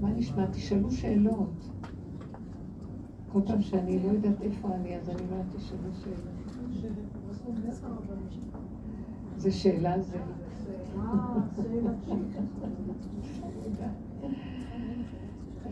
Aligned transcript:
מה 0.00 0.10
נשמע? 0.10 0.46
תשאלו 0.46 0.90
שאלות. 0.90 1.70
כל 3.32 3.40
פעם 3.46 3.62
שאני 3.62 3.98
לא 4.02 4.08
יודעת 4.08 4.42
איפה 4.42 4.74
אני, 4.74 4.96
אז 4.96 5.10
אני 5.10 5.20
אומרת, 5.30 5.46
תשאלו 5.56 5.94
שאלות. 5.94 6.36
זה 9.36 9.52
שאלה 9.52 10.02
זה. 10.02 10.18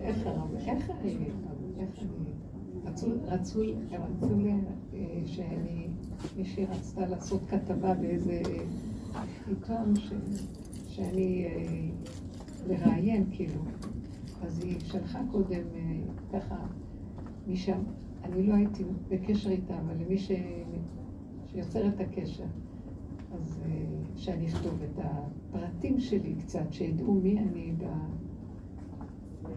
איך 0.05 0.27
איך 0.67 0.91
אני, 0.91 1.29
רצו, 3.27 3.63
אה, 4.95 5.23
שאני, 5.27 5.87
מישהי 6.37 6.67
רצתה 6.67 7.07
לעשות 7.07 7.41
כתבה 7.49 7.95
באיזה 7.95 8.43
עיתון 9.49 9.95
שאני 10.89 11.47
אה, 11.47 11.89
לראיין, 12.67 13.27
כאילו. 13.31 13.61
אז 14.47 14.65
היא 14.65 14.81
שלחה 14.81 15.19
קודם 15.31 15.63
אה, 15.75 16.01
ככה, 16.33 16.57
משם, 17.49 17.79
אני 18.25 18.47
לא 18.47 18.55
הייתי 18.55 18.85
בקשר 19.09 19.51
איתה, 19.51 19.75
אבל 19.79 19.95
למי 20.05 20.19
ש... 20.19 20.31
שיוצר 21.47 21.89
את 21.89 22.01
הקשר. 22.01 22.45
אז 23.35 23.63
שאני 24.17 24.47
אכתוב 24.47 24.83
את 24.83 25.05
הפרטים 25.05 26.01
שלי 26.01 26.35
קצת, 26.39 26.73
שידעו 26.73 27.15
מי 27.15 27.39
אני 27.39 27.73
ב... 27.79 27.85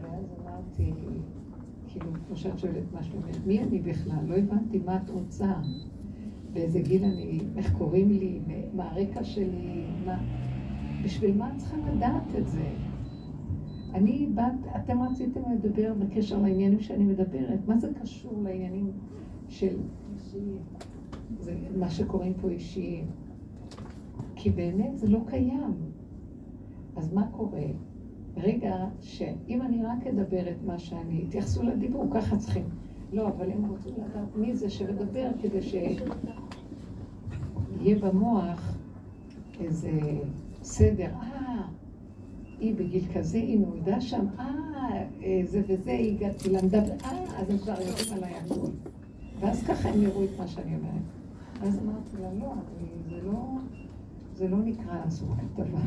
ואז 0.02 0.26
אמרתי, 0.42 0.94
כאילו, 1.88 2.06
כמו 2.28 2.36
שאת 2.36 2.59
שואלת 2.59 2.94
משהו, 3.00 3.20
מי 3.45 3.64
אני 3.64 3.80
בכלל? 3.80 4.26
לא 4.28 4.36
הבנתי 4.36 4.80
מה 4.86 4.98
את 4.98 5.09
רוצה, 5.09 5.54
באיזה 6.54 6.80
גיל 6.80 7.04
אני, 7.04 7.40
איך 7.58 7.73
קוראים 7.78 8.09
לי, 8.09 8.40
מה 8.76 8.92
הרקע 8.92 9.23
שלי, 9.23 9.86
מה... 10.06 10.17
בשביל 11.04 11.38
מה 11.38 11.50
את 11.50 11.58
צריכה 11.58 11.78
לדעת 11.78 12.36
את 12.38 12.48
זה? 12.48 12.87
אני 13.98 14.30
בת, 14.36 14.76
אתם 14.76 15.02
רציתם 15.02 15.42
לדבר 15.52 15.94
בקשר 16.00 16.42
לעניינים 16.42 16.80
שאני 16.80 17.04
מדברת, 17.04 17.60
מה 17.68 17.78
זה 17.78 17.90
קשור 18.02 18.42
לעניינים 18.44 18.92
של 19.50 19.78
זה 21.39 21.56
מה 21.78 21.89
שקוראים 21.89 22.34
פה 22.42 22.50
אישיים? 22.50 23.06
כי 24.36 24.50
באמת 24.50 24.98
זה 24.98 25.08
לא 25.08 25.20
קיים. 25.28 25.73
אז 26.95 27.14
מה 27.14 27.28
קורה? 27.31 27.66
רגע 28.38 28.76
שאם 29.00 29.62
אני 29.62 29.84
רק 29.84 30.08
אדבר 30.08 30.52
את 30.52 30.58
מה 30.66 30.80
שאני, 30.80 31.23
התייחסו 31.28 31.64
לדיבור, 31.64 32.08
ככה 32.11 32.38
צריכים. 32.38 32.66
לא, 33.14 33.28
אבל 33.28 33.52
הם 33.52 33.66
רוצים 33.66 33.94
לדעת 33.94 34.36
מי 34.36 34.56
זה 34.56 34.70
שמדבר 34.70 35.30
כדי 35.42 35.61
שיהיה 35.61 36.00
במוח 38.02 38.78
איזה 39.59 39.92
סדר. 40.64 41.09
אה, 41.22 41.67
היא 42.59 42.75
בגיל 42.75 43.03
כזה, 43.13 43.38
היא 43.38 43.59
נולדה 43.59 44.02
שם, 44.02 44.25
אה, 44.39 45.41
זה 45.45 45.61
וזה, 45.67 45.91
היא 45.91 46.19
למדה, 46.52 46.83
אה, 47.03 47.39
אז 47.39 47.49
הם 47.49 47.58
כבר 47.58 47.81
יודעים 47.81 48.14
עליי 48.14 48.33
הכול. 48.33 48.72
ואז 49.39 49.64
ככה 49.64 49.89
הם 49.89 50.02
יראו 50.02 50.23
את 50.23 50.30
מה 50.39 50.47
שאני 50.47 50.75
אומרת. 50.75 51.02
אז 51.61 51.80
אמרתי 51.80 52.17
לה, 52.22 52.33
לא, 52.33 52.53
זה 53.09 53.22
לא, 53.23 53.58
זה 54.36 54.47
לא 54.47 54.58
נקרא 54.58 54.95
לעשות 55.05 55.27
כתבה. 55.38 55.80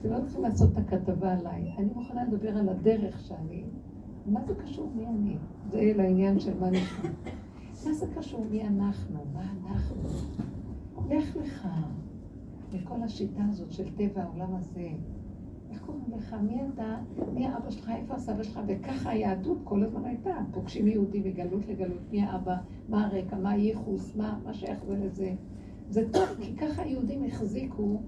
אתם 0.00 0.10
לא 0.10 0.20
צריכים 0.20 0.42
לעשות 0.42 0.70
את 0.72 0.78
הכתבה 0.78 1.32
עליי. 1.32 1.72
אני 1.78 1.88
מוכנה 1.94 2.24
לדבר 2.24 2.58
על 2.58 2.68
הדרך 2.68 3.20
שאני... 3.20 3.64
מה 4.26 4.40
זה 4.46 4.54
קשור 4.54 4.92
מי 4.96 5.06
אני? 5.06 5.36
זה 5.70 5.92
לעניין 5.96 6.40
של 6.40 6.60
מה 6.60 6.70
נשמע. 6.70 7.10
מה 7.86 7.92
זה 7.92 8.06
קשור 8.18 8.46
מי 8.50 8.66
אנחנו? 8.66 9.18
מה 9.34 9.42
אנחנו? 9.42 10.02
לך 11.08 11.36
לך 11.36 11.68
לכל 12.72 13.02
השיטה 13.02 13.42
הזאת 13.50 13.72
של 13.72 13.84
טבע 13.96 14.22
העולם 14.22 14.54
הזה. 14.54 14.88
איך 15.70 15.82
קוראים 15.82 16.04
לך? 16.16 16.36
מי 16.42 16.60
אתה? 16.74 16.96
מי 17.32 17.46
האבא 17.46 17.70
שלך? 17.70 17.90
איפה 17.90 18.14
הסבא 18.14 18.42
שלך? 18.42 18.60
וככה 18.66 19.10
היהדות 19.10 19.58
כל 19.64 19.82
הזמן 19.82 20.04
הייתה. 20.04 20.36
פוגשים 20.52 20.88
יהודי 20.88 21.20
מגלות 21.20 21.66
לגלות. 21.68 22.10
מי 22.10 22.22
האבא? 22.22 22.56
מה 22.88 23.06
הרקע? 23.06 23.36
מה 23.36 23.50
הייחוס? 23.50 24.16
מה, 24.16 24.38
מה 24.44 24.54
שייך 24.54 24.84
זה 24.84 24.96
לזה? 24.96 25.34
זה 25.90 26.12
טוב, 26.12 26.28
כי 26.40 26.56
ככה 26.56 26.82
היהודים 26.82 27.24
החזיקו 27.24 28.00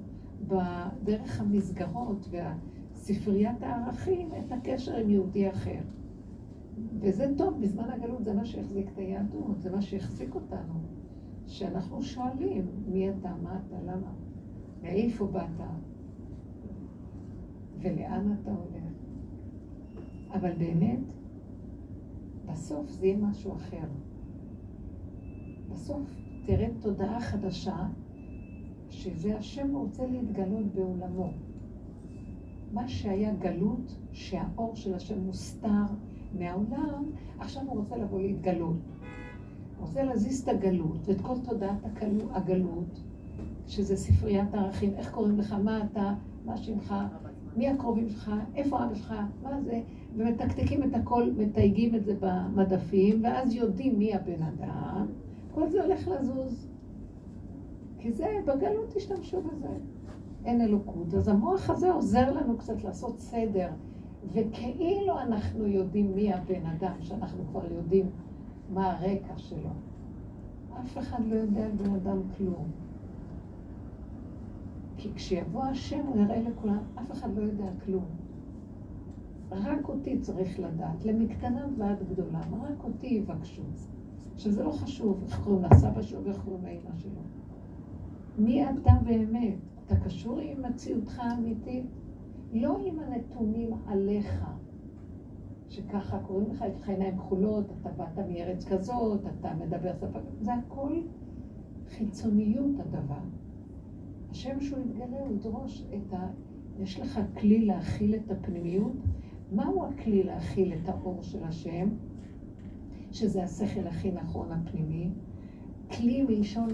בדרך 0.46 1.40
המסגרות 1.40 2.28
והספריית 2.30 3.62
הערכים 3.62 4.28
את 4.38 4.52
הקשר 4.52 4.96
עם 4.96 5.10
יהודי 5.10 5.50
אחר. 5.50 5.80
וזה 7.00 7.32
טוב, 7.36 7.60
בזמן 7.60 7.90
הגלות 7.90 8.24
זה 8.24 8.34
מה 8.34 8.44
שהחזיק 8.44 8.88
את 8.92 8.98
היהדות, 8.98 9.60
זה 9.60 9.70
מה 9.70 9.82
שהחזיק 9.82 10.34
אותנו. 10.34 10.74
שאנחנו 11.46 12.02
שואלים, 12.02 12.66
מי 12.86 13.10
אתה, 13.10 13.32
מה 13.42 13.58
אתה, 13.66 13.76
למה, 13.82 14.12
מאיפה 14.82 15.26
באת, 15.26 15.60
ולאן 17.80 18.36
אתה 18.42 18.50
הולך. 18.50 18.92
אבל 20.34 20.52
באמת, 20.58 21.12
בסוף 22.46 22.90
זה 22.90 23.06
יהיה 23.06 23.16
משהו 23.16 23.54
אחר. 23.56 23.86
בסוף 25.72 26.16
תראה 26.46 26.68
תודעה 26.80 27.20
חדשה 27.20 27.86
שזה 28.88 29.38
השם 29.38 29.76
רוצה 29.76 30.06
להתגלות 30.06 30.66
בעולמו. 30.74 31.32
מה 32.72 32.88
שהיה 32.88 33.34
גלות, 33.34 33.96
שהאור 34.12 34.76
של 34.76 34.94
השם 34.94 35.20
מוסתר 35.20 35.84
מהעולם, 36.38 37.04
עכשיו 37.38 37.62
הוא 37.62 37.76
רוצה 37.76 37.96
לבוא 37.96 38.20
להתגלות. 38.20 38.76
הוא 39.78 39.86
רוצה 39.86 40.02
להזיז 40.02 40.42
את 40.42 40.48
הגלות 40.48 41.08
ואת 41.08 41.20
כל 41.20 41.34
תודעת 41.44 41.84
הגלות, 42.30 43.00
שזה 43.66 43.96
ספריית 43.96 44.54
הערכים, 44.54 44.94
איך 44.94 45.10
קוראים 45.10 45.38
לך, 45.38 45.52
מה 45.52 45.84
אתה, 45.84 46.14
מה 46.44 46.56
שמך, 46.56 46.94
מי 47.56 47.68
הקרובים 47.68 48.08
שלך, 48.08 48.30
איפה 48.54 48.84
אבא 48.84 48.94
שלך, 48.94 49.14
מה 49.42 49.60
זה, 49.60 49.80
ומתקתקים 50.16 50.82
את 50.82 50.94
הכל, 50.94 51.30
מתייגים 51.36 51.94
את 51.94 52.04
זה 52.04 52.14
במדפים, 52.20 53.24
ואז 53.24 53.54
יודעים 53.54 53.98
מי 53.98 54.14
הבן 54.14 54.42
אדם, 54.42 55.06
כל 55.54 55.68
זה 55.68 55.82
הולך 55.84 56.08
לזוז. 56.08 56.68
כי 57.98 58.12
זה, 58.12 58.26
בגלות 58.46 58.96
השתמשו 58.96 59.42
בזה. 59.42 59.68
אין 60.44 60.60
אלוקות. 60.60 61.14
אז 61.14 61.28
המוח 61.28 61.70
הזה 61.70 61.92
עוזר 61.92 62.32
לנו 62.32 62.58
קצת 62.58 62.84
לעשות 62.84 63.20
סדר, 63.20 63.68
וכאילו 64.32 65.20
אנחנו 65.20 65.66
יודעים 65.66 66.14
מי 66.14 66.34
הבן 66.34 66.66
אדם, 66.66 66.94
שאנחנו 67.00 67.44
כבר 67.50 67.72
יודעים 67.72 68.06
מה 68.74 68.90
הרקע 68.90 69.34
שלו. 69.36 69.70
אף 70.80 70.98
אחד 70.98 71.24
לא 71.26 71.34
יודע 71.34 71.64
על 71.64 71.72
בן 71.72 71.94
אדם 71.94 72.18
כלום. 72.36 72.70
כי 75.02 75.14
כשיבוא 75.14 75.62
השם 75.62 76.06
הוא 76.06 76.20
יראה 76.20 76.40
לכולם, 76.40 76.78
אף 76.94 77.12
אחד 77.12 77.36
לא 77.36 77.42
יודע 77.42 77.70
כלום. 77.84 78.04
רק 79.50 79.88
אותי 79.88 80.20
צריך 80.20 80.60
לדעת, 80.60 81.04
למקטנה 81.04 81.66
ועד 81.78 81.98
גדולה, 82.10 82.40
רק 82.60 82.84
אותי 82.84 83.06
יבקשו. 83.06 83.62
שזה 84.36 84.64
לא 84.64 84.70
חשוב 84.70 85.22
איך 85.26 85.40
קוראים 85.44 85.64
לסבא 85.64 86.02
שלו 86.02 86.24
ואיך 86.24 86.38
קוראים 86.44 86.64
לאמא 86.64 86.96
שלו. 86.96 87.20
מי 88.38 88.64
אתה 88.68 88.92
באמת? 89.04 89.54
אתה 89.86 89.96
קשור 89.96 90.38
עם 90.38 90.62
מציאותך 90.62 91.18
האמיתית? 91.18 91.84
לא 92.52 92.78
עם 92.84 92.98
הנתונים 92.98 93.70
עליך, 93.86 94.44
שככה 95.68 96.18
קוראים 96.18 96.50
לך, 96.50 96.64
יש 96.68 96.80
לך 96.80 96.88
עיניים 96.88 97.16
כחולות, 97.16 97.64
אתה 97.80 97.90
באת 97.90 98.18
מארץ 98.18 98.64
כזאת, 98.64 99.20
אתה 99.40 99.54
מדבר 99.54 99.92
שפה, 99.96 100.18
זה 100.40 100.54
הכל 100.54 101.00
חיצוניות 101.88 102.80
הדבר. 102.80 103.39
השם 104.30 104.60
שהוא 104.60 104.78
יתגלה, 104.78 105.20
הוא 105.20 105.34
ידרוש 105.36 105.84
את 105.94 106.14
ה... 106.14 106.26
יש 106.78 107.00
לך 107.00 107.20
כלי 107.40 107.64
להכיל 107.64 108.14
את 108.14 108.30
הפנימיות? 108.30 108.92
מהו 109.52 109.84
הכלי 109.84 110.22
להכיל 110.22 110.72
את 110.72 110.88
האור 110.88 111.22
של 111.22 111.44
השם? 111.44 111.88
שזה 113.12 113.44
השכל 113.44 113.86
הכי 113.86 114.10
נכון 114.10 114.52
הפנימי. 114.52 115.10
כלי 115.96 116.22
מלשון 116.22 116.68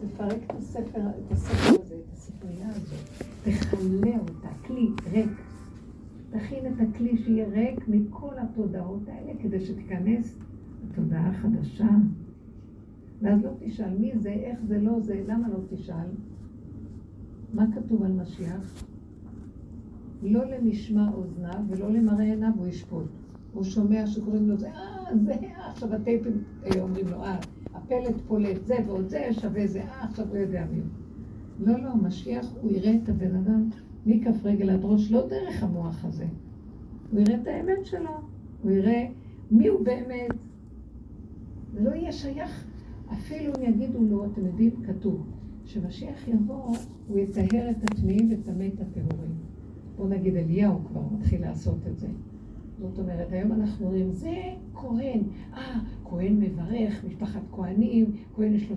תפרק 0.00 0.38
את 0.46 0.52
הספר, 0.56 1.00
את 1.00 1.32
הספר 1.32 1.80
הזה, 1.82 1.94
את 1.94 2.12
הספרייה 2.12 2.68
הזאת, 2.68 3.22
תכלה 3.42 4.18
אותה, 4.20 4.48
כלי 4.66 4.88
ריק. 5.12 5.30
תכין 6.30 6.66
את 6.66 6.80
הכלי 6.80 7.16
שיהיה 7.16 7.48
ריק 7.48 7.88
מכל 7.88 8.38
התודעות 8.38 9.08
האלה, 9.08 9.32
כדי 9.42 9.60
שתיכנס 9.60 10.38
לתודעה 10.84 11.28
החדשה. 11.28 11.88
ואז 13.22 13.44
לא 13.44 13.50
תשאל 13.58 13.98
מי 13.98 14.12
זה, 14.18 14.30
איך 14.30 14.58
זה, 14.64 14.78
לא 14.78 15.00
זה, 15.00 15.22
למה 15.26 15.48
לא 15.48 15.58
תשאל? 15.70 16.08
מה 17.54 17.64
כתוב 17.74 18.02
על 18.02 18.12
משיח? 18.12 18.84
לא 20.22 20.44
למשמע 20.44 21.10
אוזניו 21.14 21.60
ולא 21.68 21.92
למראה 21.92 22.24
עיניו 22.24 22.50
הוא 22.56 22.66
ישפוט. 22.66 23.06
הוא 23.52 23.64
שומע 23.64 24.06
שקוראים 24.06 24.48
לו 24.48 24.56
זה, 24.56 24.70
אה, 24.70 25.16
זה, 25.24 25.34
עכשיו 25.70 25.94
הטייפים 25.94 26.42
אה, 26.64 26.80
אומרים 26.80 27.08
לו, 27.08 27.22
אה, 27.22 27.38
הפלט 27.74 28.20
פולט 28.26 28.66
זה 28.66 28.76
ועוד 28.86 29.08
זה 29.08 29.28
שווה 29.32 29.66
זה, 29.66 29.82
אה, 29.82 30.04
עכשיו 30.04 30.28
הוא 30.28 30.36
יודע 30.36 30.64
מי 30.72 30.78
הוא. 30.78 30.86
לא, 31.66 31.82
לא, 31.82 31.96
משיח, 31.96 32.46
הוא 32.62 32.72
יראה 32.72 32.98
את 33.02 33.08
הבן 33.08 33.36
אדם 33.36 33.68
מכף 34.06 34.44
רגל 34.44 34.70
עד 34.70 34.80
ראש, 34.82 35.12
לא 35.12 35.28
דרך 35.28 35.62
המוח 35.62 36.04
הזה. 36.04 36.26
הוא 37.12 37.20
יראה 37.20 37.40
את 37.42 37.46
האמת 37.46 37.86
שלו, 37.86 38.10
הוא 38.62 38.70
יראה 38.70 39.06
מי 39.50 39.68
הוא 39.68 39.84
באמת. 39.84 40.30
לא 41.80 41.90
יהיה 41.90 42.12
שייך, 42.12 42.64
אפילו 43.12 43.52
אם 43.58 43.62
יגידו 43.62 44.04
לו, 44.04 44.24
אתם 44.24 44.46
יודעים, 44.46 44.70
כתוב, 44.86 45.26
כשמשיח 45.64 46.28
יבוא, 46.28 46.76
הוא 47.08 47.18
יטהר 47.18 47.70
את 47.70 47.84
הטמאים 47.84 48.32
וטמא 48.32 48.64
את 48.74 48.80
הטהורים. 48.80 49.34
בוא 49.96 50.08
נגיד 50.08 50.36
אליהו 50.36 50.78
כבר 50.84 51.02
מתחיל 51.18 51.40
לעשות 51.40 51.78
את 51.90 51.98
זה. 51.98 52.08
זאת 52.78 52.98
אומרת, 52.98 53.32
היום 53.32 53.52
אנחנו 53.52 53.86
אומרים, 53.86 54.12
זה 54.12 54.42
כהן, 54.74 55.20
אה, 55.54 55.80
כהן 56.04 56.40
מברך, 56.40 57.04
משפחת 57.04 57.40
כהנים, 57.52 58.06
כהן 58.36 58.54
יש 58.54 58.70
לו 58.70 58.76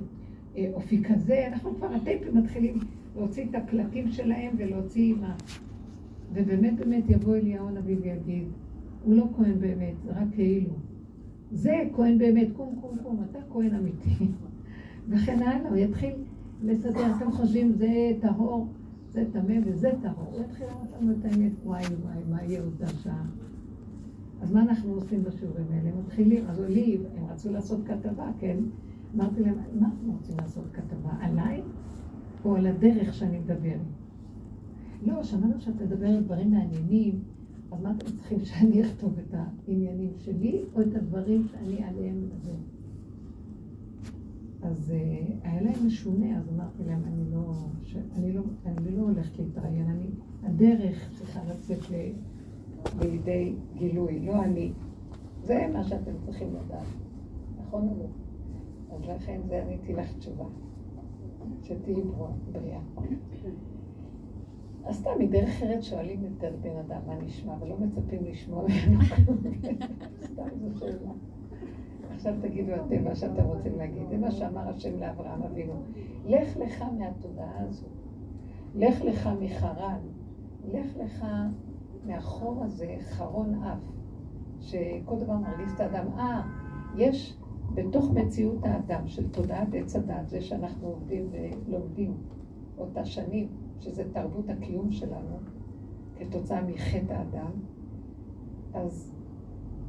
אה, 0.58 0.72
אופי 0.74 1.04
כזה, 1.04 1.48
אנחנו 1.48 1.76
כבר 1.76 1.94
הטייפים 1.94 2.38
מתחילים 2.38 2.80
להוציא 3.16 3.46
את 3.50 3.56
הפלטים 3.56 4.12
שלהם 4.12 4.56
ולהוציא 4.58 5.16
מה... 5.22 5.36
ובאמת 6.34 6.76
באמת 6.80 7.04
יבוא 7.10 7.36
אליהו 7.36 7.68
הנביא 7.68 7.96
ויגיד, 8.02 8.48
הוא 9.04 9.16
לא 9.16 9.26
כהן 9.38 9.60
באמת, 9.60 9.94
זה 10.06 10.12
רק 10.12 10.28
כאילו. 10.32 10.74
זה 11.52 11.84
כהן 11.96 12.18
באמת, 12.18 12.48
קום 12.56 12.76
קום 12.82 12.98
קום, 13.04 13.24
אתה 13.32 13.40
כהן 13.50 13.76
אמיתי. 13.76 14.26
וכן 15.10 15.40
הלאה, 15.42 15.70
הוא 15.70 15.78
יתחיל 15.78 16.12
לסדר, 16.64 17.16
אתם 17.18 17.32
חושבים 17.32 17.72
זה 17.72 18.12
טהור, 18.22 18.68
זה 19.12 19.26
טמא 19.34 19.56
וזה 19.66 19.92
טהור. 20.02 20.32
הוא 20.32 20.42
יתחיל 20.42 20.68
לראות 20.68 21.02
לנו 21.02 21.12
את 21.12 21.26
האמת, 21.26 21.52
וואי 21.66 21.84
וואי, 21.84 22.24
מה 22.30 22.44
יהיה 22.44 22.62
אותה 22.64 22.88
שעה. 23.04 23.26
אז 24.42 24.52
מה 24.52 24.62
אנחנו 24.62 24.94
עושים 24.94 25.24
בשיעורים 25.24 25.66
האלה? 25.72 25.90
מתחילים, 26.06 26.46
אז 26.48 26.60
עולים, 26.60 27.04
הם 27.18 27.26
רצו 27.30 27.52
לעשות 27.52 27.80
כתבה, 27.86 28.32
כן? 28.40 28.58
אמרתי 29.16 29.42
להם, 29.42 29.56
מה 29.80 29.88
אתם 29.88 30.12
רוצים 30.12 30.36
לעשות 30.42 30.64
כתבה? 30.74 31.10
עליי 31.20 31.62
או 32.46 32.56
על 32.56 32.68
הדרך 32.68 33.14
שאני 33.14 33.40
מדבר? 33.40 33.78
לא, 35.06 35.24
שמענו 35.24 35.54
שאת 35.60 35.82
מדברת 35.82 36.24
דברים 36.24 36.52
מעניינים, 36.52 37.20
אז 37.72 37.82
מה 37.82 37.92
אתם 37.92 38.06
צריכים 38.06 38.46
שאני 38.46 38.82
אכתוב 38.82 39.14
את 39.20 39.36
העניינים 39.68 40.12
שלי 40.18 40.62
או 40.74 40.82
את 40.82 40.96
הדברים 40.96 41.48
שאני 41.52 41.84
עליהם 41.84 42.16
מדבר? 42.22 42.77
אז 44.62 44.94
uh, 44.96 45.48
היה 45.48 45.62
להם 45.62 45.86
משונה, 45.86 46.38
אז 46.38 46.50
אמרתי 46.50 46.84
להם, 46.88 47.04
אני 47.06 47.32
לא, 47.32 47.54
ש... 47.84 47.96
אני 48.16 48.32
לא, 48.32 48.42
אני 48.66 48.92
לא 48.98 49.02
הולכת 49.02 49.40
להתראיין, 49.40 49.90
אני, 49.90 50.08
הדרך 50.44 51.12
צריכה 51.18 51.40
לצאת 51.44 51.90
ל... 51.92 51.96
לידי 53.00 53.56
גילוי, 53.76 54.20
לא 54.20 54.44
אני. 54.44 54.74
זה 55.44 55.68
מה 55.74 55.84
שאתם 55.84 56.12
צריכים 56.26 56.48
לדעת, 56.56 56.88
נכון 57.62 57.88
או 57.90 57.96
לא? 58.00 58.06
אז 58.96 59.02
לכן 59.06 59.42
זה 59.48 59.64
עניתי 59.64 59.94
לך 59.94 60.18
תשובה, 60.18 60.46
שתהיי 61.64 62.02
בריאה. 62.52 62.80
אז 64.86 64.96
סתם, 64.96 65.12
מדרך 65.20 65.64
ארץ 65.64 65.84
שואלים 65.84 66.26
את 66.26 66.44
בן 66.62 66.78
אדם 66.78 67.02
מה 67.08 67.22
נשמע, 67.22 67.54
ולא 67.62 67.78
מצפים 67.80 68.26
לשמוע 68.26 68.64
ממנו 68.64 69.02
סתם 70.32 70.48
זו 70.60 70.80
שאלה. 70.80 71.12
עכשיו 72.18 72.34
תגידו 72.42 72.72
אתם 72.76 73.04
מה 73.04 73.16
שאתם 73.16 73.44
רוצים 73.44 73.78
להגיד. 73.78 74.10
זה 74.10 74.18
מה 74.18 74.32
שאמר 74.32 74.70
השם 74.70 75.00
לאברהם 75.00 75.44
אבינו. 75.44 75.74
לך 76.26 76.58
לך 76.58 76.84
מהתודעה 76.98 77.60
הזו. 77.60 77.86
לך 78.76 79.02
לך 79.02 79.30
מחרן. 79.42 80.00
לך 80.72 80.98
לך 80.98 81.26
מהחור 82.06 82.64
הזה, 82.64 82.96
חרון 83.02 83.64
אף, 83.64 83.80
שכל 84.60 85.20
דבר 85.20 85.38
מרגיז 85.38 85.72
את 85.72 85.80
האדם. 85.80 86.06
אה, 86.18 86.42
יש 86.96 87.38
בתוך 87.74 88.12
מציאות 88.14 88.66
האדם 88.66 89.08
של 89.08 89.30
תודעת 89.30 89.68
עץ 89.74 89.96
הדת, 89.96 90.30
זה 90.30 90.42
שאנחנו 90.42 90.88
עובדים 90.88 91.30
ולומדים 91.32 92.18
אותה 92.78 93.06
שנים, 93.06 93.48
שזה 93.80 94.04
תרבות 94.14 94.50
הקיום 94.50 94.92
שלנו, 94.92 95.38
כתוצאה 96.20 96.62
מחטא 96.62 97.14
האדם, 97.14 97.52
אז 98.74 99.14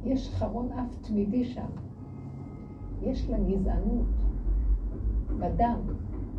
יש 0.03 0.29
חרון 0.29 0.71
אף 0.71 1.07
תמידי 1.07 1.43
שם. 1.43 1.88
יש 3.01 3.29
לה 3.29 3.37
גזענות 3.39 4.05
בדם. 5.39 5.79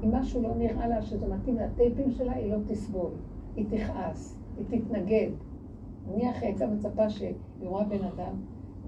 אם 0.05 0.15
משהו 0.15 0.43
לא 0.43 0.55
נראה 0.55 0.89
לה 0.89 1.03
שזה 1.03 1.35
מתאים 1.35 1.57
לטייפים 1.57 2.11
שלה, 2.11 2.33
היא 2.33 2.53
לא 2.53 2.59
תסבול. 2.67 3.11
היא 3.57 3.67
תכעס, 3.69 4.39
היא 4.57 4.81
תתנגד. 4.81 5.31
נניח 6.09 6.43
הייתה 6.43 6.67
מצפה 6.67 7.11
שהיא 7.11 7.35
רואה 7.61 7.85
בן 7.85 8.05
אדם, 8.05 8.35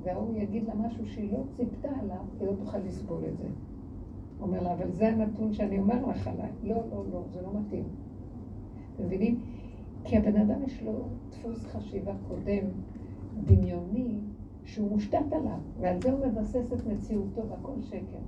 והוא 0.03 0.37
יגיד 0.37 0.65
לה 0.65 0.75
משהו 0.75 1.07
שהיא 1.07 1.33
לא 1.33 1.39
ציפתה 1.57 1.89
עליו, 2.01 2.17
היא 2.41 2.49
לא 2.49 2.53
תוכל 2.65 2.79
לסבול 2.79 3.21
את 3.29 3.37
זה. 3.37 3.49
אומר 4.41 4.63
לה, 4.63 4.73
אבל 4.73 4.91
זה 4.91 5.09
הנתון 5.09 5.53
שאני 5.53 5.79
אומר 5.79 6.07
לך 6.07 6.29
עליי. 6.29 6.51
לא, 6.63 6.77
לא, 6.91 7.05
לא, 7.13 7.23
זה 7.33 7.43
לא 7.43 7.49
מתאים. 7.61 7.85
אתם 8.95 9.05
מבינים? 9.05 9.41
כי 10.05 10.17
הבן 10.17 10.37
אדם 10.37 10.63
יש 10.63 10.83
לו 10.83 10.93
דפוס 11.31 11.65
חשיבה 11.65 12.13
קודם, 12.29 12.67
דמיוני, 13.45 14.19
שהוא 14.64 14.91
מושתת 14.91 15.32
עליו, 15.32 15.59
ועל 15.81 16.03
זה 16.03 16.12
הוא 16.12 16.26
מבסס 16.26 16.73
את 16.73 16.87
מציאותו, 16.87 17.49
והכל 17.49 17.81
שקר. 17.81 18.19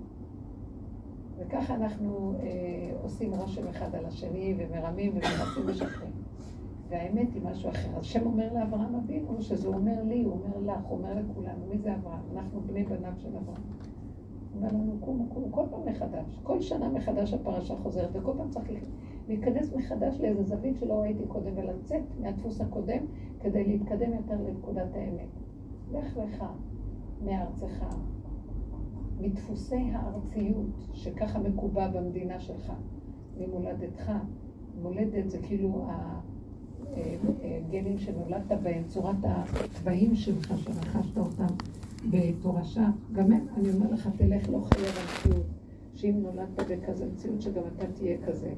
וככה 1.39 1.75
אנחנו 1.75 2.35
אה, 2.41 2.97
עושים 3.03 3.35
רושם 3.35 3.69
אחד 3.69 3.95
על 3.95 4.07
השני, 4.07 4.55
ומרמים 4.59 5.13
ומרצים 5.13 5.63
ושקרים. 5.67 6.11
והאמת 6.89 7.35
היא 7.35 7.43
משהו 7.43 7.71
אחר. 7.71 7.99
השם 7.99 8.27
אומר 8.27 8.55
לאברהם 8.55 8.95
אבינו, 8.95 9.43
שזה 9.43 9.69
אומר 9.69 10.03
לי, 10.03 10.23
הוא 10.23 10.33
אומר 10.33 10.73
לך, 10.73 10.85
הוא 10.89 10.99
אומר 10.99 11.15
לכולנו, 11.15 11.67
מי 11.69 11.79
זה 11.79 11.95
אברהם? 11.95 12.21
אנחנו 12.37 12.61
בני 12.61 12.85
בניו 12.85 13.13
של 13.17 13.29
אברהם. 13.29 13.63
הוא 14.53 14.63
אומר 14.63 14.69
לנו, 14.69 14.97
קומו, 15.01 15.29
קומו, 15.29 15.53
כל 15.53 15.63
פעם 15.71 15.81
מחדש. 15.87 16.39
כל 16.43 16.61
שנה 16.61 16.89
מחדש 16.89 17.35
הפרשה 17.35 17.77
חוזרת, 17.77 18.09
וכל 18.13 18.33
פעם 18.37 18.51
צריך 18.51 18.85
להיכנס 19.29 19.73
מחדש 19.73 20.21
לאיזה 20.21 20.43
זווית 20.43 20.77
שלא 20.77 20.95
ראיתי 20.95 21.27
קודם, 21.27 21.53
ולצאת 21.57 22.03
מהדפוס 22.21 22.61
הקודם, 22.61 23.03
כדי 23.41 23.65
להתקדם 23.65 24.13
יותר 24.13 24.37
לנקודת 24.49 24.95
האמת. 24.95 25.44
לך 25.95 26.17
לך 26.17 26.45
מארצך, 27.25 27.85
מדפוסי 29.21 29.91
הארציות, 29.93 30.89
שככה 30.93 31.39
מקובע 31.39 31.89
במדינה 31.89 32.41
שלך, 32.41 32.73
ממולדתך. 33.39 34.13
מולדת 34.83 35.31
זה 35.31 35.39
כאילו 35.43 35.87
הגנים 37.43 37.99
שנולדת 37.99 38.53
בהם, 38.63 38.83
צורת 38.87 39.17
התוואים 39.25 40.15
שלך, 40.15 40.55
שרכשת 40.59 41.19
אותם 41.19 41.55
בתורשה. 42.11 42.91
גם 43.13 43.33
הם, 43.33 43.47
אני 43.57 43.73
אומר 43.73 43.91
לך, 43.91 44.09
תלך 44.17 44.49
לא 44.49 44.61
חייב 44.61 44.87
המציאות, 45.01 45.47
שאם 45.95 46.21
נולדת 46.23 46.61
בכזה 46.71 47.07
מציאות, 47.07 47.43
שגם 47.43 47.63
אתה 47.77 47.87
תהיה 47.93 48.27
כזה. 48.27 48.53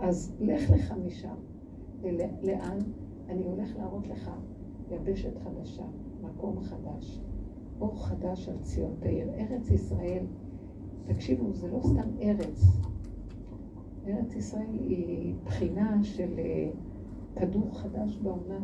אז 0.00 0.32
לך 0.40 0.70
לך 0.70 0.94
משם. 1.06 1.34
לאן? 2.42 2.78
אני 3.28 3.44
הולך 3.44 3.76
להראות 3.76 4.08
לך 4.08 4.30
יבשת 4.90 5.38
חדשה, 5.38 5.82
מקום 6.24 6.60
חדש, 6.60 7.20
אור 7.80 8.06
חדש 8.06 8.48
על 8.48 8.58
ציון 8.62 8.94
תאיר. 9.00 9.28
ארץ 9.34 9.70
ישראל, 9.70 10.24
תקשיבו, 11.06 11.52
זה 11.52 11.68
לא 11.68 11.80
סתם 11.80 12.08
ארץ. 12.20 12.64
ארץ 14.06 14.34
ישראל 14.36 14.70
היא 14.72 15.34
בחינה 15.44 16.04
של 16.04 16.38
אה, 16.38 16.70
כדור 17.36 17.78
חדש 17.78 18.18
בעולם. 18.22 18.62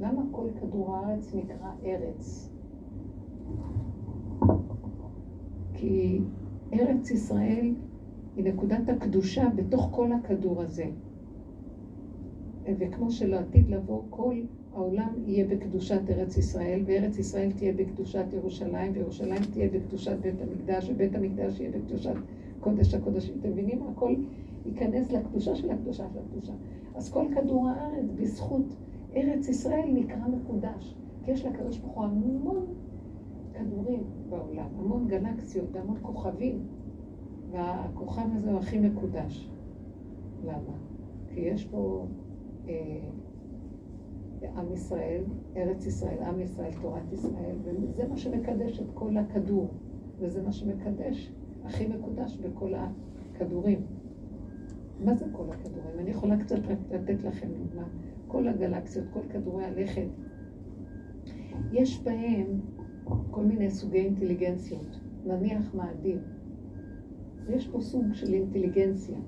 למה 0.00 0.22
כל 0.30 0.48
כדור 0.60 0.96
הארץ 0.96 1.34
נקרא 1.34 1.70
ארץ? 1.84 2.50
כי 5.74 6.20
ארץ 6.72 7.10
ישראל 7.10 7.74
היא 8.36 8.44
נקודת 8.44 8.88
הקדושה 8.88 9.48
בתוך 9.56 9.88
כל 9.92 10.12
הכדור 10.12 10.62
הזה. 10.62 10.90
וכמו 12.78 13.10
שלא 13.10 13.36
עתיד 13.36 13.68
לבוא, 13.68 14.02
כל 14.10 14.34
העולם 14.74 15.12
יהיה 15.26 15.46
בקדושת 15.46 16.00
ארץ 16.10 16.36
ישראל, 16.36 16.82
וארץ 16.86 17.18
ישראל 17.18 17.52
תהיה 17.52 17.72
בקדושת 17.72 18.24
ירושלים, 18.32 18.92
וירושלים 18.94 19.42
תהיה 19.52 19.68
בקדושת 19.68 20.16
בית 20.20 20.34
המקדש, 20.42 20.90
ובית 20.90 21.14
המקדש 21.14 21.60
יהיה 21.60 21.70
בקדושת 21.70 22.14
קודש 22.60 22.94
הקודשים. 22.94 23.34
אתם 23.40 23.50
מבינים? 23.50 23.82
הכל 23.82 24.14
ייכנס 24.66 25.12
לקדושה 25.12 25.54
של 25.54 25.70
הקדושה 25.70 26.04
של 26.12 26.18
הקדושה. 26.18 26.52
אז 26.94 27.12
כל 27.12 27.26
כדור 27.34 27.68
הארץ, 27.68 28.04
בזכות 28.14 28.74
ארץ 29.16 29.48
ישראל, 29.48 29.90
נקרא 29.94 30.28
מקודש. 30.28 30.94
כי 31.24 31.30
יש 31.30 31.44
לקדוש 31.44 31.78
ברוך 31.78 31.94
הוא 31.94 32.04
המון 32.04 32.66
כדורים 33.54 34.02
בעולם, 34.28 34.68
המון 34.78 35.08
גלקסיות 35.08 35.66
והמון 35.72 35.96
כוכבים, 36.02 36.58
והכוכב 37.50 38.26
הזה 38.36 38.50
הוא 38.50 38.58
הכי 38.58 38.78
מקודש. 38.78 39.50
למה? 40.44 40.76
כי 41.34 41.40
יש 41.40 41.64
פה 41.64 42.06
אה, 42.68 42.74
עם 44.56 44.72
ישראל, 44.72 45.22
ארץ 45.56 45.86
ישראל, 45.86 46.22
עם 46.22 46.40
ישראל, 46.40 46.72
תורת 46.82 47.12
ישראל, 47.12 47.56
וזה 47.64 48.06
מה 48.08 48.16
שמקדש 48.16 48.80
את 48.80 48.86
כל 48.94 49.16
הכדור, 49.16 49.68
וזה 50.18 50.42
מה 50.42 50.52
שמקדש, 50.52 51.32
הכי 51.64 51.86
מקודש 51.86 52.36
בכל 52.36 52.72
הכדורים. 52.74 53.80
מה 55.00 55.14
זה 55.14 55.24
כל 55.32 55.44
הכדורים? 55.50 55.98
אני 55.98 56.10
יכולה 56.10 56.36
קצת 56.36 56.58
לתת 56.90 57.24
לכם 57.24 57.48
דוגמה. 57.48 57.88
כל 58.28 58.48
הגלקסיות, 58.48 59.06
כל 59.12 59.20
כדורי 59.28 59.64
הלכת, 59.64 60.06
יש 61.72 62.02
בהם 62.02 62.60
כל 63.30 63.44
מיני 63.44 63.70
סוגי 63.70 63.98
אינטליגנציות. 63.98 65.00
נניח 65.26 65.74
מאדים. 65.74 66.18
יש 67.48 67.68
פה 67.68 67.80
סוג 67.80 68.04
של 68.12 68.34
אינטליגנציה. 68.34 69.18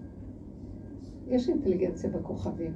יש 1.28 1.48
אינטליגנציה 1.48 2.10
בכוכבים. 2.10 2.72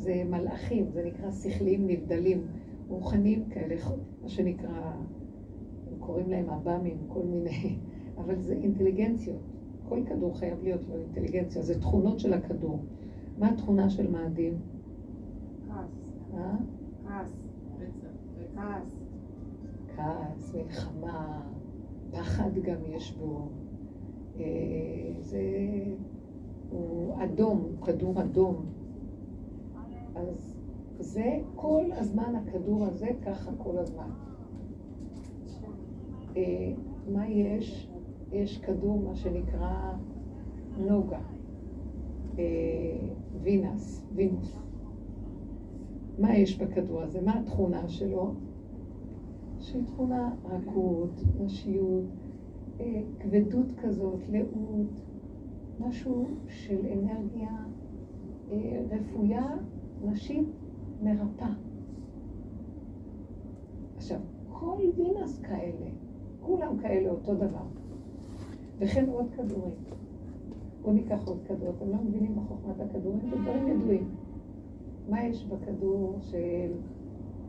זה 0.00 0.22
מלאכים, 0.24 0.90
זה 0.90 1.02
נקרא 1.02 1.30
שכליים 1.30 1.86
נבדלים, 1.86 2.46
רוחניים 2.88 3.44
כאלה, 3.50 3.74
מה 4.22 4.28
שנקרא, 4.28 4.92
קוראים 5.98 6.30
להם 6.30 6.50
עב"מים, 6.50 6.96
כל 7.08 7.22
מיני, 7.22 7.76
אבל 8.20 8.40
זה 8.40 8.52
אינטליגנציות. 8.52 9.40
כל 9.88 10.02
כדור 10.06 10.38
חייב 10.38 10.62
להיות 10.62 10.80
לו 10.88 10.96
אינטליגנציה, 10.98 11.62
זה 11.62 11.80
תכונות 11.80 12.20
של 12.20 12.32
הכדור. 12.32 12.78
מה 13.38 13.48
התכונה 13.48 13.90
של 13.90 14.10
מאדים? 14.10 14.58
כעס. 15.68 16.12
אה? 16.34 16.56
כעס. 17.08 17.42
כעס. 18.54 18.96
כעס, 19.96 20.54
מלחמה, 20.54 21.42
פחד 22.10 22.58
גם 22.62 22.78
יש 22.88 23.12
בו. 23.12 23.48
אה, 24.38 24.44
זה... 25.20 25.42
הוא 26.70 27.24
אדום, 27.24 27.58
הוא 27.58 27.86
כדור 27.86 28.20
אדום. 28.20 28.79
אז 30.28 30.56
זה 30.98 31.38
כל 31.54 31.84
הזמן 31.92 32.34
הכדור 32.34 32.86
הזה, 32.86 33.08
ככה 33.26 33.50
כל 33.58 33.78
הזמן. 33.78 34.10
אה, 36.36 36.72
מה 37.12 37.28
יש? 37.28 37.90
יש 38.32 38.58
כדור, 38.58 39.00
מה 39.00 39.14
שנקרא 39.14 39.92
נוגה, 40.78 41.20
אה, 42.38 42.44
וינס, 43.42 44.06
וינוס. 44.14 44.56
מה 46.18 46.36
יש 46.36 46.58
בכדור 46.58 47.02
הזה? 47.02 47.20
מה 47.22 47.38
התכונה 47.38 47.88
שלו? 47.88 48.34
שהיא 49.58 49.84
תכונה 49.86 50.34
רכות, 50.44 51.10
נשיות, 51.40 52.04
אה, 52.80 53.02
כבדות 53.20 53.66
כזאת, 53.82 54.20
לאות, 54.28 55.00
משהו 55.80 56.26
של 56.48 56.78
אנרגיה 56.86 57.50
רפויה, 58.90 59.46
נשית, 60.04 60.48
מרפא. 61.02 61.46
עכשיו, 63.96 64.20
כל 64.48 64.76
וינס 64.96 65.38
כאלה, 65.38 65.86
כולם 66.40 66.78
כאלה 66.78 67.10
אותו 67.10 67.34
דבר. 67.34 67.64
וכן 68.78 69.08
עוד 69.08 69.26
כדורים. 69.36 69.74
בואו 70.82 70.92
ניקח 70.92 71.26
עוד 71.26 71.38
כדור. 71.44 71.68
אתם 71.76 71.90
לא 71.90 71.96
מבינים 72.04 72.36
בחוכמת 72.36 72.80
הכדורים, 72.80 73.20
זה 73.30 73.36
דברים 73.36 73.68
ידועים. 73.68 74.08
מה 75.08 75.24
יש 75.24 75.44
בכדור 75.44 76.16
של 76.20 76.72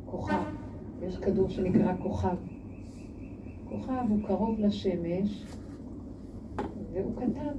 כוכב? 0.06 0.44
יש 1.02 1.18
כדור 1.18 1.50
שנקרא 1.50 1.94
כוכב. 2.04 2.36
כוכב 3.70 4.04
הוא 4.10 4.20
קרוב 4.28 4.60
לשמש, 4.60 5.46
והוא 6.94 7.16
קטן, 7.16 7.56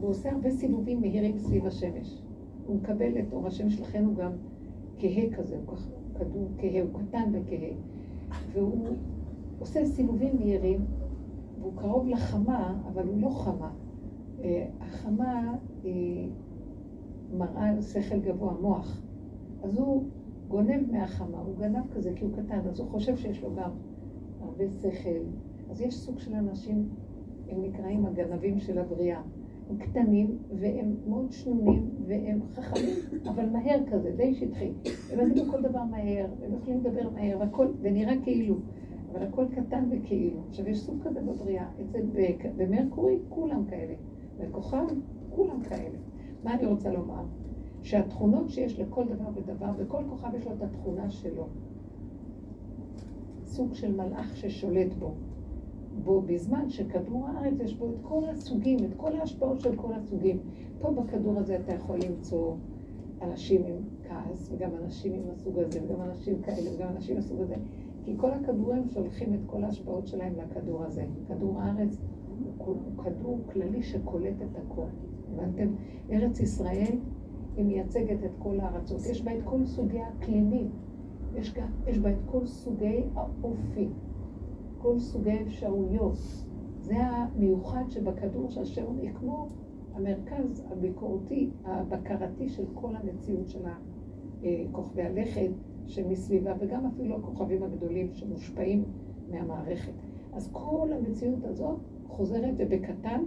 והוא 0.00 0.10
עושה 0.10 0.32
הרבה 0.32 0.50
סיבובים 0.50 1.00
מהירים 1.00 1.38
סביב 1.38 1.66
השמש. 1.66 2.25
הוא 2.66 2.76
מקבל 2.76 3.18
את 3.18 3.32
אור 3.32 3.46
השמש, 3.46 3.80
לכן 3.80 4.04
הוא 4.04 4.14
גם 4.14 4.32
כהה 4.98 5.36
כזה, 5.36 5.56
הוא 5.66 5.76
כדור 6.18 6.48
כהה, 6.58 6.82
הוא 6.82 7.00
קטן 7.00 7.30
וכהה. 7.32 7.72
והוא 8.52 8.88
עושה 9.58 9.84
סיבובים 9.84 10.36
מהירים, 10.36 10.84
והוא 11.60 11.72
קרוב 11.76 12.08
לחמה, 12.08 12.80
אבל 12.88 13.08
הוא 13.08 13.20
לא 13.20 13.28
חמה. 13.28 13.70
אה, 14.44 14.66
החמה 14.80 15.54
היא 15.84 16.28
מראה 17.38 17.68
על 17.68 17.82
שכל 17.82 18.18
גבוה, 18.18 18.54
מוח. 18.60 19.02
אז 19.62 19.78
הוא 19.78 20.04
גונב 20.48 20.92
מהחמה, 20.92 21.38
הוא 21.38 21.56
גנב 21.58 21.84
כזה 21.94 22.12
כי 22.16 22.24
הוא 22.24 22.32
קטן, 22.32 22.60
אז 22.68 22.80
הוא 22.80 22.88
חושב 22.88 23.16
שיש 23.16 23.42
לו 23.42 23.54
גם 23.54 23.70
הרבה 24.40 24.64
שכל. 24.68 25.24
אז 25.70 25.80
יש 25.80 25.94
סוג 25.94 26.18
של 26.18 26.34
אנשים, 26.34 26.88
הם 27.48 27.62
נקראים 27.62 28.06
הגנבים 28.06 28.58
של 28.58 28.78
הבריאה. 28.78 29.20
הם 29.70 29.76
קטנים 29.76 30.38
והם 30.60 30.94
מאוד 31.08 31.32
שנונים 31.32 31.90
והם 32.06 32.40
חכמים, 32.54 32.94
אבל 33.28 33.50
מהר 33.50 33.78
כזה, 33.92 34.10
די 34.16 34.34
שטחי. 34.34 34.72
הם 35.12 35.30
יגידו 35.30 35.50
כל 35.50 35.62
דבר 35.62 35.84
מהר, 35.84 36.26
הם 36.44 36.54
יכולים 36.54 36.80
לדבר 36.80 37.10
מהר, 37.10 37.36
והכל, 37.40 37.66
ונראה 37.80 38.14
כאילו. 38.22 38.56
אבל 39.12 39.22
הכל 39.22 39.44
קטן 39.54 39.84
וכאילו. 39.90 40.40
עכשיו, 40.48 40.68
יש 40.68 40.80
סוג 40.80 41.02
כזה 41.02 41.20
בבריאה. 41.20 41.66
אצל 41.80 42.00
במרקורי, 42.56 43.18
כולם 43.28 43.64
כאלה. 43.64 43.94
בכוכב, 44.40 44.86
כולם 45.30 45.62
כאלה. 45.62 45.98
מה 46.44 46.54
אני 46.54 46.66
רוצה 46.66 46.92
לומר? 46.92 47.24
שהתכונות 47.82 48.50
שיש 48.50 48.80
לכל 48.80 49.04
דבר 49.04 49.28
ודבר, 49.34 49.70
וכל 49.78 50.02
כוכב 50.08 50.34
יש 50.34 50.46
לו 50.46 50.52
את 50.52 50.62
התכונה 50.62 51.10
שלו. 51.10 51.46
סוג 53.44 53.74
של 53.74 53.96
מלאך 53.96 54.36
ששולט 54.36 54.94
בו. 54.94 55.14
בו 56.04 56.20
בזמן 56.20 56.70
שכדור 56.70 57.26
הארץ 57.28 57.60
יש 57.60 57.74
בו 57.74 57.86
את 57.86 57.96
כל 58.02 58.24
הסוגים, 58.24 58.78
את 58.84 58.94
כל 58.96 59.16
ההשפעות 59.16 59.60
של 59.60 59.76
כל 59.76 59.92
הסוגים. 59.92 60.38
פה 60.80 60.90
בכדור 60.90 61.38
הזה 61.38 61.56
אתה 61.56 61.72
יכול 61.72 61.98
למצוא 62.08 62.54
אנשים 63.22 63.62
עם 63.64 63.76
כעס, 64.08 64.50
וגם 64.52 64.70
אנשים 64.82 65.12
עם 65.14 65.30
הסוג 65.32 65.58
הזה, 65.58 65.80
וגם 65.84 66.02
אנשים 66.02 66.42
כאלה, 66.42 66.70
וגם 66.74 66.88
אנשים 66.88 67.16
מהסוג 67.16 67.40
הזה. 67.40 67.54
כי 68.04 68.14
כל 68.16 68.30
הכדורים 68.30 68.88
שולחים 68.88 69.34
את 69.34 69.40
כל 69.46 69.64
ההשפעות 69.64 70.06
שלהם 70.06 70.32
לכדור 70.36 70.84
הזה. 70.84 71.04
כדור 71.28 71.60
הארץ 71.60 71.98
הוא 72.58 72.76
כדור 73.04 73.38
כללי 73.52 73.82
שקולט 73.82 74.34
את 74.42 74.58
הכל. 74.58 74.86
הבנתם? 75.32 75.68
ארץ 76.10 76.40
ישראל 76.40 76.98
היא 77.56 77.64
מייצגת 77.64 78.24
את 78.24 78.30
כל 78.38 78.60
הארצות. 78.60 79.00
יש 79.10 79.22
בה 79.22 79.38
את 79.38 79.42
כל 79.44 79.64
סוגי 79.64 80.00
הקלינים. 80.00 80.68
יש, 81.34 81.54
יש 81.86 81.98
בה 81.98 82.10
את 82.10 82.18
כל 82.26 82.46
סוגי 82.46 83.04
האופי. 83.14 83.88
כל 84.78 84.98
סוגי 84.98 85.30
האפשרויות. 85.30 86.18
זה 86.80 86.96
המיוחד 86.98 87.84
שבכדור 87.88 88.50
שהשם 88.50 88.84
הוא 88.86 89.08
כמו 89.14 89.46
המרכז 89.94 90.66
הביקורתי, 90.70 91.50
הבקרתי 91.64 92.48
של 92.48 92.64
כל 92.74 92.92
המציאות 92.96 93.48
של 93.48 93.62
כוכבי 94.72 95.02
הלכת 95.02 95.50
שמסביבה, 95.86 96.54
וגם 96.58 96.86
אפילו 96.86 97.16
הכוכבים 97.16 97.62
הגדולים 97.62 98.12
שמושפעים 98.12 98.84
מהמערכת. 99.30 99.92
אז 100.32 100.48
כל 100.52 100.88
המציאות 100.92 101.44
הזאת 101.44 101.78
חוזרת 102.08 102.54
ובקטן, 102.58 103.24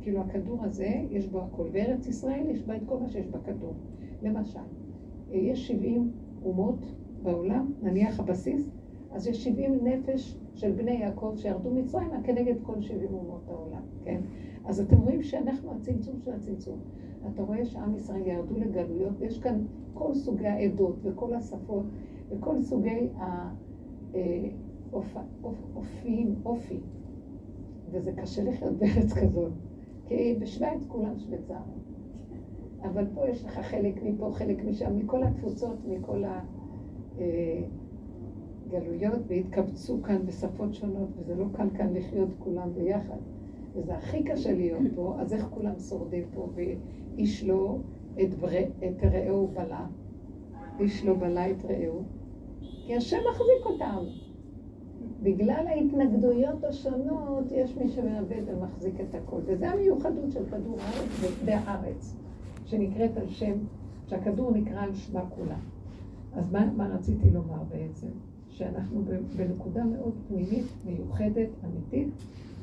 כאילו 0.00 0.20
הכדור 0.20 0.64
הזה, 0.64 1.02
יש 1.10 1.28
בו 1.28 1.40
הכל. 1.42 1.68
וארץ 1.72 2.06
ישראל, 2.06 2.46
יש 2.50 2.62
בה 2.62 2.76
את 2.76 2.82
כל 2.86 2.98
מה 2.98 3.08
שיש 3.08 3.26
בכדור. 3.26 3.74
למשל, 4.22 4.60
יש 5.30 5.68
70 5.68 6.12
אומות 6.44 6.78
בעולם, 7.22 7.72
נניח 7.82 8.20
הבסיס, 8.20 8.70
אז 9.10 9.26
יש 9.26 9.44
70 9.44 9.78
נפש 9.84 10.38
של 10.58 10.72
בני 10.72 10.90
יעקב 10.90 11.32
שירדו 11.36 11.70
מצרימה 11.70 12.22
כנגד 12.22 12.54
כל 12.62 12.80
70 12.80 13.14
אומות 13.14 13.48
העולם, 13.48 13.82
כן? 14.04 14.20
אז 14.64 14.80
אתם 14.80 14.96
רואים 14.96 15.22
שאנחנו 15.22 15.72
הצמצום 15.72 16.20
של 16.20 16.32
הצמצום. 16.32 16.78
אתה 17.34 17.42
רואה 17.42 17.64
שעם 17.64 17.94
ישראל 17.94 18.26
ירדו 18.26 18.54
לגלויות, 18.56 19.12
ויש 19.18 19.38
כאן 19.38 19.58
כל 19.94 20.14
סוגי 20.14 20.46
העדות 20.46 20.96
וכל 21.02 21.34
השפות 21.34 21.84
וכל 22.28 22.62
סוגי 22.62 23.08
האופיים, 24.92 26.28
אה, 26.28 26.50
אופי. 26.50 26.80
וזה 27.90 28.12
קשה 28.12 28.44
לחיות 28.44 28.72
בארץ 28.72 29.12
כזאת, 29.12 29.52
כי 30.06 30.36
בשוויץ 30.40 30.86
כולם 30.88 31.18
שוויצרים. 31.18 31.78
אבל 32.82 33.06
פה 33.14 33.28
יש 33.28 33.44
לך 33.44 33.58
חלק 33.58 34.02
מפה, 34.02 34.30
חלק 34.32 34.64
משם, 34.64 34.98
מכל 34.98 35.22
התפוצות, 35.22 35.76
מכל 35.88 36.24
הגלויות, 36.24 37.64
אה, 38.74 39.10
והתקבצו 39.26 40.02
כאן 40.02 40.26
בשפות 40.26 40.74
שונות, 40.74 41.08
וזה 41.18 41.34
לא 41.34 41.44
קל 41.52 41.68
כאן 41.76 41.94
לחיות 41.94 42.28
כולם 42.38 42.72
ביחד. 42.74 43.18
וזה 43.74 43.94
הכי 43.94 44.22
קשה 44.22 44.52
להיות 44.52 44.82
פה, 44.94 45.16
אז 45.18 45.32
איך 45.32 45.48
כולם 45.50 45.78
שורדים 45.78 46.24
פה, 46.34 46.48
ואיש 46.54 47.44
לא 47.44 47.78
את, 48.22 48.34
בר... 48.34 48.58
את 48.58 49.04
רעהו 49.04 49.48
בלע, 49.48 49.86
איש 50.80 51.04
לא 51.04 51.14
בלע 51.14 51.50
את 51.50 51.64
רעהו, 51.64 52.02
כי 52.60 52.96
השם 52.96 53.16
מחזיק 53.30 53.66
אותם. 53.66 54.04
בגלל 55.22 55.66
ההתנגדויות 55.66 56.64
השונות, 56.64 57.44
יש 57.52 57.76
מי 57.76 57.88
שמאבד 57.88 58.42
ומחזיק 58.46 59.00
את 59.00 59.14
הכל. 59.14 59.40
וזה 59.44 59.70
המיוחדות 59.70 60.30
של 60.30 60.44
כדור 60.50 60.76
הארץ 60.80 61.08
ושדה 61.20 61.58
הארץ, 61.58 62.16
שנקראת 62.64 63.16
על 63.16 63.28
שם, 63.28 63.58
שהכדור 64.06 64.50
נקרא 64.50 64.82
על 64.82 64.94
שמה 64.94 65.24
כולה. 65.36 65.56
אז 66.32 66.52
מה, 66.52 66.72
מה 66.76 66.88
רציתי 66.94 67.30
לומר 67.30 67.62
בעצם? 67.68 68.08
שאנחנו 68.58 69.04
בנקודה 69.36 69.84
מאוד 69.84 70.12
פנימית, 70.28 70.66
מיוחדת, 70.84 71.48
אמיתית, 71.64 72.08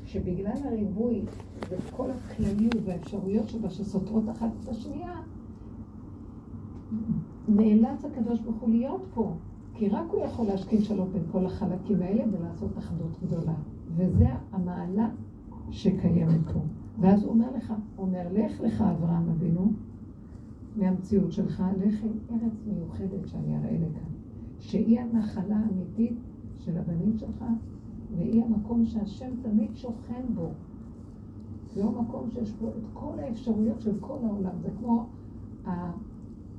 שבגלל 0.05 0.57
הריבוי 0.65 1.21
וכל 1.69 2.11
הכלליות 2.11 2.75
והאפשרויות 2.85 3.49
שבה 3.49 3.69
שסותרות 3.69 4.29
אחת 4.29 4.49
את 4.63 4.69
השנייה, 4.69 5.21
נאלץ 7.47 8.05
הקדוש 8.05 8.39
ברוך 8.39 8.61
הוא 8.61 8.69
להיות 8.69 9.01
פה, 9.13 9.33
כי 9.73 9.89
רק 9.89 10.05
הוא 10.11 10.25
יכול 10.25 10.45
להשכין 10.45 10.81
שלום 10.81 11.13
בין 11.13 11.23
כל 11.31 11.45
החלקים 11.45 12.01
האלה 12.01 12.23
ולעשות 12.31 12.77
אחדות 12.77 13.19
גדולה. 13.23 13.53
וזה 13.95 14.27
המעלה 14.51 15.09
שקיימת 15.69 16.51
פה. 16.53 16.59
ואז 16.99 17.23
הוא 17.23 17.31
אומר 17.31 17.47
לך, 17.57 17.73
הוא 17.95 18.05
אומר, 18.05 18.27
לך 18.31 18.61
לך 18.61 18.81
אברהם 18.81 19.29
אבינו, 19.29 19.71
מהמציאות 20.75 21.31
שלך, 21.31 21.63
לך 21.77 22.03
אל 22.03 22.35
ארץ 22.35 22.53
מיוחדת 22.65 23.27
שאני 23.27 23.57
אראה 23.57 23.71
לכאן, 23.71 24.04
שהיא 24.65 24.99
הנחלה 24.99 25.57
האמיתית 25.57 26.17
של 26.59 26.77
הבנים 26.77 27.17
שלך, 27.17 27.45
והיא 28.15 28.43
המקום 28.43 28.85
שהשם 28.85 29.31
תמיד 29.41 29.75
שוכן 29.75 30.23
בו. 30.35 30.49
לא 31.77 31.91
מקום 31.91 32.29
שיש 32.29 32.53
בו 32.53 32.67
את 32.67 32.83
כל 32.93 33.19
האפשרויות 33.19 33.81
של 33.81 33.99
כל 33.99 34.17
העולם, 34.23 34.51
זה 34.61 34.69
כמו 34.79 35.05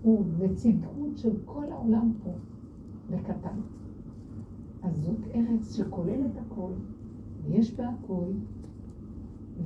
הוא 0.03 0.25
נציגות 0.39 1.17
של 1.17 1.37
כל 1.45 1.65
העולם 1.73 2.13
פה, 2.25 2.31
בקטן. 3.11 3.61
אז 4.83 5.03
זאת 5.03 5.21
ארץ 5.35 5.77
שכוללת 5.77 6.37
הכל, 6.37 6.73
ויש 7.45 7.75
בה 7.75 7.89
הכל, 7.89 8.27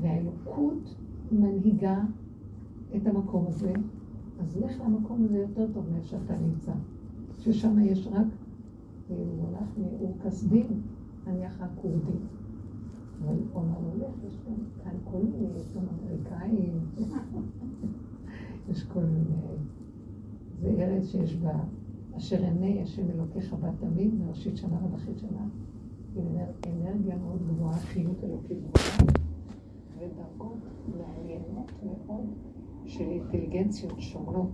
והאלוקות 0.01 0.95
מנהיגה 1.33 2.05
את 2.97 3.07
המקום 3.07 3.47
הזה, 3.47 3.73
אז 4.41 4.57
לך 4.57 4.81
למקום 4.81 5.25
הזה 5.25 5.39
יותר 5.39 5.73
טוב 5.73 5.85
מאיפה 5.93 6.07
שאתה 6.07 6.35
נמצא. 6.39 6.73
ששם 7.41 7.79
יש 7.79 8.07
רק, 8.07 8.27
הוא 9.09 9.47
הלך, 9.49 9.69
הוא 9.77 10.17
כסדים, 10.25 10.83
נניח 11.27 11.61
הכורדים. 11.61 12.21
אבל 13.23 13.35
הוא 13.53 13.63
אמר 13.63 13.79
לו, 13.81 13.99
לך, 13.99 14.15
יש 14.27 14.39
כאן 14.85 14.93
כל 15.05 15.19
מיני, 15.19 15.47
יש 15.57 15.73
גם 15.77 15.83
אמריקאים, 15.89 16.81
יש 18.71 18.85
כל 18.85 19.03
מיני, 19.05 19.37
זה 20.61 20.69
ארץ 20.69 21.05
שיש 21.05 21.37
בה, 21.37 21.65
אשר 22.17 22.45
עיני 22.45 22.83
השם 22.83 23.11
אלוקיך 23.11 23.55
בה 23.55 23.71
תמיד, 23.81 24.15
מראשית 24.15 24.57
שנה 24.57 24.79
וחצי 24.93 25.19
שנה, 25.19 25.47
עם 26.17 26.27
אנרגיה 26.67 27.17
מאוד 27.17 27.47
גבוהה, 27.47 27.79
חיות 27.79 28.25
אלוקית 28.25 28.59
גבוהה, 28.59 29.13
ודרגות 29.99 30.59
מעניינות 30.87 31.73
מאוד 31.85 32.27
של 32.87 33.05
אינטליגנציות 33.05 34.01
שונות, 34.01 34.51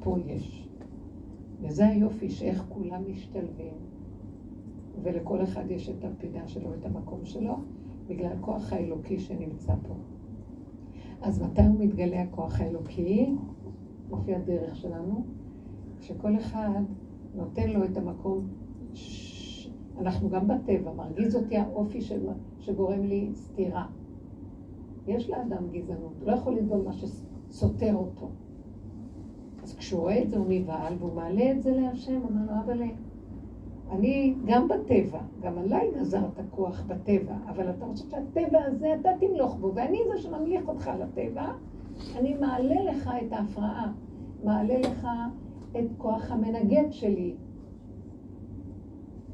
פה 0.00 0.16
יש. 0.26 0.63
וזה 1.64 1.86
היופי 1.86 2.30
שאיך 2.30 2.64
כולם 2.68 3.02
משתלבים, 3.10 3.74
ולכל 5.02 5.42
אחד 5.42 5.70
יש 5.70 5.88
את 5.88 6.04
הפינה 6.04 6.48
שלו, 6.48 6.74
את 6.74 6.86
המקום 6.86 7.24
שלו, 7.24 7.54
בגלל 8.06 8.32
הכוח 8.32 8.72
האלוקי 8.72 9.18
שנמצא 9.18 9.74
פה. 9.88 9.94
אז 11.22 11.42
מתי 11.42 11.62
הוא 11.62 11.84
מתגלה 11.84 12.22
הכוח 12.22 12.60
האלוקי? 12.60 13.34
לפי 14.12 14.34
הדרך 14.34 14.76
שלנו, 14.76 15.24
כשכל 15.98 16.36
אחד 16.36 16.82
נותן 17.34 17.70
לו 17.70 17.84
את 17.84 17.96
המקום, 17.96 18.46
ש... 18.94 19.70
אנחנו 19.98 20.30
גם 20.30 20.48
בטבע, 20.48 20.92
מרגיז 20.92 21.36
אותי 21.36 21.56
האופי 21.56 22.00
של... 22.00 22.28
שגורם 22.60 23.04
לי 23.04 23.30
סתירה. 23.34 23.86
יש 25.06 25.30
לאדם 25.30 25.70
גזענות, 25.72 26.12
הוא 26.20 26.26
לא 26.26 26.32
יכול 26.32 26.54
לסבול 26.54 26.82
מה 26.84 26.92
שסותר 26.92 27.94
אותו. 27.94 28.30
כשהוא 29.84 30.00
רואה 30.00 30.22
את 30.22 30.30
זה 30.30 30.36
הוא 30.36 30.46
נבהל, 30.48 30.94
והוא 30.98 31.14
מעלה 31.14 31.50
את 31.50 31.62
זה 31.62 31.70
להשם, 31.70 32.14
הוא 32.14 32.30
אומר 32.30 32.52
לו, 32.52 32.60
אבל 32.64 32.82
אני 33.90 34.34
גם 34.44 34.68
בטבע, 34.68 35.20
גם 35.42 35.58
עליי 35.58 35.90
גזרת 35.96 36.40
כוח 36.50 36.84
בטבע, 36.86 37.34
אבל 37.48 37.70
אתה 37.70 37.84
רוצה 37.84 38.04
שהטבע 38.10 38.64
הזה, 38.64 38.94
אתה 39.00 39.08
תמלוך 39.20 39.56
בו, 39.56 39.72
ואני 39.74 39.98
זה 40.12 40.22
שממליך 40.22 40.68
אותך 40.68 40.88
על 40.88 41.02
הטבע, 41.02 41.52
אני 42.16 42.34
מעלה 42.34 42.84
לך 42.84 43.10
את 43.26 43.32
ההפרעה, 43.32 43.92
מעלה 44.44 44.78
לך 44.78 45.06
את 45.70 45.86
כוח 45.98 46.30
המנגד 46.30 46.86
שלי. 46.90 47.34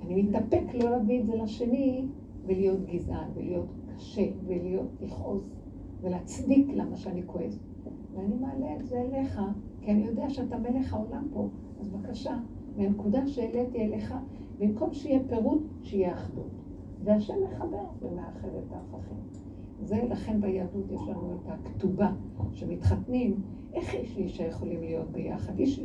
אני 0.02 0.22
מתאפק 0.22 0.64
לא 0.74 0.90
להביא 0.90 1.20
את 1.20 1.26
זה 1.26 1.36
לשני 1.36 2.06
ולהיות 2.46 2.84
גזען, 2.84 3.28
ולהיות 3.34 3.66
קשה, 3.96 4.26
ולהיות 4.46 4.88
לכעוס, 5.00 5.50
ולהצדיק 6.00 6.68
למה 6.74 6.96
שאני 6.96 7.22
כועס. 7.26 7.69
ואני 8.14 8.34
מעלה 8.34 8.76
את 8.76 8.86
זה 8.86 9.00
אליך, 9.00 9.40
כי 9.80 9.90
אני 9.90 10.04
יודע 10.04 10.30
שאתה 10.30 10.58
מלך 10.58 10.94
העולם 10.94 11.26
פה, 11.32 11.48
אז 11.80 11.88
בבקשה, 11.88 12.38
מהנקודה 12.76 13.26
שהעליתי 13.26 13.84
אליך, 13.84 14.14
במקום 14.58 14.92
שיהיה 14.92 15.20
פירוט, 15.28 15.62
שיהיה 15.82 16.14
אחדות. 16.14 16.50
והשם 17.04 17.34
מחבר 17.44 17.84
ומאחד 18.02 18.48
את 18.48 18.72
ההפכים. 18.72 19.16
זה 19.82 20.02
לכן 20.10 20.40
ביהדות 20.40 20.90
יש 20.90 21.00
לנו 21.08 21.34
את 21.34 21.48
הכתובה 21.48 22.12
שמתחתנים. 22.52 23.40
איך 23.72 23.94
איש 23.94 24.16
ואישה 24.16 24.46
יכולים 24.46 24.80
להיות 24.80 25.10
ביחד? 25.10 25.58
איש, 25.58 25.80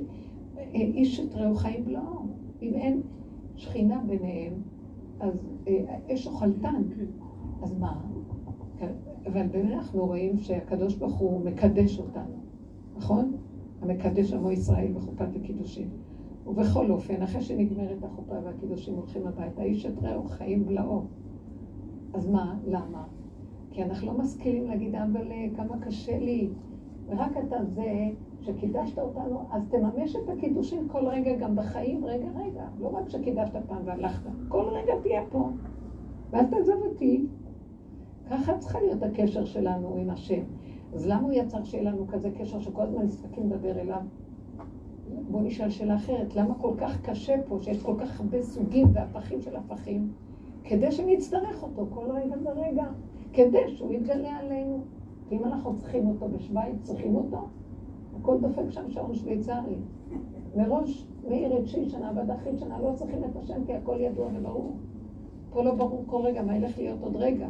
איש 0.74 1.20
את 1.20 1.36
רעהו 1.36 1.56
חיים 1.56 1.88
לא. 1.88 2.02
אם 2.62 2.74
אין 2.74 3.02
שכינה 3.56 4.02
ביניהם, 4.08 4.54
אז 5.20 5.48
אה, 5.68 5.98
אש 6.14 6.28
אוכלתן. 6.28 6.84
אז 7.62 7.78
מה? 7.80 8.02
אבל 9.26 9.48
באמת 9.48 9.74
אנחנו 9.74 10.06
רואים 10.06 10.38
שהקדוש 10.38 10.96
ברוך 10.96 11.18
הוא 11.18 11.46
מקדש 11.46 12.00
אותנו, 12.00 12.36
נכון? 12.98 13.32
המקדש 13.82 14.34
עמו 14.34 14.52
ישראל 14.52 14.94
בחופת 14.94 15.36
הקידושין. 15.36 15.90
ובכל 16.48 16.92
אופן, 16.92 17.22
אחרי 17.22 17.42
שנגמרת 17.42 18.04
החופה 18.04 18.36
והקידושים 18.44 18.94
הולכים 18.94 19.28
הביתה, 19.28 19.64
איש 19.64 19.86
את 19.86 20.04
רעהו 20.04 20.24
חיים 20.24 20.66
בלעו. 20.66 21.06
אז 22.14 22.30
מה? 22.30 22.58
למה? 22.68 23.04
כי 23.72 23.84
אנחנו 23.84 24.08
לא 24.08 24.18
משכילים 24.18 24.68
להגיד, 24.68 24.96
אבל 24.96 25.32
כמה 25.56 25.80
קשה 25.80 26.20
לי. 26.20 26.50
ורק 27.08 27.38
אתה 27.38 27.66
זה 27.66 28.10
שקידשת 28.42 29.00
אותנו, 29.00 29.40
אז 29.52 29.64
תממש 29.70 30.16
את 30.16 30.30
הקידושים 30.30 30.88
כל 30.88 31.08
רגע, 31.08 31.36
גם 31.38 31.56
בחיים, 31.56 32.06
רגע, 32.06 32.28
רגע. 32.36 32.68
לא 32.80 32.88
רק 32.88 33.10
שקידשת 33.10 33.56
פעם 33.68 33.82
והלכת, 33.86 34.30
כל 34.48 34.64
רגע 34.64 34.94
תהיה 35.02 35.22
פה. 35.32 35.50
ואז 36.30 36.50
תעזוב 36.50 36.82
אותי. 36.86 37.26
ככה 38.30 38.58
צריכה 38.58 38.80
להיות 38.80 39.04
הקשר 39.04 39.46
שלנו 39.46 39.96
עם 39.96 40.10
השם. 40.10 40.44
אז 40.94 41.08
למה 41.08 41.22
הוא 41.22 41.34
יצר 41.34 41.64
שיהיה 41.64 41.84
לנו 41.84 42.08
כזה 42.08 42.32
קשר 42.32 42.60
שכל 42.60 42.82
הזמן 42.82 43.02
נזקקים 43.04 43.50
לדבר 43.50 43.80
אליו? 43.80 44.02
בואו 45.30 45.44
נשאל 45.44 45.70
שאלה 45.70 45.96
אחרת, 45.96 46.36
למה 46.36 46.54
כל 46.56 46.74
כך 46.78 47.02
קשה 47.02 47.36
פה, 47.48 47.58
שיש 47.62 47.84
כל 47.84 47.96
כך 47.98 48.20
הרבה 48.20 48.42
סוגים 48.42 48.88
והפכים 48.94 49.42
של 49.42 49.56
הפכים, 49.56 50.12
כדי 50.64 50.92
שנצטרך 50.92 51.64
אותו 51.64 51.88
כל 51.90 52.06
רגע 52.12 52.36
ורגע, 52.44 52.86
כדי 53.34 53.68
שהוא 53.68 53.94
יתגלה 53.94 54.38
עלינו. 54.38 54.84
ואם 55.30 55.44
אנחנו 55.44 55.76
צריכים 55.76 56.08
אותו 56.08 56.28
בשוויץ, 56.28 56.82
צריכים 56.82 57.16
אותו, 57.16 57.48
הכל 58.20 58.38
דופק 58.42 58.70
שם 58.70 58.90
שעון 58.90 59.16
שוויצרי. 59.16 59.76
מראש, 60.56 61.08
מאיר 61.28 61.58
את 61.58 61.68
שנה 61.68 62.12
ועד 62.16 62.32
אחרית 62.32 62.60
שנה 62.60 62.80
לא 62.80 62.92
צריכים 62.94 63.24
את 63.24 63.36
השם, 63.36 63.66
כי 63.66 63.74
הכל 63.74 63.98
ידוע 64.00 64.28
וברור. 64.34 64.74
פה 65.50 65.64
לא 65.64 65.76
ברור 65.76 66.04
כל 66.06 66.22
רגע 66.22 66.44
מה 66.44 66.58
ילך 66.58 66.78
להיות 66.78 67.00
עוד 67.02 67.16
רגע. 67.16 67.48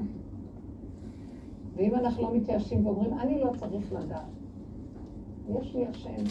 ואם 1.76 1.96
אנחנו 1.96 2.24
לא 2.24 2.34
מתייאשים 2.34 2.86
ואומרים, 2.86 3.14
אני 3.14 3.40
לא 3.40 3.52
צריך 3.58 3.94
לדעת, 3.94 4.22
יש 5.60 5.76
לי 5.76 5.88
השם, 5.88 6.24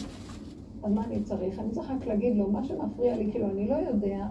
אז 0.83 0.93
מה 0.93 1.05
אני 1.05 1.23
צריך? 1.23 1.59
אני 1.59 1.71
צריך 1.71 1.91
רק 1.91 2.05
להגיד 2.07 2.35
לו, 2.37 2.51
מה 2.51 2.63
שמפריע 2.63 3.17
לי, 3.17 3.31
כאילו, 3.31 3.49
אני 3.49 3.67
לא 3.67 3.75
יודע, 3.75 4.27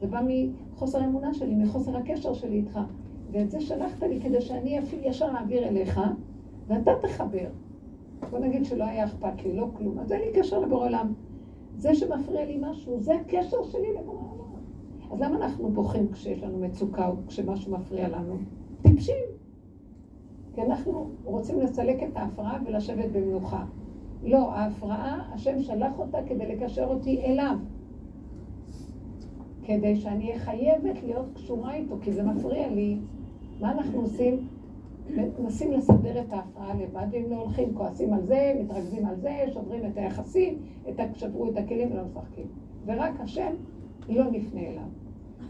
זה 0.00 0.06
בא 0.06 0.20
מחוסר 0.26 1.04
אמונה 1.04 1.34
שלי, 1.34 1.54
מחוסר 1.54 1.96
הקשר 1.96 2.32
שלי 2.32 2.56
איתך. 2.56 2.80
ואת 3.30 3.50
זה 3.50 3.60
שלחת 3.60 4.02
לי 4.02 4.20
כדי 4.20 4.40
שאני 4.40 4.78
אפילו 4.78 5.02
ישר 5.04 5.28
אעביר 5.38 5.68
אליך, 5.68 6.00
ואתה 6.66 6.90
תחבר. 7.02 7.48
בוא 8.30 8.38
נגיד 8.38 8.64
שלא 8.64 8.84
היה 8.84 9.04
אכפת 9.04 9.44
לי, 9.44 9.56
לא 9.56 9.66
כלום. 9.76 9.98
אז 9.98 10.12
אין 10.12 10.20
לי 10.20 10.32
קשר 10.34 10.58
לבורא 10.58 10.86
עולם. 10.86 11.12
זה 11.76 11.94
שמפריע 11.94 12.44
לי 12.44 12.58
משהו, 12.60 13.00
זה 13.00 13.14
הקשר 13.14 13.62
שלי 13.62 13.94
לבורא 14.00 14.18
עולם. 14.18 14.44
אז 15.12 15.20
למה 15.20 15.36
אנחנו 15.36 15.68
בוכים 15.68 16.12
כשיש 16.12 16.42
לנו 16.42 16.58
מצוקה 16.58 17.08
או 17.08 17.14
כשמשהו 17.26 17.72
מפריע 17.72 18.08
לנו? 18.08 18.36
טיפשים. 18.82 19.24
כי 20.54 20.62
אנחנו 20.62 21.10
רוצים 21.24 21.60
לסלק 21.60 22.02
את 22.02 22.16
ההפרעה 22.16 22.58
ולשבת 22.66 23.10
במנוחה. 23.12 23.64
לא, 24.22 24.52
ההפרעה, 24.52 25.30
השם 25.32 25.62
שלח 25.62 25.98
אותה 25.98 26.18
כדי 26.26 26.46
לקשר 26.46 26.84
אותי 26.84 27.20
אליו. 27.24 27.56
כדי 29.64 29.96
שאני 29.96 30.24
אהיה 30.28 30.38
חייבת 30.38 31.02
להיות 31.02 31.26
קשורה 31.34 31.74
איתו, 31.74 31.96
כי 32.00 32.12
זה 32.12 32.22
מפריע 32.22 32.68
לי. 32.68 32.98
מה 33.60 33.72
אנחנו 33.72 34.00
עושים? 34.00 34.48
מנסים 35.38 35.72
לסדר 35.72 36.20
את 36.20 36.32
ההפרעה 36.32 36.74
לבד, 36.74 37.06
ואם 37.10 37.24
לא 37.30 37.36
הולכים, 37.36 37.74
כועסים 37.74 38.12
על 38.12 38.22
זה, 38.22 38.52
מתרכזים 38.60 39.06
על 39.06 39.16
זה, 39.16 39.44
שוברים 39.52 39.86
את 39.86 39.96
היחסים, 39.96 40.58
את, 40.88 41.00
שברו 41.14 41.50
את 41.50 41.56
הכלים 41.56 41.92
ולא 41.92 42.02
משחקים. 42.04 42.46
ורק 42.86 43.20
השם 43.20 43.52
לא 44.08 44.30
נפנה 44.30 44.60
אליו. 44.60 44.88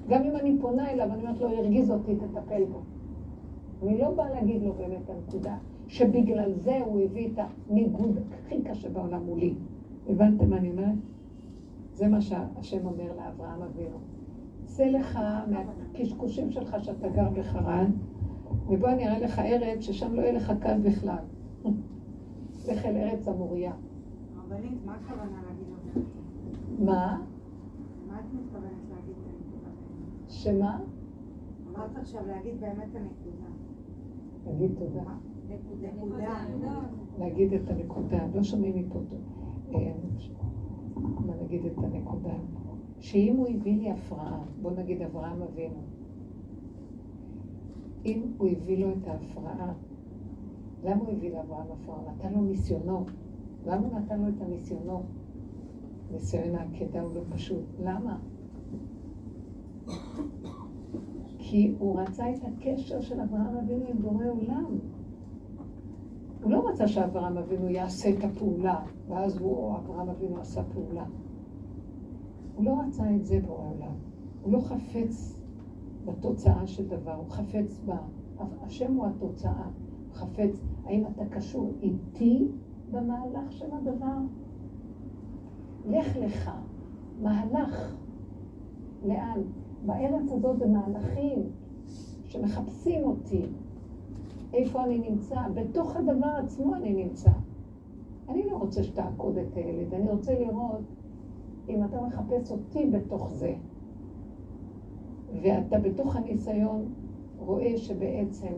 גם 0.08 0.22
אם 0.22 0.36
אני 0.36 0.56
פונה 0.60 0.90
אליו, 0.90 1.06
אני 1.12 1.22
אומרת 1.22 1.40
לו, 1.40 1.48
הרגיז 1.48 1.90
אותי, 1.90 2.14
תטפל 2.14 2.64
בו. 2.64 2.93
אני 3.84 3.98
לא 3.98 4.10
באה 4.10 4.30
להגיד 4.30 4.62
לו 4.62 4.72
באמת 4.72 5.10
הנקודה, 5.10 5.56
שבגלל 5.88 6.52
זה 6.52 6.80
הוא 6.84 7.00
הביא 7.00 7.28
את 7.32 7.38
הניגוד 7.68 8.18
הכי 8.32 8.62
קשה 8.62 8.88
בעולם 8.90 9.24
מולי. 9.24 9.54
הבנתם 10.08 10.50
מה 10.50 10.56
אני 10.56 10.70
אומרת? 10.70 10.94
זה 11.94 12.08
מה 12.08 12.20
שהשם 12.20 12.86
אומר 12.86 13.12
לאברהם 13.16 13.62
אבינו. 13.62 13.98
צא 14.64 14.84
לך 14.84 15.18
מהקשקושים 15.50 16.50
שלך 16.50 16.76
שאתה 16.84 17.08
גר 17.08 17.30
בחרן, 17.30 17.90
ובוא 18.68 18.88
אני 18.88 19.08
אראה 19.08 19.18
לך 19.18 19.38
ארץ 19.38 19.80
ששם 19.80 20.14
לא 20.14 20.20
יהיה 20.20 20.32
לך 20.32 20.52
קל 20.60 20.80
בכלל. 20.80 21.24
לך 22.68 22.84
אל 22.84 22.96
ארץ 22.96 23.28
המוריה. 23.28 23.72
רבנית, 24.36 24.78
מה 24.84 24.94
הכוונה 24.94 25.42
להגיד 25.48 25.66
את 25.78 25.94
זה? 25.94 26.00
מה? 26.84 27.20
מה 28.08 28.20
את 28.20 28.34
מתכוונת 28.34 28.88
להגיד? 28.90 29.14
שמה? 30.28 30.78
אמרת 31.70 31.96
עכשיו 31.96 32.26
להגיד 32.26 32.60
באמת 32.60 32.88
הנקודה. 32.94 33.43
להגיד 34.46 34.70
תודה. 34.78 35.14
נקודה. 35.80 36.44
להגיד 37.18 37.52
את 37.52 37.70
הנקודה. 37.70 38.26
לא 38.34 38.42
שומעים 38.42 38.76
מפה 38.76 39.00
טוב. 39.10 39.20
אה, 39.74 39.92
מה 41.26 41.34
נגיד 41.44 41.66
את 41.66 41.78
הנקודה? 41.78 42.34
שאם 43.00 43.36
הוא 43.36 43.46
הביא 43.48 43.76
לי 43.76 43.90
הפרעה, 43.90 44.44
בוא 44.62 44.70
נגיד 44.70 45.02
אברהם 45.02 45.42
אבינו, 45.42 45.82
אם 48.04 48.22
הוא 48.38 48.48
הביא 48.48 48.84
לו 48.84 48.92
את 48.92 49.06
ההפרעה, 49.06 49.72
למה 50.84 51.00
הוא 51.00 51.12
הביא 51.12 51.32
לאברהם 51.32 51.66
הפרעה? 51.72 51.98
נתן 52.12 52.32
לו 52.32 52.42
ניסיונות. 52.42 53.10
למה 53.66 53.86
הוא 53.86 53.98
נתן 53.98 54.20
לו 54.20 54.28
את 54.28 54.40
הניסיונות? 54.40 55.02
ניסיון 56.12 56.54
העקדה 56.54 57.02
הוא 57.02 57.14
לא 57.14 57.20
פשוט. 57.34 57.64
למה? 57.80 58.18
כי 61.54 61.74
הוא 61.78 62.00
רצה 62.00 62.30
את 62.30 62.44
הקשר 62.44 63.00
של 63.00 63.20
אברהם 63.20 63.56
אבינו 63.56 63.84
עם 63.86 64.02
בורא 64.02 64.24
עולם. 64.26 64.78
הוא 66.42 66.50
לא 66.50 66.68
רצה 66.68 66.88
שאברהם 66.88 67.38
אבינו 67.38 67.68
יעשה 67.68 68.10
את 68.10 68.24
הפעולה, 68.24 68.80
ואז 69.08 69.38
הוא, 69.38 69.76
אברהם 69.76 70.08
אבינו 70.08 70.40
עשה 70.40 70.62
פעולה. 70.64 71.04
הוא 72.54 72.64
לא 72.64 72.80
רצה 72.80 73.16
את 73.16 73.26
זה 73.26 73.40
בעולם. 73.46 73.94
הוא 74.42 74.52
לא 74.52 74.60
חפץ 74.60 75.40
בתוצאה 76.04 76.66
של 76.66 76.88
דבר, 76.88 77.14
הוא 77.14 77.28
חפץ 77.28 77.80
בה. 77.84 77.98
השם 78.38 78.94
הוא 78.94 79.06
התוצאה. 79.06 79.64
הוא 80.08 80.14
חפץ, 80.14 80.60
האם 80.84 81.04
אתה 81.06 81.24
קשור 81.26 81.72
איתי 81.82 82.48
במהלך 82.90 83.52
של 83.52 83.68
הדבר? 83.72 84.18
לך 85.86 86.16
לך, 86.16 86.50
מהלך. 87.22 87.94
לאן? 89.04 89.40
בארץ 89.86 90.32
הזאת 90.32 90.58
זה 90.58 90.66
מהלכים 90.66 91.42
שמחפשים 92.24 93.04
אותי. 93.04 93.42
איפה 94.52 94.84
אני 94.84 94.98
נמצא? 94.98 95.36
בתוך 95.54 95.96
הדבר 95.96 96.32
עצמו 96.44 96.74
אני 96.74 97.04
נמצא. 97.04 97.30
אני 98.28 98.42
לא 98.50 98.56
רוצה 98.56 98.82
שתעקוד 98.82 99.38
את 99.38 99.56
הילד, 99.56 99.94
אני 99.94 100.10
רוצה 100.10 100.38
לראות 100.40 100.82
אם 101.68 101.84
אתה 101.84 102.00
מחפש 102.00 102.50
אותי 102.50 102.90
בתוך 102.90 103.30
זה. 103.30 103.54
ואתה 105.42 105.78
בתוך 105.78 106.16
הניסיון 106.16 106.84
רואה 107.38 107.78
שבעצם 107.78 108.52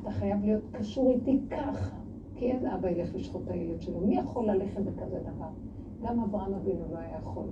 אתה 0.00 0.10
חייב 0.10 0.44
להיות 0.44 0.62
קשור 0.72 1.10
איתי 1.10 1.38
ככה, 1.50 1.96
כי 2.34 2.52
אין 2.52 2.66
אבא 2.66 2.88
ילך 2.88 3.14
לשחוט 3.14 3.42
את 3.44 3.50
הילד 3.50 3.82
שלו. 3.82 4.00
מי 4.00 4.16
יכול 4.16 4.50
ללכת 4.50 4.80
בכזה 4.80 5.18
דבר? 5.20 5.48
גם 6.02 6.20
אברהם 6.20 6.54
אבינו 6.54 6.84
לא 6.92 6.98
היה 6.98 7.18
יכול. 7.18 7.46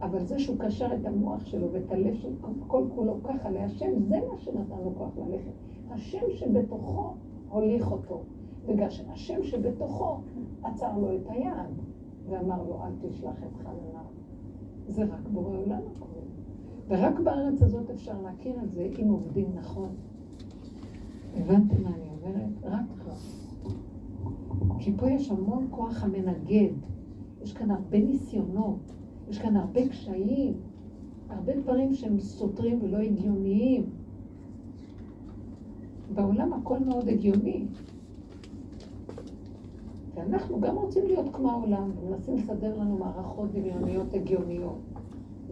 אבל 0.00 0.24
זה 0.24 0.38
שהוא 0.38 0.56
קשר 0.58 0.94
את 1.00 1.06
המוח 1.06 1.46
שלו 1.46 1.72
ואת 1.72 1.92
הלב 1.92 2.14
של 2.14 2.32
כל 2.66 2.84
כולו 2.94 3.16
ככה 3.24 3.50
להשם, 3.50 3.98
זה 3.98 4.20
מה 4.30 4.38
שנתן 4.38 4.76
לו 4.84 4.92
כוח 4.98 5.10
ללכת. 5.18 5.52
השם 5.90 6.30
שבתוכו 6.30 7.14
הוליך 7.48 7.92
אותו. 7.92 8.22
בגלל 8.66 8.90
שהשם 8.90 9.42
שבתוכו 9.42 10.16
עצר 10.62 10.98
לו 10.98 11.16
את 11.16 11.26
היד 11.28 11.82
ואמר 12.28 12.62
לו, 12.62 12.82
אל 12.84 12.92
תשלח 13.00 13.36
את 13.42 13.56
חננה. 13.56 14.02
זה 14.86 15.04
רק 15.04 15.28
בורא 15.32 15.56
עולם 15.56 15.80
הקורא. 15.96 16.20
ורק 16.88 17.20
בארץ 17.20 17.62
הזאת 17.62 17.90
אפשר 17.90 18.22
להכיר 18.22 18.54
את 18.64 18.72
זה 18.72 18.88
אם 19.02 19.08
עובדים 19.08 19.46
נכון. 19.54 19.88
הבנתם 21.36 21.82
מה 21.82 21.88
אני 21.88 22.08
אומרת? 22.10 22.50
רק 22.62 22.84
ככה. 22.98 23.38
כי 24.78 24.92
פה 24.96 25.10
יש 25.10 25.30
המון 25.30 25.66
כוח 25.70 26.04
המנגד. 26.04 26.72
יש 27.42 27.52
כאן 27.52 27.70
הרבה 27.70 27.98
ניסיונות, 27.98 28.92
יש 29.30 29.38
כאן 29.38 29.56
הרבה 29.56 29.88
קשיים, 29.88 30.54
הרבה 31.28 31.56
דברים 31.56 31.94
שהם 31.94 32.20
סותרים 32.20 32.78
ולא 32.82 32.98
הגיוניים. 32.98 33.84
בעולם 36.14 36.52
הכל 36.52 36.78
מאוד 36.78 37.08
הגיוני. 37.08 37.64
ואנחנו 40.14 40.60
גם 40.60 40.76
רוצים 40.76 41.06
להיות 41.06 41.26
כמו 41.32 41.50
העולם, 41.50 41.90
ומנסים 42.00 42.34
לסדר 42.36 42.78
לנו 42.78 42.98
מערכות 42.98 43.52
דמיוניות 43.52 44.14
הגיוניות. 44.14 44.78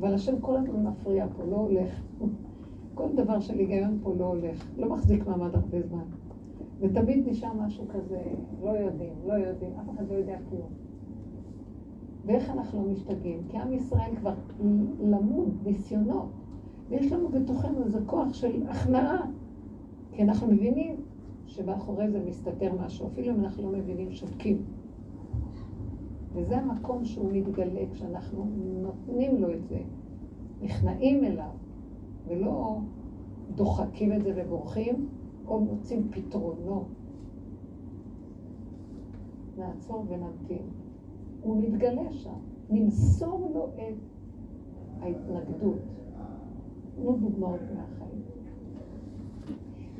אבל 0.00 0.14
השם 0.14 0.40
כל 0.40 0.56
הזמן 0.56 0.82
מפריע 0.86 1.26
פה, 1.36 1.44
לא 1.44 1.56
הולך. 1.56 2.00
כל 2.94 3.08
דבר 3.14 3.40
של 3.40 3.58
היגיון 3.58 3.98
פה 4.02 4.14
לא 4.18 4.24
הולך, 4.24 4.66
לא 4.76 4.88
מחזיק 4.88 5.26
מעמד 5.26 5.54
הרבה 5.54 5.82
זמן. 5.82 6.04
ותמיד 6.80 7.28
נשאר 7.28 7.52
משהו 7.52 7.84
כזה, 7.88 8.22
לא 8.62 8.70
יודעים, 8.70 9.12
לא 9.26 9.32
יודעים, 9.32 9.70
אף 9.80 9.90
אחד 9.90 10.08
לא 10.08 10.14
יודע 10.14 10.36
כלום. 10.50 10.85
ואיך 12.26 12.50
אנחנו 12.50 12.82
משתגעים? 12.82 13.42
כי 13.48 13.58
עם 13.58 13.72
ישראל 13.72 14.16
כבר 14.16 14.34
למוד, 15.00 15.48
ניסיונות, 15.64 16.28
ויש 16.88 17.12
לנו 17.12 17.28
בתוכנו 17.28 17.84
איזה 17.84 17.98
כוח 18.06 18.32
של 18.34 18.62
הכנעה, 18.68 19.26
כי 20.12 20.22
אנחנו 20.22 20.46
מבינים 20.46 20.96
שמאחורי 21.46 22.10
זה 22.10 22.24
מסתתר 22.26 22.72
משהו, 22.84 23.06
אפילו 23.06 23.34
אם 23.34 23.40
אנחנו 23.40 23.72
לא 23.72 23.78
מבינים, 23.78 24.12
שותקים. 24.12 24.62
וזה 26.32 26.58
המקום 26.58 27.04
שהוא 27.04 27.32
מתגלה 27.32 27.80
כשאנחנו 27.92 28.46
נותנים 28.82 29.36
לו 29.36 29.52
את 29.54 29.66
זה, 29.68 29.78
נכנעים 30.62 31.24
אליו, 31.24 31.50
ולא 32.28 32.78
דוחקים 33.54 34.12
את 34.12 34.22
זה 34.22 34.32
ובורחים, 34.36 35.08
או 35.46 35.60
מוצאים 35.60 36.08
פתרונות. 36.10 36.86
נעצור 39.58 40.04
ונמתין. 40.08 40.85
הוא 41.46 41.62
מתגלה 41.62 42.12
שם. 42.12 42.38
נמסור 42.70 43.50
לו 43.54 43.68
את 43.74 43.94
ההתנגדות. 45.00 45.78
תנו 46.96 47.16
דוגמאות 47.16 47.60
מהחיים. 47.60 48.22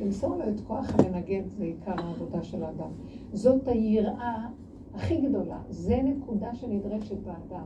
למסור 0.01 0.37
לו 0.37 0.49
את 0.49 0.61
כוח 0.61 0.95
המנגד 0.99 1.43
זה 1.47 1.65
עיקר 1.65 1.95
העבודה 1.99 2.43
של 2.43 2.65
האדם. 2.65 2.91
זאת 3.33 3.69
היראה 3.69 4.49
הכי 4.95 5.21
גדולה. 5.21 5.59
זה 5.69 6.01
נקודה 6.05 6.55
שנדרשת 6.55 7.17
באדם, 7.19 7.65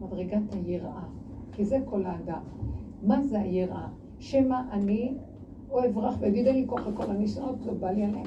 מדרגת 0.00 0.42
היראה. 0.52 1.04
כי 1.52 1.64
זה 1.64 1.78
כל 1.84 2.06
האדם. 2.06 2.42
מה 3.02 3.22
זה 3.22 3.40
היראה? 3.40 3.88
שמא 4.18 4.62
אני 4.70 5.14
או 5.70 5.84
אברח 5.86 6.14
ואגיד 6.20 6.46
אין 6.46 6.56
לי 6.56 6.66
כוח 6.66 6.86
לכל 6.86 7.10
הניסיונות, 7.10 7.66
לא 7.66 7.72
בא 7.72 7.90
לי 7.90 8.04
עליהם. 8.04 8.26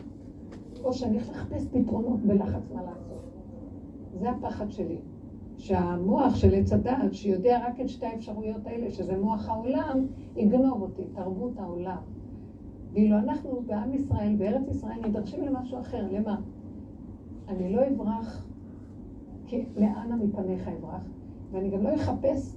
או 0.84 0.94
שאני 0.94 1.18
לחפש 1.18 1.66
פתרונות 1.72 2.20
בלחץ 2.20 2.72
מה 2.74 2.84
לעשות. 2.84 3.25
זה 4.20 4.30
הפחד 4.30 4.72
שלי. 4.72 4.98
שהמוח 5.58 6.36
של 6.36 6.54
עץ 6.54 6.74
הדעת, 6.74 7.14
שיודע 7.14 7.68
רק 7.68 7.82
את 7.82 7.90
שתי 7.90 8.06
האפשרויות 8.06 8.68
האלה, 8.68 8.92
שזה 8.92 9.18
מוח 9.18 9.50
העולם, 9.50 10.06
יגנוב 10.36 10.82
אותי, 10.82 11.02
תרבות 11.14 11.60
העולם. 11.60 11.98
ואילו 12.94 13.18
אנחנו 13.18 13.62
בעם 13.66 13.94
ישראל, 13.94 14.36
בארץ 14.36 14.68
ישראל, 14.70 15.08
נדרשים 15.08 15.44
למשהו 15.44 15.80
אחר. 15.80 16.08
למה? 16.12 16.36
אני 17.48 17.74
לא 17.74 17.82
אברח, 17.88 18.48
כי 19.48 19.66
לאנה 19.76 20.16
מפניך 20.16 20.68
אברח, 20.68 21.02
ואני 21.52 21.70
גם 21.70 21.84
לא 21.84 21.96
אחפש 21.96 22.56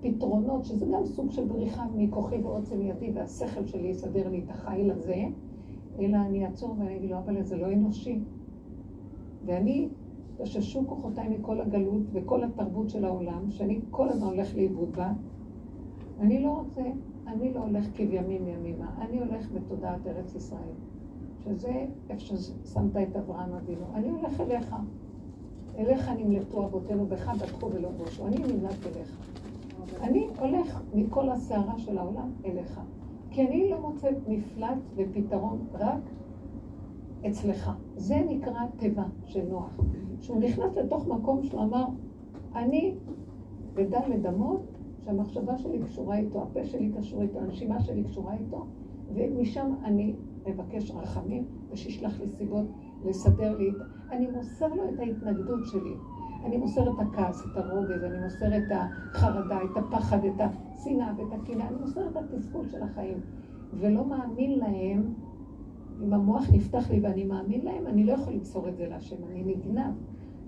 פתרונות, 0.00 0.64
שזה 0.64 0.86
גם 0.86 1.06
סוג 1.06 1.30
של 1.30 1.44
בריחה 1.44 1.86
מכוחי 1.94 2.36
ועוצם 2.36 2.82
ידי, 2.82 3.10
והשכל 3.14 3.66
שלי 3.66 3.88
יסדר 3.88 4.28
לי 4.28 4.42
את 4.44 4.50
החיל 4.50 4.90
הזה, 4.90 5.24
אלא 5.98 6.16
אני 6.16 6.46
אעצור 6.46 6.74
ואני 6.78 6.96
אגיד 6.96 7.10
לו, 7.10 7.18
אבל 7.18 7.42
זה 7.42 7.56
לא 7.56 7.72
אנושי. 7.72 8.20
ואני, 9.46 9.88
תששו 10.44 10.86
כוחותיי 10.86 11.28
מכל 11.28 11.60
הגלות 11.60 12.02
וכל 12.12 12.44
התרבות 12.44 12.90
של 12.90 13.04
העולם, 13.04 13.50
שאני 13.50 13.80
כל 13.90 14.08
הזמן 14.08 14.26
הולך 14.26 14.54
לאיבוד 14.54 14.92
בה, 14.92 15.12
אני 16.20 16.42
לא 16.42 16.48
רוצה, 16.48 16.82
אני 17.26 17.54
לא 17.54 17.60
הולך 17.60 17.86
כבימים 17.94 18.48
ימימה, 18.48 18.94
אני 18.98 19.18
הולך 19.18 19.50
בתודעת 19.52 20.06
ארץ 20.06 20.34
ישראל. 20.34 20.72
שזה 21.44 21.86
איפה 22.10 22.20
ששמת 22.20 22.96
את 22.96 23.16
אברהם 23.16 23.52
אבינו. 23.52 23.84
אני 23.94 24.10
הולך 24.10 24.40
אליך. 24.40 24.76
אליך 25.78 26.08
נמלטו 26.08 26.64
אבותינו, 26.64 27.06
בך 27.06 27.28
בטחו 27.42 27.70
ולא 27.72 27.88
בושו. 27.88 28.26
אני 28.26 28.36
נמלט 28.36 28.86
אליך. 28.86 29.16
אני 30.00 30.28
הולך 30.40 30.82
מכל 30.94 31.28
הסערה 31.30 31.78
של 31.78 31.98
העולם 31.98 32.30
אליך. 32.44 32.80
כי 33.30 33.46
אני 33.46 33.70
לא 33.70 33.80
מוצאת 33.80 34.16
מפלט 34.28 34.78
ופתרון 34.96 35.66
רק 35.72 36.00
אצלך. 37.28 37.70
זה 37.96 38.22
נקרא 38.28 38.60
טבע 38.76 39.04
של 39.24 39.42
נוח. 39.48 39.80
שהוא 40.20 40.40
נכנס 40.40 40.76
לתוך 40.76 41.08
מקום 41.08 41.42
שהוא 41.42 41.62
אמר, 41.62 41.84
אני 42.54 42.94
בדלת 43.74 44.26
אמות, 44.28 44.60
שהמחשבה 45.04 45.58
שלי 45.58 45.78
קשורה 45.78 46.18
איתו, 46.18 46.42
הפה 46.42 46.64
שלי 46.64 46.92
קשור 46.98 47.22
איתו, 47.22 47.38
הנשימה 47.40 47.80
שלי 47.80 48.04
קשורה 48.04 48.34
איתו, 48.34 48.66
ומשם 49.14 49.74
אני 49.84 50.14
מבקש 50.46 50.90
רחמים, 50.90 51.44
ושישלח 51.70 52.20
לי 52.20 52.28
סיבות 52.28 52.66
לסדר 53.04 53.58
לי, 53.58 53.70
אני 54.10 54.26
מוסר 54.26 54.74
לו 54.74 54.88
את 54.88 54.98
ההתנגדות 54.98 55.60
שלי. 55.66 55.94
אני 56.44 56.56
מוסר 56.56 56.90
את 56.90 56.96
הכעס, 56.98 57.42
את 57.46 57.56
הרוגז, 57.56 58.04
אני 58.04 58.22
מוסר 58.24 58.56
את 58.56 58.72
החרדה, 58.72 59.58
את 59.62 59.76
הפחד, 59.76 60.24
את 60.24 60.40
השנאה 60.40 61.12
ואת 61.16 61.32
הקנאה, 61.32 61.68
אני 61.68 61.76
מוסר 61.80 62.08
את 62.08 62.16
התסכול 62.16 62.68
של 62.68 62.82
החיים. 62.82 63.20
ולא 63.74 64.04
מאמין 64.04 64.58
להם, 64.58 65.14
אם 66.02 66.12
המוח 66.12 66.50
נפתח 66.52 66.90
לי 66.90 67.00
ואני 67.00 67.24
מאמין 67.24 67.64
להם, 67.64 67.86
אני 67.86 68.04
לא 68.04 68.12
יכול 68.12 68.32
למסור 68.32 68.68
את 68.68 68.76
זה 68.76 68.88
להשם, 68.88 69.16
אני 69.30 69.42
נגנב. 69.44 69.94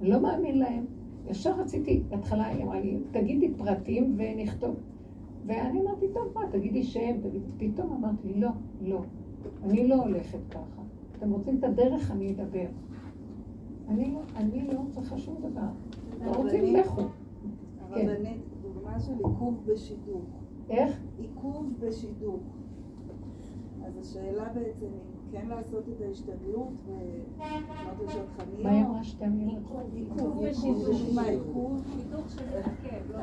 אני 0.00 0.10
לא 0.10 0.20
מאמין 0.20 0.58
להם. 0.58 0.84
ישר 1.26 1.60
רציתי, 1.60 2.02
בהתחלה 2.08 2.46
היא 2.46 2.64
אמרה 2.64 2.80
לי, 2.80 2.98
תגידי 3.10 3.54
פרטים 3.56 4.16
ונכתוב. 4.18 4.76
ואני 5.46 5.80
אמרתי, 5.80 6.06
טוב, 6.14 6.32
מה, 6.34 6.40
תגידי 6.50 6.82
שם, 6.82 7.20
תגידי, 7.22 7.46
פתאום 7.56 7.92
אמרתי, 7.92 8.34
לא, 8.34 8.50
לא, 8.82 9.00
אני 9.62 9.88
לא 9.88 9.94
הולכת 9.94 10.38
ככה. 10.50 10.82
אתם 11.18 11.30
רוצים 11.30 11.58
את 11.58 11.64
הדרך, 11.64 12.10
אני 12.10 12.30
אדבר. 12.32 12.66
אני 13.88 14.10
לא, 14.10 14.20
אני 14.36 14.66
לא 14.72 14.80
צריכה 14.90 15.18
שום 15.18 15.34
דבר. 15.38 15.68
לא 16.24 16.30
רוצים, 16.30 16.76
לכו. 16.76 17.02
הרבנית, 17.80 18.40
דוגמה 18.62 19.00
של 19.00 19.12
עיכוב 19.12 19.60
בשידוך. 19.66 20.24
איך? 20.70 21.00
עיכוב 21.18 21.72
בשידוך. 21.80 22.40
אז 23.84 23.98
השאלה 23.98 24.48
בעצם 24.54 24.86
אם 24.86 25.21
כן 25.32 25.46
לעשות 25.48 25.84
את 25.88 26.00
ההשתדלות 26.00 26.72
ואמרת 26.86 28.00
לשטחניות. 28.04 28.62
מה 28.62 28.70
היא 28.70 28.84
אמרה 28.84 29.04
שתי 29.04 29.28
מילים? 29.28 29.58
עיכוב 29.94 30.44
בשידוך. 30.46 31.14
מה 31.14 31.22
עיכוב? 31.22 31.84
שידוך 31.92 32.28
שזה 32.28 32.60
עקב, 32.60 33.12
לא... 33.12 33.18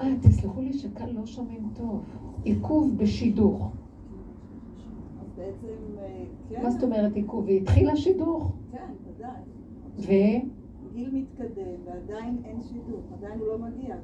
אה, 0.00 0.14
תסלחו 0.22 0.60
לי 0.60 0.72
שכאן 0.72 1.08
לא 1.08 1.26
שומעים 1.26 1.68
טוב. 1.76 2.04
עיכוב 2.44 2.96
בשידוך. 2.96 3.72
בעצם, 5.36 5.66
אה, 5.98 6.24
כן. 6.48 6.62
מה 6.62 6.70
זאת 6.70 6.82
אומרת 6.82 7.12
עיכוב? 7.14 7.44
והתחיל 7.44 7.90
השידוך. 7.90 8.52
כן, 8.72 8.92
ודאי. 9.06 9.40
ו... 9.98 10.12
גיל 10.94 11.10
מתקדם, 11.14 11.74
ועדיין 11.84 12.42
אין 12.44 12.62
שידוך, 12.62 13.00
עדיין 13.18 13.38
הוא 13.38 13.48
לא 13.48 13.58
מגיע 13.58 13.96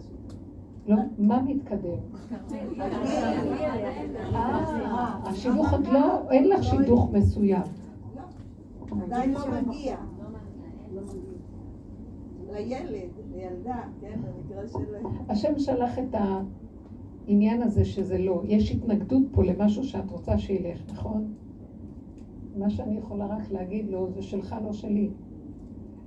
מה 1.19 1.43
מתקדם? 1.43 1.99
אה, 4.35 5.19
השידוך 5.25 5.73
עוד 5.73 5.87
לא, 5.87 6.31
אין 6.31 6.49
לך 6.49 6.65
שידוך 6.65 7.11
מסוים. 7.13 7.63
עדיין 9.03 9.33
לא 9.33 9.41
מגיע. 9.63 9.97
לילד, 12.53 13.11
לילדה, 13.33 13.83
כן, 14.01 14.21
במקרה 14.21 14.69
של... 14.69 15.07
השם 15.29 15.59
שלח 15.59 15.99
את 15.99 16.15
העניין 17.29 17.63
הזה 17.63 17.85
שזה 17.85 18.19
לא. 18.19 18.43
יש 18.45 18.73
התנגדות 18.73 19.23
פה 19.33 19.45
למשהו 19.45 19.85
שאת 19.85 20.11
רוצה 20.11 20.39
שילך, 20.39 20.79
נכון? 20.93 21.33
מה 22.57 22.71
שאני 22.71 22.99
יכולה 22.99 23.27
רק 23.27 23.51
להגיד 23.51 23.91
לו 23.91 24.11
זה 24.11 24.23
שלך, 24.23 24.57
לא 24.65 24.73
שלי. 24.73 25.11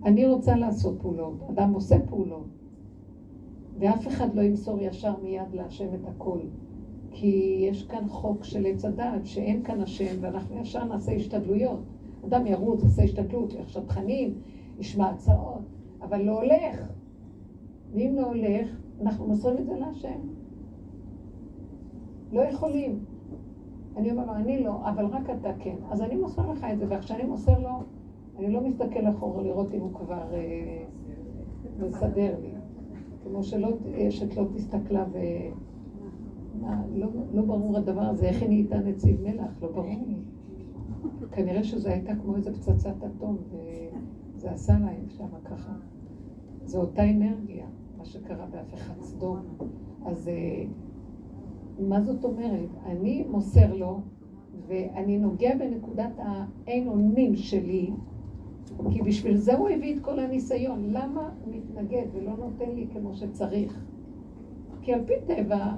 אני 0.06 0.26
רוצה 0.26 0.56
לעשות 0.56 1.02
פעולות, 1.02 1.44
אדם 1.50 1.74
עושה 1.74 1.96
פעולות, 2.00 2.48
ואף 3.80 4.08
אחד 4.08 4.36
לא 4.36 4.42
ימסור 4.42 4.80
ישר 4.82 5.14
מיד 5.24 5.54
להשם 5.54 5.94
את 5.94 6.08
הכל. 6.08 6.40
כי 7.12 7.58
יש 7.70 7.84
כאן 7.84 8.08
חוק 8.08 8.44
של 8.44 8.66
עץ 8.66 8.86
הדעת, 8.86 9.26
שאין 9.26 9.64
כאן 9.64 9.82
השם, 9.82 10.16
ואנחנו 10.20 10.62
ישר 10.62 10.84
נעשה 10.84 11.12
השתדלויות. 11.12 11.80
אדם 12.26 12.48
ירוץ, 12.48 12.84
יעשה 12.84 13.04
השתדלות, 13.04 13.54
יחשב 13.54 13.86
תכנים, 13.86 14.34
ישמע 14.80 15.10
הצעות, 15.10 15.62
אבל 16.02 16.22
לא 16.22 16.42
הולך. 16.42 16.92
ואם 17.94 18.16
לא 18.16 18.26
הולך, 18.26 18.70
אנחנו 19.02 19.28
מוסרים 19.28 19.58
את 19.58 19.66
זה 19.66 19.74
להשם. 19.80 20.20
לא 22.32 22.42
יכולים. 22.42 23.00
אני 23.98 24.12
אומר 24.12 24.26
לו, 24.26 24.36
אני 24.36 24.64
לא, 24.64 24.90
אבל 24.90 25.06
רק 25.06 25.30
אתה 25.30 25.50
כן. 25.60 25.76
אז 25.92 26.02
אני 26.02 26.16
מוסר 26.16 26.52
לך 26.52 26.66
את 26.74 26.80
זה, 26.80 26.86
וכשאני 26.90 27.24
מוסר 27.24 27.60
לו, 27.60 27.70
אני 28.40 28.52
לא 28.54 28.62
מסתכל 28.62 29.08
אחורה 29.10 29.44
לראות 29.44 29.74
אם 29.74 29.80
הוא 29.80 29.94
כבר 29.94 30.34
אה, 30.34 30.84
מסדר 31.80 32.36
לי. 32.42 32.57
כמו 33.28 33.44
שלא, 33.44 33.78
אשת 34.08 34.36
לא 34.36 34.44
תסתכלה 34.54 35.06
ו... 35.12 35.18
מה, 36.62 36.82
לא, 36.96 37.08
לא 37.34 37.42
ברור 37.42 37.78
הדבר 37.78 38.02
הזה, 38.02 38.26
איך 38.26 38.42
היא 38.42 38.50
נהייתה 38.50 38.80
נציב 38.80 39.22
מלח, 39.22 39.52
לא 39.62 39.72
ברור. 39.72 39.86
כנראה 41.32 41.64
שזו 41.64 41.90
הייתה 41.90 42.16
כמו 42.16 42.36
איזה 42.36 42.54
פצצת 42.54 42.96
אטום, 43.04 43.38
וזה 44.36 44.52
עשה 44.52 44.80
להם 44.80 45.10
שם 45.10 45.28
ככה. 45.46 45.74
זו 46.66 46.82
אותה 46.82 47.10
אנרגיה, 47.10 47.66
מה 47.98 48.06
שקרה 48.06 48.46
בהפיכת 48.46 49.02
סדום. 49.02 49.40
אז 50.06 50.28
אה, 50.28 50.66
מה 51.80 52.02
זאת 52.02 52.24
אומרת? 52.24 52.70
אני 52.86 53.26
מוסר 53.30 53.74
לו, 53.74 54.00
ואני 54.68 55.18
נוגע 55.18 55.58
בנקודת 55.58 56.12
האין 56.18 56.88
אונים 56.88 57.36
שלי, 57.36 57.92
כי 58.92 59.02
בשביל 59.02 59.38
זה 59.38 59.56
הוא 59.56 59.70
הביא 59.70 59.96
את 59.96 60.00
כל 60.02 60.20
הניסיון. 60.20 60.90
למה 60.90 61.30
הוא 61.44 61.56
מתנגד 61.56 62.06
ולא 62.14 62.38
נותן 62.38 62.72
לי 62.76 62.88
כמו 62.94 63.16
שצריך? 63.16 63.84
כי 64.82 64.94
על 64.94 65.02
פי 65.06 65.14
טבע 65.26 65.74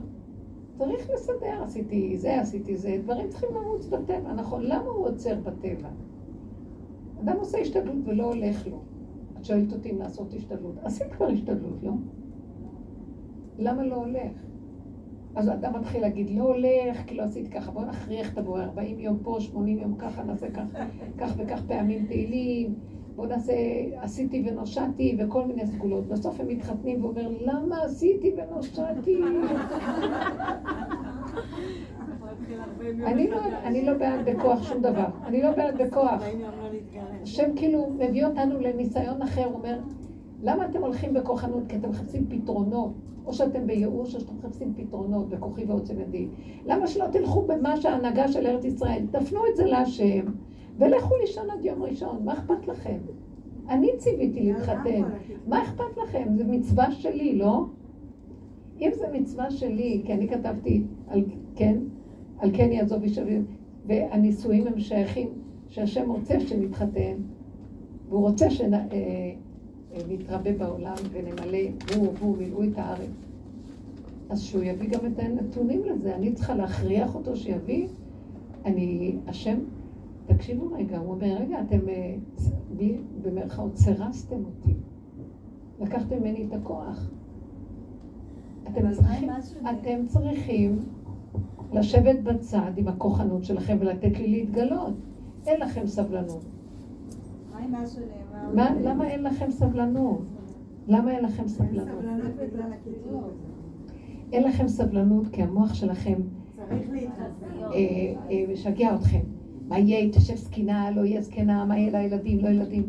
צריך 0.77 1.09
לסדר, 1.13 1.63
עשיתי 1.63 2.17
זה, 2.17 2.41
עשיתי 2.41 2.77
זה, 2.77 2.97
דברים 3.03 3.29
צריכים 3.29 3.49
לרוץ 3.53 3.85
בטבע, 3.85 4.33
נכון? 4.33 4.63
למה 4.63 4.89
הוא 4.89 5.07
עוצר 5.07 5.35
בטבע? 5.35 5.89
אדם 7.23 7.35
עושה 7.39 7.57
השתדלות 7.57 7.97
ולא 8.05 8.33
הולך 8.33 8.67
לו. 8.67 8.79
את 9.39 9.45
שואלת 9.45 9.73
אותי 9.73 9.91
אם 9.91 9.99
לעשות 9.99 10.33
השתדלות. 10.33 10.75
עשית 10.83 11.11
כבר 11.11 11.27
השתדלות, 11.27 11.83
לא? 11.83 11.91
למה 13.59 13.83
לא 13.83 13.95
הולך? 13.95 14.31
אז 15.39 15.47
האדם 15.47 15.75
מתחיל 15.75 16.01
להגיד, 16.01 16.29
לא 16.29 16.43
הולך, 16.43 17.01
כי 17.07 17.15
לא 17.15 17.23
עשית 17.23 17.47
ככה, 17.47 17.71
בוא 17.71 17.85
נכריח 17.85 18.33
את 18.33 18.37
הבורא, 18.37 18.63
40 18.63 18.99
יום 18.99 19.17
פה, 19.23 19.37
80 19.39 19.79
יום 19.79 19.95
ככה, 19.95 20.23
נעשה 20.23 20.49
ככה, 20.49 20.79
כך 21.17 21.33
וכך 21.37 21.61
פעמים 21.67 22.07
פעילים, 22.07 22.75
בוא 23.15 23.27
נעשה, 23.27 23.53
עשיתי 23.95 24.43
ונושעתי, 24.47 25.17
וכל 25.19 25.45
מיני 25.45 25.67
סגולות. 25.67 26.07
בסוף 26.07 26.39
הם 26.39 26.47
מתחתנים 26.47 27.03
ואומר, 27.05 27.29
למה 27.41 27.81
עשיתי 27.83 28.31
ונושעתי? 28.37 29.21
אני 33.05 33.29
לא, 33.29 33.37
אני 33.63 33.85
לא 33.85 33.93
בעד 33.93 34.29
בכוח 34.29 34.63
שום 34.63 34.81
דבר, 34.81 35.07
אני 35.25 35.41
לא 35.41 35.51
בעד 35.51 35.81
בכוח. 35.81 36.23
השם 37.23 37.55
כאילו 37.55 37.89
מביא 37.99 38.25
אותנו 38.25 38.59
לניסיון 38.59 39.21
אחר, 39.21 39.45
הוא 39.45 39.53
אומר, 39.53 39.79
למה 40.43 40.65
אתם 40.65 40.81
הולכים 40.81 41.13
בכוחנות? 41.13 41.63
כי 41.67 41.75
אתם 41.75 41.89
מחפשים 41.89 42.25
פתרונות. 42.29 42.91
או 43.25 43.33
שאתם 43.33 43.67
בייאוש, 43.67 44.15
או 44.15 44.19
שאתם 44.19 44.33
מחפשים 44.35 44.73
פתרונות 44.77 45.29
בכוחי 45.29 45.65
ועוצם 45.65 45.99
ידי. 45.99 46.27
למה 46.65 46.87
שלא 46.87 47.05
תלכו 47.11 47.41
במה 47.41 47.81
שההנהגה 47.81 48.27
של 48.27 48.47
ארץ 48.47 48.65
ישראל? 48.65 49.05
תפנו 49.11 49.39
את 49.51 49.55
זה 49.55 49.65
להשם, 49.65 50.25
ולכו 50.77 51.15
לישון 51.21 51.49
עד 51.49 51.65
יום 51.65 51.83
ראשון, 51.83 52.25
מה 52.25 52.33
אכפת 52.33 52.67
לכם? 52.67 52.97
אני 53.69 53.87
ציוויתי 53.97 54.43
להתחתן, 54.43 55.01
מה 55.47 55.63
אכפת 55.63 55.97
לכם? 56.03 56.27
זה 56.35 56.43
מצווה 56.47 56.91
שלי, 56.91 57.37
לא? 57.37 57.65
אם 58.81 58.89
זה 58.93 59.05
מצווה 59.13 59.51
שלי, 59.51 60.01
כי 60.05 60.13
אני 60.13 60.27
כתבתי 60.27 60.83
על 61.07 61.25
כן, 61.55 61.77
על 62.37 62.49
כן 62.53 62.71
יעזוב 62.71 63.03
איש 63.03 63.17
אביו, 63.17 63.41
והנישואים 63.85 64.67
הם 64.67 64.79
שייכים, 64.79 65.29
שהשם 65.67 66.11
רוצה 66.11 66.39
שנתחתן, 66.39 67.15
והוא 68.09 68.21
רוצה 68.21 68.49
שנ... 68.49 68.73
אה, 69.99 70.03
נתרבה 70.09 70.53
בעולם 70.53 70.95
ונמלא, 71.11 71.57
הוא 71.95 72.13
והוא 72.19 72.37
מילאו 72.37 72.63
את 72.63 72.77
הארץ. 72.77 73.09
אז 74.29 74.41
שהוא 74.41 74.63
יביא 74.63 74.89
גם 74.89 75.05
את 75.05 75.19
הנתונים 75.19 75.81
לזה. 75.83 76.15
אני 76.15 76.33
צריכה 76.33 76.55
להכריח 76.55 77.15
אותו 77.15 77.35
שיביא. 77.35 77.87
אני, 78.65 79.15
השם, 79.27 79.59
תקשיבו 80.25 80.73
רגע, 80.73 80.97
הוא 80.97 81.11
אומר, 81.11 81.37
רגע, 81.39 81.61
אתם 81.61 81.79
במרכאות 83.21 83.77
סירסתם 83.77 84.45
אותי. 84.45 84.73
לקחתם 85.79 86.19
ממני 86.19 86.45
את 86.47 86.53
הכוח. 86.53 87.09
אתם 88.63 88.91
צריכים, 88.91 89.29
אתם 89.69 90.07
צריכים 90.07 90.79
לשבת 91.73 92.19
בצד 92.23 92.71
עם 92.77 92.87
הכוחנות 92.87 93.43
שלכם 93.43 93.77
ולתת 93.79 94.19
לי 94.19 94.27
להתגלות. 94.27 94.93
אין 95.47 95.61
לכם 95.61 95.87
סבלנות. 95.87 96.43
מה 97.51 97.58
עם 97.58 97.58
מה 97.58 97.58
שנאמר? 97.58 97.58
מה, 97.58 97.58
למה 98.83 99.07
אין 99.07 99.23
לכם 99.23 99.51
סבלנות? 99.51 100.21
למה 100.87 101.11
אין 101.11 101.23
לכם 101.23 101.47
סבלנות? 101.47 102.03
אין 104.31 104.43
לכם 104.43 104.67
סבלנות 104.67 105.27
כי 105.27 105.43
המוח 105.43 105.73
שלכם 105.73 106.15
אה, 106.59 106.75
אה, 108.29 108.45
משגע 108.53 108.95
אתכם. 108.95 109.19
מה 109.67 109.79
יהיה, 109.79 109.99
היא 109.99 110.13
תשב 110.13 110.35
זקנה, 110.35 110.91
לא 110.91 111.01
יהיה 111.01 111.21
זקנה, 111.21 111.65
מה 111.65 111.77
יהיה 111.77 111.91
לילדים, 111.91 112.39
לא 112.39 112.49
ילדים. 112.49 112.83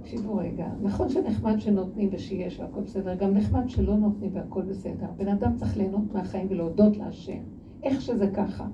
תקשיבו 0.00 0.34
רגע, 0.34 0.66
נכון 0.82 1.08
שנחמד 1.08 1.60
שנותנים 1.60 2.08
ושיש 2.12 2.60
והכל 2.60 2.80
בסדר, 2.80 3.14
גם 3.14 3.34
נחמד 3.34 3.68
שלא 3.68 3.96
נותנים 3.96 4.30
והכל 4.34 4.62
בסדר. 4.62 5.06
בן 5.16 5.28
אדם 5.28 5.56
צריך 5.56 5.76
ליהנות 5.76 6.14
מהחיים 6.14 6.46
ולהודות 6.50 6.96
להשם, 6.96 7.38
איך 7.82 8.00
שזה 8.00 8.30
ככה. 8.34 8.66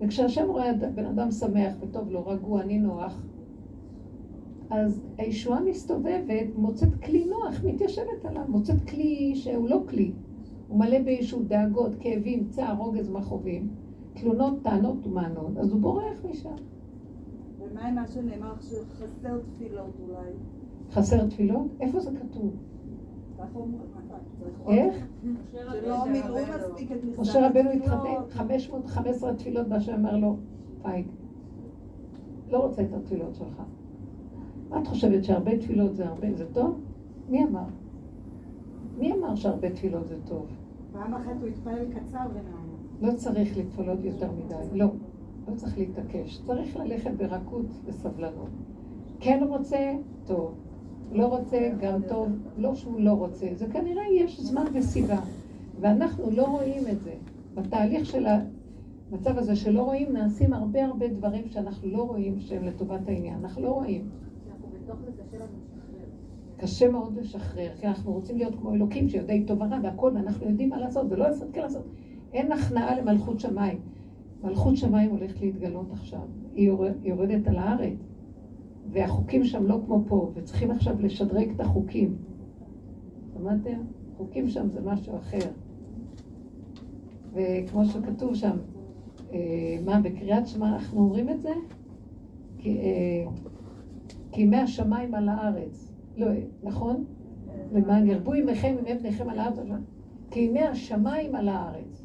וכשהשם 0.00 0.46
רואה 0.48 0.72
בן 0.94 1.06
אדם 1.06 1.30
שמח 1.30 1.74
וטוב 1.80 2.10
לו, 2.10 2.26
רגוע, 2.26 2.64
נינוח, 2.64 3.22
אז 4.70 5.02
הישועה 5.18 5.60
מסתובבת, 5.60 6.46
מוצאת 6.56 6.94
כלי 7.04 7.24
נוח, 7.24 7.64
מתיישבת 7.64 8.24
עליו, 8.24 8.42
מוצאת 8.48 8.90
כלי 8.90 9.32
שהוא 9.34 9.68
לא 9.68 9.82
כלי. 9.88 10.12
הוא 10.68 10.78
מלא 10.78 11.02
בישות, 11.02 11.48
דאגות, 11.48 11.92
כאבים, 12.00 12.48
צער, 12.48 12.76
רוגז, 12.76 13.10
מכאובים, 13.10 13.68
תלונות, 14.14 14.62
טענות 14.62 15.06
ומענות, 15.06 15.56
אז 15.56 15.72
הוא 15.72 15.80
בורח 15.80 16.24
משם. 16.30 16.54
ומה 17.58 17.86
עם 17.88 17.94
מה 17.94 18.06
שנאמר 18.06 18.54
שחסר 18.60 19.38
תפילות 19.38 19.90
אולי? 20.02 20.30
חסר 20.90 21.26
תפילות? 21.26 21.66
איפה 21.80 22.00
זה 22.00 22.10
כתוב? 22.20 22.56
איך? 24.68 25.06
משה 27.18 27.46
רבנו 27.46 27.70
התחתן 27.70 28.14
515 28.30 29.34
תפילות, 29.34 29.66
והשם 29.70 29.92
אמר 29.92 30.16
לו, 30.16 30.36
פייג, 30.82 31.06
לא 32.48 32.58
רוצה 32.58 32.82
את 32.82 32.92
התפילות 32.92 33.34
שלך. 33.34 33.62
מה 34.70 34.82
את 34.82 34.86
חושבת 34.86 35.24
שהרבה 35.24 35.58
תפילות 35.58 35.96
זה 35.96 36.08
הרבה, 36.08 36.34
זה 36.34 36.44
טוב? 36.52 36.80
מי 37.28 37.44
אמר? 37.44 37.64
מי 38.98 39.12
אמר 39.12 39.34
שהרבה 39.34 39.70
תפילות 39.70 40.08
זה 40.08 40.16
טוב? 40.24 40.46
פעם 40.92 41.14
אחת 41.14 41.32
הוא 41.40 41.48
התפלל 41.48 41.84
קצר 41.90 42.26
ונענה. 42.30 43.12
לא 43.12 43.16
צריך 43.16 43.56
להתפלות 43.56 44.04
יותר 44.04 44.30
מדי, 44.32 44.78
לא. 44.78 44.86
לא 45.48 45.54
צריך 45.54 45.78
להתעקש. 45.78 46.42
צריך 46.46 46.76
ללכת 46.76 47.10
ברכות 47.10 47.66
וסבלנות. 47.84 48.50
כן 49.20 49.44
רוצה, 49.48 49.92
טוב. 50.26 50.54
לא 51.12 51.26
רוצה, 51.26 51.70
גם 51.80 52.02
טוב. 52.08 52.28
לא 52.58 52.74
שהוא 52.74 53.00
לא 53.00 53.12
רוצה. 53.12 53.46
זה 53.54 53.66
כנראה 53.72 54.02
יש 54.12 54.40
זמן 54.40 54.64
וסיבה. 54.74 55.20
ואנחנו 55.80 56.30
לא 56.30 56.46
רואים 56.46 56.82
את 56.92 57.00
זה. 57.00 57.12
בתהליך 57.54 58.06
של 58.06 58.26
המצב 58.26 59.38
הזה 59.38 59.56
שלא 59.56 59.82
רואים, 59.82 60.12
נעשים 60.12 60.52
הרבה 60.52 60.84
הרבה 60.84 61.08
דברים 61.08 61.48
שאנחנו 61.48 61.88
לא 61.88 62.02
רואים 62.02 62.40
שהם 62.40 62.64
לטובת 62.64 63.08
העניין. 63.08 63.38
אנחנו 63.42 63.62
לא 63.62 63.70
רואים. 63.70 64.08
קשה 66.56 66.90
מאוד 66.90 67.16
לשחרר, 67.16 67.70
כי 67.80 67.86
אנחנו 67.86 68.12
רוצים 68.12 68.36
להיות 68.36 68.54
כמו 68.54 68.74
אלוקים 68.74 69.08
שיודעים 69.08 69.46
טוב 69.46 69.60
ורע 69.60 69.78
והכל, 69.82 70.12
ואנחנו 70.14 70.46
יודעים 70.46 70.68
מה 70.68 70.78
לעשות 70.78 71.06
ולא 71.10 71.28
לעשות 71.28 71.48
כן 71.52 71.60
לעשות. 71.60 71.84
אין 72.32 72.52
הכנעה 72.52 73.00
למלכות 73.00 73.40
שמיים. 73.40 73.78
מלכות 74.42 74.76
שמיים 74.76 75.10
הולכת 75.10 75.40
להתגלות 75.40 75.92
עכשיו. 75.92 76.20
היא 76.54 76.66
יורד, 76.66 77.04
יורדת 77.04 77.48
על 77.48 77.56
הארץ, 77.56 77.98
והחוקים 78.90 79.44
שם 79.44 79.66
לא 79.66 79.80
כמו 79.86 80.04
פה, 80.08 80.30
וצריכים 80.34 80.70
עכשיו 80.70 81.00
לשדרג 81.00 81.50
את 81.50 81.60
החוקים. 81.60 82.16
שמעתם? 83.34 83.78
חוקים 84.16 84.48
שם 84.48 84.68
זה 84.70 84.80
משהו 84.80 85.16
אחר. 85.16 85.50
וכמו 87.32 87.84
שכתוב 87.84 88.34
שם, 88.34 88.56
אה, 89.32 89.78
מה, 89.84 90.00
בקריאת 90.00 90.46
שמע 90.46 90.68
אנחנו 90.68 91.00
אומרים 91.00 91.30
את 91.30 91.42
זה? 91.42 91.52
כי, 92.58 92.78
אה, 92.78 93.24
כי 94.32 94.44
מהשמיים 94.44 95.14
על 95.14 95.28
הארץ. 95.28 95.92
לא, 96.16 96.26
נכון? 96.62 97.04
למען 97.72 98.06
ירבו 98.06 98.34
ימיכם 98.34 98.76
ימי 98.78 98.98
בניכם 98.98 99.28
על 99.28 99.38
הארץ. 99.38 99.58
כי 100.30 100.40
ימי 100.40 100.62
השמיים 100.62 101.34
על 101.34 101.48
הארץ. 101.48 102.04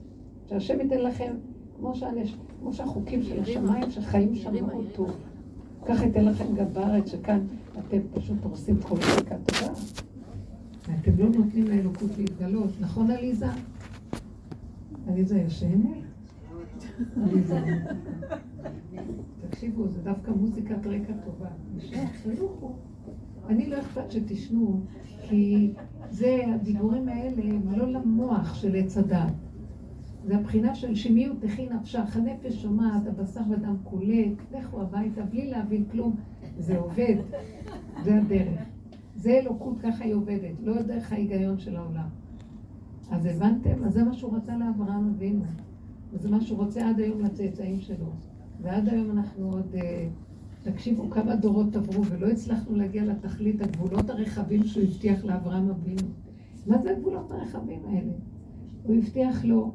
שהשם 0.50 0.80
ייתן 0.80 1.00
לכם, 1.00 1.34
כמו, 1.78 1.96
שהנש... 1.96 2.36
כמו 2.60 2.74
שהחוקים 2.74 3.24
של 3.24 3.42
השמיים, 3.42 3.92
שחיים 3.92 4.36
שם 4.36 4.66
מאוד 4.66 4.86
טוב. 4.94 5.12
ככה 5.86 6.06
ייתן 6.06 6.26
לכם 6.26 6.56
גם 6.56 6.74
בארץ, 6.74 7.12
שכאן 7.12 7.40
אתם 7.80 7.98
פשוט 8.14 8.38
הורסים 8.44 8.82
כל 8.82 8.96
חלקה 9.02 9.36
טובה. 9.38 9.74
ואתם 10.88 11.12
לא 11.18 11.30
נותנים 11.30 11.68
לאלוקות 11.68 12.18
להתגלות, 12.18 12.70
נכון 12.80 13.12
עליזה? 13.12 13.48
עליזה 15.08 15.40
ישנת? 15.40 15.98
עליזה. 17.24 17.60
תקשיבו, 19.66 19.88
זה 19.88 20.02
דווקא 20.02 20.32
מוזיקת 20.32 20.88
רקע 20.88 21.14
טובה. 21.26 21.48
תנוחו. 22.24 22.74
אני 23.50 23.70
לא 23.70 23.80
אכפת 23.80 24.12
שתשנו, 24.12 24.82
כי 25.30 25.74
זה, 26.10 26.46
הדיבורים 26.56 27.10
האלה 27.10 27.54
הם 27.54 27.80
לא 27.80 27.92
למוח 27.92 28.54
של 28.56 28.76
עץ 28.76 28.98
הדת. 28.98 29.34
זה 30.26 30.36
הבחינה 30.36 30.76
של 30.76 30.96
שמיות 30.96 31.38
תכי 31.42 31.70
נפשך, 31.70 32.18
הנפש 32.18 32.62
שומעת, 32.62 33.08
הבשר 33.08 33.42
ודם 33.50 33.76
קולט, 33.84 34.34
לכו 34.52 34.82
הביתה 34.82 35.24
בלי 35.24 35.50
להבין 35.52 35.86
כלום, 35.92 36.16
זה 36.58 36.78
עובד, 36.78 37.16
זה 38.04 38.18
הדרך. 38.18 38.62
זה 39.16 39.32
אלוקות, 39.32 39.80
ככה 39.80 40.04
היא 40.04 40.14
עובדת, 40.14 40.56
לא 40.64 40.82
דרך 40.82 41.12
ההיגיון 41.12 41.60
של 41.60 41.76
העולם. 41.76 42.08
אז 43.12 43.26
הבנתם? 43.26 43.84
אז 43.84 43.94
זה 43.94 44.04
מה 44.04 44.14
שהוא 44.14 44.38
רצה 44.38 44.58
לאברהם 44.58 45.14
אבינו. 45.16 45.44
וזה 46.14 46.30
מה 46.30 46.42
שהוא 46.42 46.58
רוצה 46.58 46.90
עד 46.90 47.00
היום 47.00 47.22
לצאצאים 47.22 47.82
שלו. 47.82 48.12
ועד 48.66 48.90
היום 48.90 49.12
אנחנו 49.12 49.52
עוד... 49.52 49.76
אה, 49.76 50.08
תקשיבו 50.64 51.10
כמה 51.10 51.36
דורות 51.36 51.76
עברו 51.76 52.06
ולא 52.06 52.28
הצלחנו 52.28 52.76
להגיע 52.76 53.06
לתכלית 53.06 53.62
הגבולות 53.62 54.10
הרחבים 54.10 54.64
שהוא 54.64 54.84
הבטיח 54.84 55.26
לאברהם 55.26 55.70
אבינו. 55.70 56.08
מה 56.68 56.78
זה 56.78 56.92
הגבולות 56.92 57.32
הרחבים 57.32 57.80
האלה? 57.88 58.12
הוא 58.84 58.96
הבטיח 58.96 59.46
לו 59.46 59.72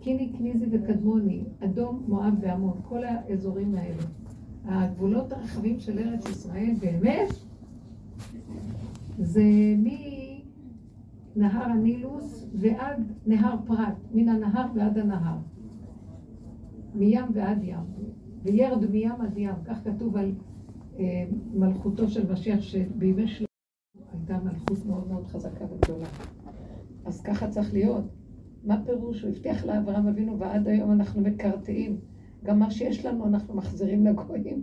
קיני, 0.00 0.32
קניזי 0.38 0.66
וקדמוני, 0.70 1.40
אדום, 1.64 2.04
מואב 2.08 2.34
ועמון, 2.40 2.80
כל 2.82 3.04
האזורים 3.04 3.74
האלה. 3.74 4.02
הגבולות 4.64 5.32
הרחבים 5.32 5.80
של 5.80 5.98
ארץ 5.98 6.28
ישראל 6.28 6.74
באמת 6.80 7.28
זה 9.18 9.44
מנהר 11.36 11.64
הנילוס 11.64 12.46
ועד 12.54 13.12
נהר 13.26 13.56
פרת, 13.66 13.96
מן 14.14 14.28
הנהר 14.28 14.66
ועד 14.74 14.98
הנהר. 14.98 15.36
מים 16.98 17.24
ועד 17.34 17.58
ים. 17.62 17.78
וירד 18.42 18.90
מים 18.90 19.20
עד 19.20 19.38
ים, 19.38 19.54
כך 19.64 19.84
כתוב 19.84 20.16
על 20.16 20.32
אה, 20.98 21.24
מלכותו 21.54 22.08
של 22.08 22.32
משיח, 22.32 22.60
שבימי 22.60 23.28
שלו 23.28 23.46
הייתה 24.12 24.38
מלכות 24.44 24.86
מאוד 24.86 25.08
מאוד 25.08 25.26
חזקה 25.26 25.64
וגדולה. 25.64 26.06
אז 27.04 27.20
ככה 27.20 27.48
צריך 27.48 27.72
להיות. 27.72 28.04
מה 28.64 28.82
פירוש? 28.84 29.22
הוא 29.22 29.30
הבטיח 29.30 29.64
לאברהם 29.64 30.06
אבינו, 30.06 30.38
ועד 30.38 30.68
היום 30.68 30.92
אנחנו 30.92 31.20
מקרטעים. 31.20 31.96
גם 32.44 32.58
מה 32.58 32.70
שיש 32.70 33.06
לנו 33.06 33.26
אנחנו 33.26 33.54
מחזירים 33.54 34.06
לגויים, 34.06 34.62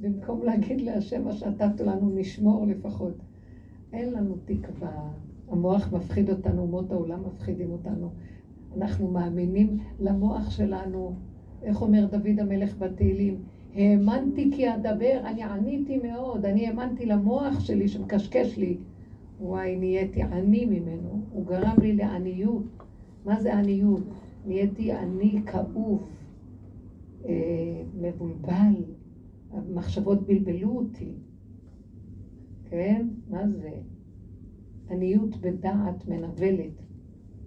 במקום 0.00 0.42
להגיד 0.42 0.80
להשם 0.80 1.24
מה 1.24 1.32
שנתת 1.32 1.80
לנו, 1.80 2.10
נשמור 2.14 2.66
לפחות. 2.66 3.14
אין 3.92 4.12
לנו 4.12 4.36
תקווה. 4.44 5.10
המוח 5.48 5.92
מפחיד 5.92 6.30
אותנו, 6.30 6.62
אומות 6.62 6.92
העולם 6.92 7.20
מפחידים 7.26 7.70
אותנו. 7.70 8.10
אנחנו 8.76 9.10
מאמינים 9.10 9.78
למוח 10.00 10.50
שלנו. 10.50 11.14
איך 11.64 11.82
אומר 11.82 12.06
דוד 12.10 12.40
המלך 12.40 12.78
בתהילים? 12.78 13.36
האמנתי 13.74 14.50
כי 14.52 14.74
אדבר, 14.74 15.20
אני 15.24 15.42
עניתי 15.42 15.98
מאוד, 15.98 16.44
אני 16.44 16.66
האמנתי 16.66 17.06
למוח 17.06 17.60
שלי 17.60 17.88
שמקשקש 17.88 18.56
לי. 18.56 18.76
וואי, 19.40 19.76
נהייתי 19.76 20.22
עני 20.22 20.64
ממנו, 20.64 21.20
הוא 21.30 21.46
גרם 21.46 21.76
לי 21.80 21.92
לעניות. 21.92 22.62
מה 23.24 23.40
זה 23.40 23.58
עניות? 23.58 24.02
נהייתי 24.46 24.92
עני 24.92 25.40
כאוב, 25.46 26.08
אה, 27.26 27.82
מבולבל, 28.00 28.84
המחשבות 29.50 30.26
בלבלו 30.26 30.70
אותי. 30.70 31.12
כן? 32.70 33.06
מה 33.30 33.48
זה? 33.48 33.70
עניות 34.90 35.36
בדעת 35.36 36.08
מנוולת, 36.08 36.82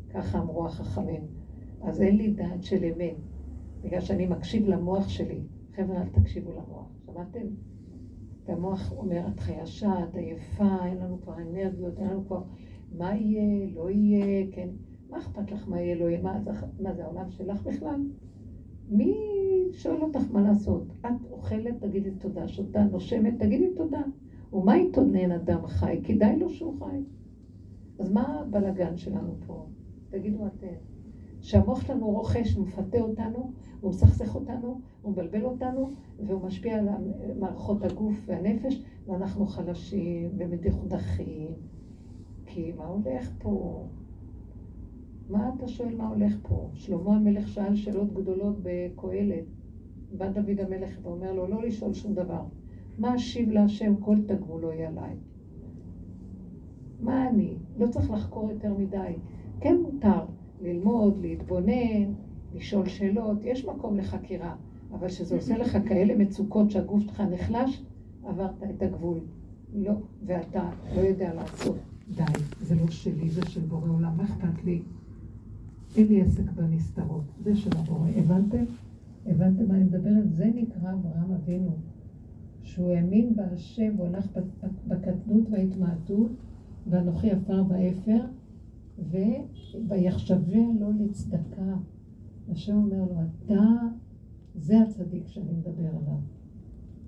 ככה 0.09 0.39
אמרו 0.39 0.65
החכמים. 0.65 1.21
אז 1.81 2.01
אין 2.01 2.17
לי 2.17 2.31
דעת 2.31 2.63
של 2.63 2.83
אמת. 2.83 3.15
בגלל 3.83 4.01
שאני 4.01 4.27
מקשיב 4.27 4.67
למוח 4.67 5.09
שלי. 5.09 5.41
חבר'ה, 5.75 6.01
אל 6.01 6.07
תקשיבו 6.07 6.51
למוח, 6.51 6.87
שמעתם? 7.05 7.47
והמוח 8.45 8.91
אומר, 8.91 9.27
את 9.27 9.39
חיישה, 9.39 9.93
את 10.03 10.15
עייפה, 10.15 10.85
אין 10.85 10.97
לנו 10.97 11.21
כבר 11.21 11.33
אנרגיות, 11.37 11.99
אין 11.99 12.07
לנו 12.07 12.25
כבר... 12.27 12.43
מה 12.91 13.15
יהיה, 13.15 13.67
לא 13.75 13.89
יהיה, 13.89 14.47
כן? 14.51 14.69
מה 15.09 15.17
אכפת 15.17 15.51
לך 15.51 15.67
מה 15.67 15.81
יהיה, 15.81 15.95
לא 15.95 16.05
יהיה? 16.05 16.21
מה, 16.21 16.39
מה 16.79 16.93
זה 16.93 17.05
העולם 17.05 17.31
שלך 17.31 17.63
בכלל? 17.63 18.01
מי 18.89 19.15
שואל 19.71 20.01
אותך 20.01 20.31
מה 20.31 20.41
לעשות? 20.41 20.83
את 21.01 21.31
אוכלת, 21.31 21.75
תגידי 21.79 22.11
תודה, 22.11 22.47
שותה, 22.47 22.83
נושמת, 22.83 23.33
תגידי 23.39 23.69
תודה. 23.75 24.01
ומה 24.53 24.77
יתונן 24.77 25.31
אדם 25.31 25.67
חי? 25.67 26.01
כדאי 26.03 26.39
לו 26.39 26.49
שהוא 26.49 26.79
חי. 26.79 26.99
אז 27.99 28.11
מה 28.11 28.39
הבלגן 28.39 28.97
שלנו 28.97 29.35
פה? 29.47 29.67
תגידו 30.09 30.47
אתם. 30.47 30.96
שהמוח 31.47 31.81
שלנו 31.81 32.09
רוכש, 32.09 32.57
מפתה 32.57 32.99
אותנו, 32.99 33.51
הוא 33.81 33.89
מסכסך 33.89 34.35
אותנו, 34.35 34.79
הוא 35.01 35.11
מבלבל 35.11 35.45
אותנו, 35.45 35.91
והוא 36.25 36.41
משפיע 36.41 36.79
על 36.79 36.87
מערכות 37.39 37.83
הגוף 37.83 38.15
והנפש, 38.25 38.83
ואנחנו 39.07 39.45
חלשים 39.45 40.29
ומדוכדכים. 40.37 41.51
כי 42.45 42.71
מה 42.77 42.85
הולך 42.85 43.31
פה? 43.39 43.85
מה 45.29 45.51
אתה 45.57 45.67
שואל 45.67 45.95
מה 45.95 46.07
הולך 46.07 46.37
פה? 46.41 46.69
שלמה 46.73 47.15
המלך 47.15 47.47
שאל 47.47 47.75
שאלות 47.75 48.13
גדולות 48.13 48.55
בקהלת. 48.63 49.45
בא 50.17 50.31
דוד 50.31 50.59
המלך 50.59 50.99
ואומר 51.01 51.33
לו, 51.33 51.47
לא 51.47 51.63
לשאול 51.63 51.93
שום 51.93 52.13
דבר. 52.13 52.43
מה 52.99 53.15
אשיב 53.15 53.49
להשם 53.49 53.95
כל 53.95 54.15
תגמולו 54.27 54.71
היא 54.71 54.87
עליי? 54.87 55.15
מה 56.99 57.29
אני? 57.29 57.57
לא 57.77 57.87
צריך 57.87 58.11
לחקור 58.11 58.51
יותר 58.51 58.73
מדי. 58.73 59.13
כן 59.59 59.75
מותר 59.81 60.36
ללמוד, 60.61 61.17
להתבונן, 61.21 62.13
לשאול 62.55 62.87
שאלות, 62.87 63.37
יש 63.45 63.65
מקום 63.65 63.97
לחקירה, 63.97 64.55
אבל 64.91 65.07
כשזה 65.07 65.35
עושה 65.35 65.57
לך 65.57 65.77
כאלה 65.87 66.15
מצוקות 66.15 66.71
שהגוף 66.71 67.03
שלך 67.03 67.21
נחלש, 67.21 67.83
עברת 68.25 68.63
את 68.69 68.81
הגבול. 68.81 69.19
לא, 69.73 69.93
ואתה 70.25 70.69
לא 70.95 71.01
יודע 71.01 71.33
לעשות. 71.33 71.77
די, 72.15 72.23
זה 72.61 72.75
לא 72.75 72.89
שלי, 72.89 73.29
זה 73.29 73.41
של 73.45 73.61
בורא 73.61 73.89
עולם, 73.89 74.17
מה 74.17 74.23
אכפת 74.23 74.63
לי? 74.63 74.81
אין 75.95 76.07
לי 76.07 76.21
עסק 76.21 76.51
בנסתרות, 76.51 77.23
זה 77.43 77.55
של 77.55 77.69
הבורא. 77.77 78.09
הבנתם? 78.15 78.63
הבנתם 79.25 79.67
מה 79.67 79.73
אני 79.73 79.83
מדברת? 79.83 80.31
זה 80.31 80.45
נקרא 80.55 80.93
אברהם 80.93 81.31
אבינו, 81.31 81.71
שהוא 82.63 82.91
האמין 82.91 83.35
בהשם, 83.35 83.93
הוא 83.97 84.07
הלך 84.07 84.27
בקטנות 84.87 85.49
וההתמעטות, 85.51 86.31
ואנוכי 86.89 87.31
עפר 87.31 87.63
ואפר, 87.69 88.25
ויחשבה 89.87 90.61
לו 90.79 90.91
לצדקה. 90.99 91.75
השם 92.51 92.75
אומר 92.75 93.03
לו, 93.03 93.15
אתה, 93.45 93.63
זה 94.55 94.81
הצדיק 94.81 95.27
שאני 95.27 95.51
מדבר 95.51 95.89
עליו. 95.89 96.19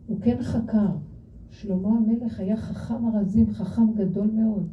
הוא 0.08 0.20
כן 0.22 0.38
חקר. 0.42 0.96
שלמה 1.50 1.90
המלך 1.90 2.40
היה 2.40 2.58
חכם 2.58 3.08
ארזים, 3.08 3.50
חכם 3.54 3.94
גדול 3.96 4.28
מאוד. 4.28 4.68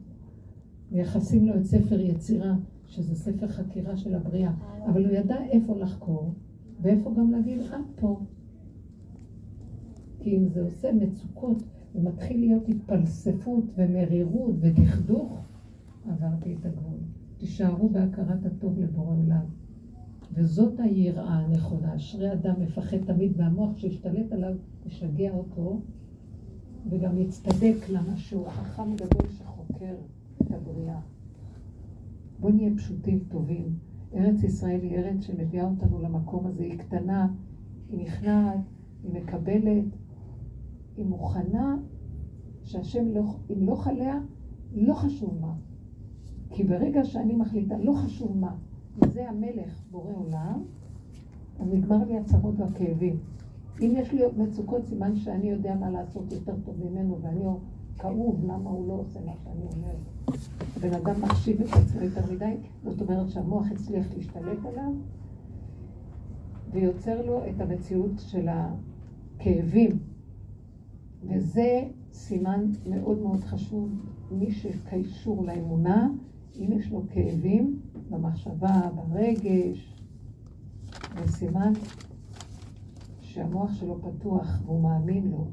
מייחסים 0.92 1.46
לו 1.46 1.56
את 1.56 1.64
ספר 1.64 2.00
יצירה, 2.00 2.56
שזה 2.86 3.14
ספר 3.14 3.46
חקירה 3.46 3.96
של 3.96 4.14
הבריאה. 4.14 4.52
אבל 4.86 5.04
הוא 5.04 5.12
ידע 5.12 5.44
איפה 5.44 5.76
לחקור, 5.76 6.34
ואיפה 6.80 7.14
גם 7.18 7.30
להגיד, 7.30 7.60
עד 7.60 7.84
פה. 8.00 8.20
כי 10.18 10.36
אם 10.36 10.48
זה 10.48 10.62
עושה 10.62 10.92
מצוקות, 10.92 11.58
ומתחיל 11.94 12.40
להיות 12.40 12.68
התפלספות 12.68 13.64
ומרירות 13.76 14.54
ודכדוך, 14.60 15.48
עברתי 16.10 16.56
את 16.60 16.66
הגבול. 16.66 16.98
תישארו 17.36 17.88
בהכרת 17.88 18.46
הטוב 18.46 18.78
לבורא 18.78 19.14
עולם. 19.16 19.44
וזאת 20.32 20.80
היראה 20.80 21.34
הנכונה. 21.34 21.96
אשרי 21.96 22.32
אדם 22.32 22.54
מפחד 22.60 22.96
תמיד, 23.06 23.32
והמוח 23.36 23.76
שהשתלט 23.76 24.32
עליו 24.32 24.54
ישגע 24.86 25.30
אותו, 25.30 25.80
וגם 26.90 27.18
יצטדק 27.18 27.76
למה 27.88 28.16
שהוא 28.16 28.48
חכם 28.48 28.94
גדול 28.94 29.30
שחוקר 29.30 29.94
את 30.42 30.50
הבריאה. 30.50 31.00
בואו 32.40 32.52
נהיה 32.52 32.76
פשוטים, 32.76 33.18
טובים. 33.28 33.78
ארץ 34.14 34.42
ישראל 34.42 34.80
היא 34.82 34.96
ארץ 34.96 35.20
שמביאה 35.20 35.64
אותנו 35.64 36.02
למקום 36.02 36.46
הזה, 36.46 36.62
היא 36.62 36.78
קטנה, 36.78 37.28
היא 37.88 38.00
נכנעת, 38.00 38.60
היא 39.02 39.12
מקבלת, 39.12 39.84
היא 40.96 41.06
מוכנה 41.06 41.76
שהשם 42.64 43.08
לא, 43.14 43.22
אם 43.50 43.66
לא 43.66 43.74
חליה, 43.74 44.20
לא 44.74 44.94
חשוב 44.94 45.38
מה. 45.40 45.54
כי 46.56 46.64
ברגע 46.64 47.04
שאני 47.04 47.36
מחליטה, 47.36 47.78
לא 47.78 47.92
חשוב 47.92 48.36
מה, 48.36 48.54
וזה 48.98 49.28
המלך, 49.28 49.86
בורא 49.90 50.12
עולם, 50.12 50.62
אז 51.60 51.68
נגמר 51.72 52.04
לי 52.04 52.18
הצרות 52.18 52.54
והכאבים. 52.58 53.16
אם 53.80 53.92
יש 53.96 54.12
לי 54.12 54.22
מצוקות, 54.36 54.84
סימן 54.84 55.16
שאני 55.16 55.50
יודע 55.50 55.74
מה 55.74 55.90
לעשות 55.90 56.32
יותר 56.32 56.54
טוב 56.64 56.74
ממנו, 56.90 57.18
ואני 57.22 57.44
כאוב 57.98 58.44
למה 58.44 58.70
הוא 58.70 58.88
לא 58.88 58.92
עושה 58.92 59.20
מה 59.26 59.32
שאני 59.44 59.64
אומרת. 59.76 60.38
הבן 60.76 60.94
אדם 60.94 61.22
מחשיב 61.22 61.60
את 61.60 61.68
עצמו 61.72 62.02
יותר 62.02 62.32
מדי, 62.32 62.56
זאת 62.84 63.00
אומרת 63.00 63.30
שהמוח 63.30 63.70
הצליח 63.70 64.06
להשתלט 64.16 64.64
עליו, 64.64 64.92
ויוצר 66.70 67.26
לו 67.26 67.40
את 67.50 67.60
המציאות 67.60 68.12
של 68.18 68.48
הכאבים. 68.48 69.98
וזה 71.22 71.82
סימן 72.12 72.64
מאוד 72.90 73.18
מאוד 73.18 73.40
חשוב, 73.44 73.90
מי 74.30 74.50
שקשור 74.50 75.44
לאמונה, 75.44 76.08
אם 76.60 76.72
יש 76.72 76.90
לו 76.90 77.02
כאבים 77.08 77.80
במחשבה, 78.10 78.80
ברגש, 78.94 79.96
זה 81.18 81.32
סימן 81.32 81.72
שהמוח 83.20 83.72
שלו 83.72 83.98
פתוח 84.02 84.62
והוא 84.64 84.82
מאמין 84.82 85.30
לו. 85.30 85.46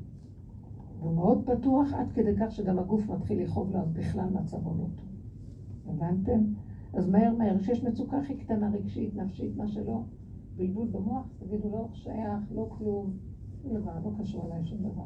הוא 1.00 1.16
מאוד 1.16 1.42
פתוח 1.46 1.94
עד 1.94 2.12
כדי 2.12 2.36
כך 2.40 2.52
שגם 2.52 2.80
הגוף 2.80 3.10
מתחיל 3.10 3.44
לכאוב 3.44 3.72
לו, 3.72 3.80
בכלל 3.94 4.30
מצבו 4.30 4.70
לא 4.78 4.86
טוב. 4.96 5.10
הבנתם? 5.88 6.44
אז 6.94 7.10
מהר 7.10 7.36
מהר, 7.38 7.60
כשיש 7.60 7.84
מצוקה 7.84 8.18
הכי 8.18 8.36
קטנה 8.36 8.70
רגשית, 8.70 9.16
נפשית, 9.16 9.58
מה 9.58 9.68
שלא, 9.68 10.02
בלבול 10.56 10.88
במוח, 10.88 11.26
תגידו 11.40 11.70
לא 11.70 11.88
שייך, 11.94 12.52
לא 12.56 12.68
כלום, 12.70 13.12
שום 13.62 13.74
דבר, 13.74 13.92
לא 14.04 14.12
קשור 14.20 14.48
אליי 14.48 14.66
שום 14.66 14.78
דבר. 14.78 15.06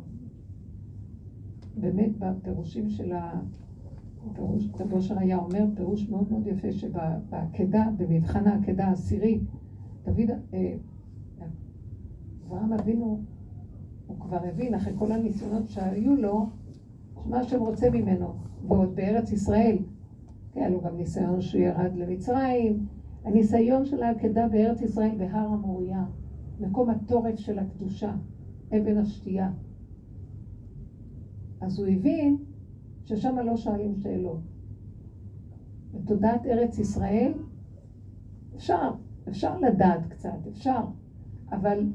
באמת 1.78 2.18
בפירושים 2.20 2.90
של 2.90 3.12
ה... 3.12 3.42
פירוש, 4.34 4.70
רב 4.80 4.94
אושר 4.94 5.20
היה 5.20 5.38
אומר 5.38 5.66
פירוש 5.76 6.10
מאוד 6.10 6.32
מאוד 6.32 6.48
יפה 6.48 6.72
שבעקדה, 6.72 7.90
במבחן 7.98 8.48
העקדה 8.48 8.86
העשירי, 8.86 9.40
דוד, 10.06 10.30
אה, 10.54 10.76
אברהם 12.48 12.74
אבינו, 12.74 13.22
הוא 14.08 14.20
כבר 14.20 14.40
הבין 14.44 14.74
אחרי 14.74 14.94
כל 14.98 15.12
הניסיונות 15.12 15.70
שהיו 15.70 16.16
לו, 16.16 16.50
מה 17.26 17.44
שהם 17.44 17.60
רוצה 17.60 17.90
ממנו, 17.90 18.34
ועוד 18.68 18.96
בארץ 18.96 19.32
ישראל, 19.32 19.78
היה 20.56 20.70
לו 20.70 20.82
גם 20.82 20.98
ניסיון 20.98 21.42
שהוא 21.42 21.62
ירד 21.62 21.96
למצרים, 21.96 22.86
הניסיון 23.26 23.86
של 23.86 24.04
העקדה 24.04 24.48
בארץ 24.48 24.82
ישראל 24.82 25.16
בהר 25.18 25.48
המוריה, 25.48 26.06
מקום 26.60 26.90
התורף 26.90 27.36
של 27.36 27.60
הקדושה, 27.60 28.16
אבן 28.78 28.98
השתייה. 28.98 29.52
אז 31.62 31.80
הוא 31.80 31.88
הבין 31.88 32.38
ששם 33.08 33.36
לא 33.46 33.58
שואלים 33.58 33.96
שאלות. 33.96 34.40
בתודעת 35.94 36.46
ארץ 36.46 36.80
ישראל 36.80 37.34
אפשר, 38.56 38.92
אפשר 39.28 39.60
לדעת 39.60 40.08
קצת, 40.08 40.48
אפשר, 40.50 40.82
אבל 41.52 41.90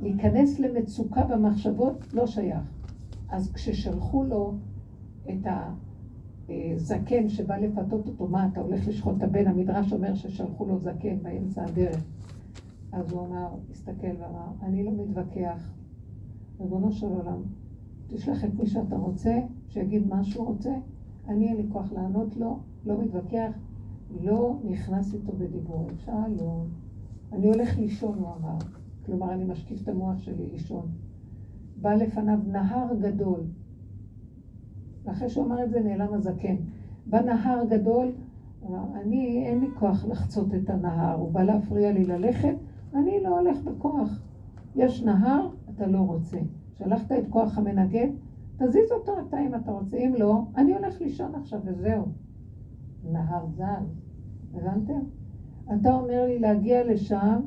להיכנס 0.00 0.58
למצוקה 0.58 1.24
במחשבות 1.24 2.14
לא 2.14 2.26
שייך. 2.26 2.62
אז 3.28 3.52
כששלחו 3.52 4.24
לו 4.24 4.54
את 5.30 5.46
הזקן 6.48 7.28
שבא 7.28 7.56
לפתות 7.56 8.08
אותו, 8.08 8.28
מה, 8.28 8.48
אתה 8.52 8.60
הולך 8.60 8.88
לשחוט 8.88 9.16
את 9.18 9.22
הבן? 9.22 9.46
המדרש 9.46 9.92
אומר 9.92 10.14
ששלחו 10.14 10.64
לו 10.64 10.78
זקן 10.78 11.22
באמצע 11.22 11.64
הדרך. 11.64 12.04
אז 12.92 13.12
הוא 13.12 13.26
אמר, 13.26 13.48
הסתכל 13.70 14.16
ואמר, 14.18 14.48
אני 14.62 14.84
לא 14.84 14.92
מתווכח. 14.92 15.72
ריבונו 16.60 16.92
של 16.92 17.06
עולם, 17.06 17.42
תשלח 18.08 18.44
את 18.44 18.54
מי 18.54 18.66
שאתה 18.66 18.96
רוצה, 18.96 19.38
שיגיד 19.68 20.06
מה 20.06 20.24
שהוא 20.24 20.46
רוצה, 20.46 20.74
אני 21.28 21.48
אין 21.48 21.56
לי 21.56 21.66
כוח 21.72 21.92
לענות 21.92 22.36
לו, 22.36 22.58
לא 22.84 23.00
מתווכח, 23.02 23.52
לא 24.20 24.56
נכנס 24.64 25.14
איתו 25.14 25.32
בדיבורים. 25.32 25.96
שלום. 25.96 26.66
אני 27.32 27.46
הולך 27.46 27.78
לישון, 27.78 28.18
הוא 28.18 28.28
אמר. 28.40 28.58
כלומר, 29.06 29.32
אני 29.32 29.44
משקיף 29.44 29.82
את 29.82 29.88
המוח 29.88 30.18
שלי 30.18 30.46
לישון. 30.46 30.86
בא 31.80 31.94
לפניו 31.94 32.38
נהר 32.46 32.94
גדול. 33.00 33.40
ואחרי 35.04 35.28
שהוא 35.28 35.46
אמר 35.46 35.64
את 35.64 35.70
זה, 35.70 35.80
נעלם 35.80 36.14
הזקן. 36.14 36.56
בא 37.06 37.20
נהר 37.20 37.64
גדול, 37.70 38.12
אמר, 38.66 38.84
אני, 39.00 39.46
אין 39.46 39.60
לי 39.60 39.66
כוח 39.78 40.04
לחצות 40.04 40.54
את 40.54 40.70
הנהר, 40.70 41.14
הוא 41.14 41.32
בא 41.32 41.42
להפריע 41.42 41.92
לי 41.92 42.04
ללכת, 42.04 42.54
אני 42.94 43.20
לא 43.22 43.38
הולך 43.38 43.62
בכוח. 43.62 44.20
יש 44.76 45.02
נהר, 45.02 45.48
אתה 45.74 45.86
לא 45.86 45.98
רוצה. 45.98 46.38
שלחת 46.78 47.12
את 47.12 47.24
כוח 47.30 47.58
המנגד, 47.58 48.08
תזיז 48.56 48.92
אותו 48.92 49.12
אתה 49.28 49.40
אם 49.40 49.54
אתה 49.54 49.72
רוצה, 49.72 49.96
אם 49.96 50.14
לא, 50.18 50.42
אני 50.56 50.74
הולך 50.74 51.00
לישון 51.00 51.34
עכשיו 51.34 51.60
וזהו. 51.64 52.04
נהר 53.10 53.46
זל, 53.56 53.84
הבנתם? 54.54 55.00
אתה 55.74 55.94
אומר 55.94 56.26
לי 56.26 56.38
להגיע 56.38 56.84
לשם, 56.84 57.40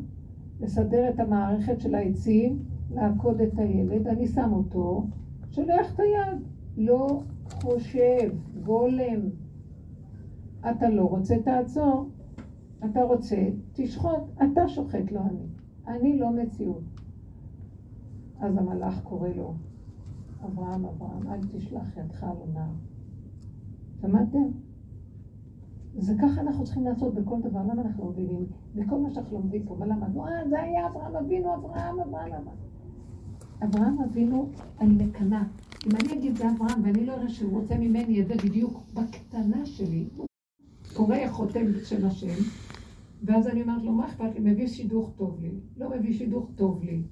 לסדר 0.60 1.10
את 1.10 1.20
המערכת 1.20 1.82
של 1.82 1.96
העצים, 1.96 2.60
לעקוד 2.92 3.42
את 3.42 3.60
הילד, 3.60 4.08
אני 4.08 4.28
שם 4.28 4.50
אותו, 4.54 5.08
שולח 5.50 5.94
את 5.94 6.00
היד, 6.00 6.44
לא 6.78 7.22
חושב, 7.50 8.32
גולם. 8.64 9.20
אתה 10.70 10.90
לא 10.90 11.04
רוצה, 11.04 11.36
תעצור. 11.44 12.10
אתה 12.86 13.04
רוצה, 13.04 13.50
תשחוט. 13.74 14.22
אתה 14.44 14.68
שוחט, 14.68 15.12
לא 15.12 15.20
אני. 15.20 15.46
אני 15.88 16.20
לא 16.20 16.32
מציאות. 16.32 16.99
אז 18.42 18.58
המלאך 18.58 19.00
קורא 19.04 19.30
לו, 19.30 19.54
אברהם, 20.46 20.86
אברהם, 20.86 21.28
אל 21.28 21.40
תשלח 21.52 21.98
ידך 21.98 22.24
על 22.24 22.36
הנער. 22.48 22.72
שמעתם? 24.02 24.44
זה 25.98 26.14
ככה 26.22 26.42
אנחנו 26.42 26.64
צריכים 26.64 26.84
לעשות 26.84 27.14
בכל 27.14 27.42
דבר. 27.42 27.60
למה 27.60 27.82
אנחנו 27.82 28.06
לא 28.06 28.12
מבינים? 28.12 28.46
בכל 28.76 29.00
מה 29.00 29.12
שאנחנו 29.12 29.38
לומדים 29.38 29.66
פה, 29.66 29.76
מה 29.80 29.86
למדנו? 29.86 30.28
אה, 30.28 30.50
זה 30.50 30.62
היה 30.62 30.88
אברהם 30.88 31.16
אבינו, 31.16 31.56
אברהם, 31.56 32.00
אברהם, 32.00 32.34
אברהם. 32.34 32.58
אברהם 33.64 34.02
אבינו, 34.02 34.50
אני 34.82 35.06
מקנאה. 35.06 35.44
אם 35.88 35.92
אני 35.96 36.14
אגיד 36.14 36.36
זה 36.36 36.52
אברהם 36.52 36.84
ואני 36.84 37.06
לא 37.06 37.14
אראה 37.14 37.30
שהוא 37.30 37.60
רוצה 37.60 37.78
ממני 37.78 38.22
את 38.22 38.28
זה 38.28 38.34
בדיוק 38.36 38.84
בקטנה 38.94 39.66
שלי, 39.66 40.06
קורא 40.94 41.16
חותם 41.28 41.74
בשם 41.74 42.06
השם, 42.06 42.44
ואז 43.24 43.48
אני 43.48 43.62
אומרת 43.62 43.84
לו, 43.84 43.92
מה 43.92 44.08
אכפת 44.08 44.36
לי? 44.36 44.52
מביא 44.52 44.68
שידוך 44.68 45.12
טוב 45.16 45.38
לי, 45.42 45.52
לא 45.78 45.90
מביא 45.90 46.14
שידוך 46.14 46.50
טוב 46.56 46.84
לי. 46.84 47.04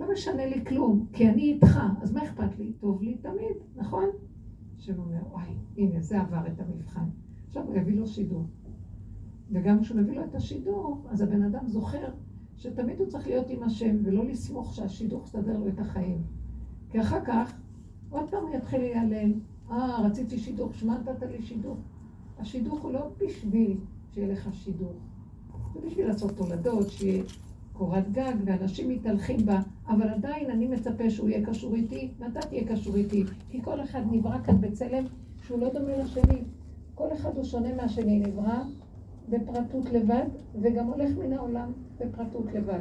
לא 0.00 0.12
משנה 0.12 0.46
לי 0.46 0.64
כלום, 0.64 1.06
כי 1.12 1.28
אני 1.28 1.42
איתך, 1.42 1.80
אז 2.02 2.12
מה 2.12 2.24
אכפת 2.24 2.58
לי? 2.58 2.72
טוב 2.72 3.02
לי 3.02 3.14
תמיד, 3.14 3.56
נכון? 3.76 4.04
השם 4.78 4.98
אומר, 4.98 5.20
וואי, 5.30 5.48
הנה, 5.76 6.00
זה 6.00 6.20
עבר 6.20 6.46
את 6.46 6.60
המבחן. 6.60 7.04
עכשיו 7.48 7.62
הוא 7.64 7.76
יביא 7.76 7.96
לו 7.96 8.06
שידור. 8.06 8.44
וגם 9.50 9.80
כשהוא 9.80 10.00
מביא 10.00 10.14
לו 10.14 10.24
את 10.24 10.34
השידור, 10.34 11.06
אז 11.08 11.20
הבן 11.20 11.42
אדם 11.42 11.68
זוכר 11.68 12.08
שתמיד 12.56 13.00
הוא 13.00 13.06
צריך 13.06 13.26
להיות 13.26 13.50
עם 13.50 13.62
השם, 13.62 13.96
ולא 14.04 14.24
לסמוך 14.24 14.74
שהשידור 14.74 15.22
יסתדר 15.24 15.58
לו 15.58 15.68
את 15.68 15.78
החיים. 15.78 16.22
כי 16.90 17.00
אחר 17.00 17.24
כך, 17.24 17.60
עוד 18.10 18.30
פעם 18.30 18.42
הוא 18.42 18.54
יתחיל 18.54 18.80
להיעלל, 18.80 19.32
אה, 19.70 20.02
רציתי 20.06 20.38
שידור, 20.38 20.72
שמע 20.72 20.98
נתת 20.98 21.22
לי 21.22 21.42
שידור. 21.42 21.76
השידור 22.38 22.78
הוא 22.78 22.92
לא 22.92 23.10
בשביל 23.18 23.76
שיהיה 24.14 24.32
לך 24.32 24.48
שידור, 24.52 24.92
זה 25.74 25.80
בשביל 25.86 26.06
לעשות 26.06 26.30
תולדות, 26.36 26.90
שיהיה 26.90 27.22
קורת 27.80 28.12
גג, 28.12 28.32
ואנשים 28.44 28.88
מתהלכים 28.88 29.46
בה, 29.46 29.60
אבל 29.88 30.08
עדיין 30.08 30.50
אני 30.50 30.68
מצפה 30.68 31.10
שהוא 31.10 31.28
יהיה 31.28 31.46
קשור 31.46 31.74
איתי, 31.74 32.10
ואתה 32.18 32.40
תהיה 32.40 32.68
קשור 32.68 32.96
איתי, 32.96 33.24
כי 33.50 33.62
כל 33.62 33.80
אחד 33.80 34.02
נברא 34.10 34.38
כאן 34.44 34.60
בצלם 34.60 35.04
שהוא 35.42 35.58
לא 35.58 35.68
דומה 35.72 35.96
לשני. 35.96 36.42
כל 36.94 37.12
אחד 37.12 37.36
הוא 37.36 37.44
שונה 37.44 37.74
מהשני, 37.74 38.18
נברא 38.18 38.62
בפרטות 39.28 39.92
לבד, 39.92 40.24
וגם 40.60 40.86
הולך 40.86 41.10
מן 41.18 41.32
העולם 41.32 41.72
בפרטות 42.00 42.52
לבד. 42.52 42.80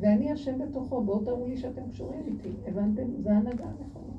ואני 0.00 0.30
השם 0.30 0.58
בתוכו, 0.58 1.00
בואו 1.00 1.24
תראו 1.24 1.46
לי 1.48 1.56
שאתם 1.56 1.82
קשורים 1.90 2.20
איתי. 2.26 2.50
הבנתם? 2.66 3.06
זו 3.22 3.30
הנהגה 3.30 3.64
הנכונה. 3.64 4.14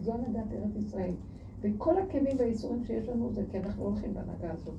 זו 0.00 0.12
הנהגת 0.14 0.52
ארץ 0.52 0.76
ישראל. 0.76 1.14
וכל 1.60 1.98
הכאבים 1.98 2.36
והאיסורים 2.38 2.84
שיש 2.84 3.08
לנו 3.08 3.32
זה 3.32 3.42
כי 3.50 3.58
אנחנו 3.58 3.84
הולכים 3.84 4.14
בהנהגה 4.14 4.52
הזאת. 4.52 4.74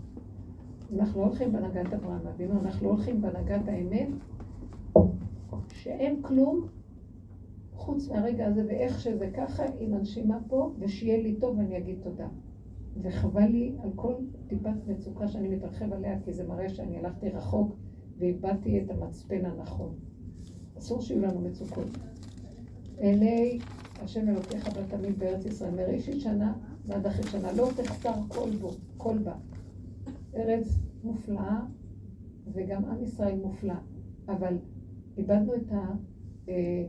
אנחנו 0.96 1.22
לא 1.22 1.26
הולכים 1.26 1.52
בהנהגת 1.52 1.94
אברהם 1.94 2.28
אבינו, 2.28 2.60
אנחנו 2.62 2.88
לא 2.88 2.92
הולכים 2.92 3.22
בהנהגת 3.22 3.68
האמת, 3.68 4.08
שאין 5.74 6.22
כלום 6.22 6.68
חוץ 7.74 8.10
מהרגע 8.10 8.48
הזה, 8.48 8.66
ואיך 8.68 9.00
שזה 9.00 9.30
ככה, 9.34 9.64
עם 9.80 9.94
הנשימה 9.94 10.40
פה, 10.48 10.72
ושיהיה 10.80 11.22
לי 11.22 11.36
טוב 11.36 11.58
ואני 11.58 11.78
אגיד 11.78 11.98
תודה. 12.04 12.28
וחבל 13.02 13.46
לי 13.46 13.76
על 13.84 13.90
כל 13.96 14.14
טיפת 14.48 14.88
מצוקה 14.88 15.28
שאני 15.28 15.48
מתרחב 15.48 15.94
עליה, 15.94 16.20
כי 16.26 16.34
זה 16.34 16.48
מראה 16.48 16.70
שאני 16.70 16.98
הלכתי 16.98 17.30
רחוק 17.30 17.76
ואיבדתי 18.18 18.82
את 18.82 18.92
המצפן 18.92 19.46
הנכון. 19.46 19.96
אסור 20.78 21.02
שיהיו 21.02 21.22
לנו 21.22 21.42
מצוקות. 21.42 21.88
עיני 22.98 23.60
השם 24.04 24.30
אלוקיך 24.30 24.70
בתמיד 24.78 25.20
בארץ 25.20 25.46
ישראל, 25.46 25.76
מראשית 25.76 26.22
שנה 26.22 26.54
ועד 26.86 27.06
אחרי 27.06 27.24
שנה, 27.32 27.52
לא 27.52 27.70
תחסר 27.76 28.14
כל 28.28 28.50
בו, 28.62 28.72
כל 28.98 29.18
בה. 29.18 29.34
ארץ 30.36 30.80
מופלאה, 31.04 31.62
וגם 32.54 32.86
עם 32.86 33.04
ישראל 33.04 33.40
מופלא, 33.40 33.74
אבל 34.28 34.58
איבדנו 35.18 35.56
את 35.56 35.72
ה... 35.72 35.94
אה, 36.50 36.86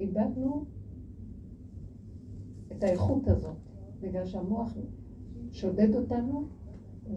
איבדנו 0.00 0.64
את 2.72 2.82
האיכות 2.82 3.28
הזאת, 3.28 3.56
בגלל 4.00 4.26
שהמוח 4.26 4.76
שודד 5.52 5.94
אותנו 5.94 6.44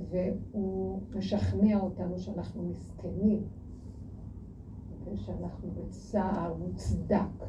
והוא 0.10 1.02
משכנע 1.16 1.80
אותנו 1.80 2.20
שאנחנו 2.20 2.64
מסכנים, 2.64 3.44
ושאנחנו 5.06 5.70
בצער 5.72 6.54
מוצדק. 6.60 7.46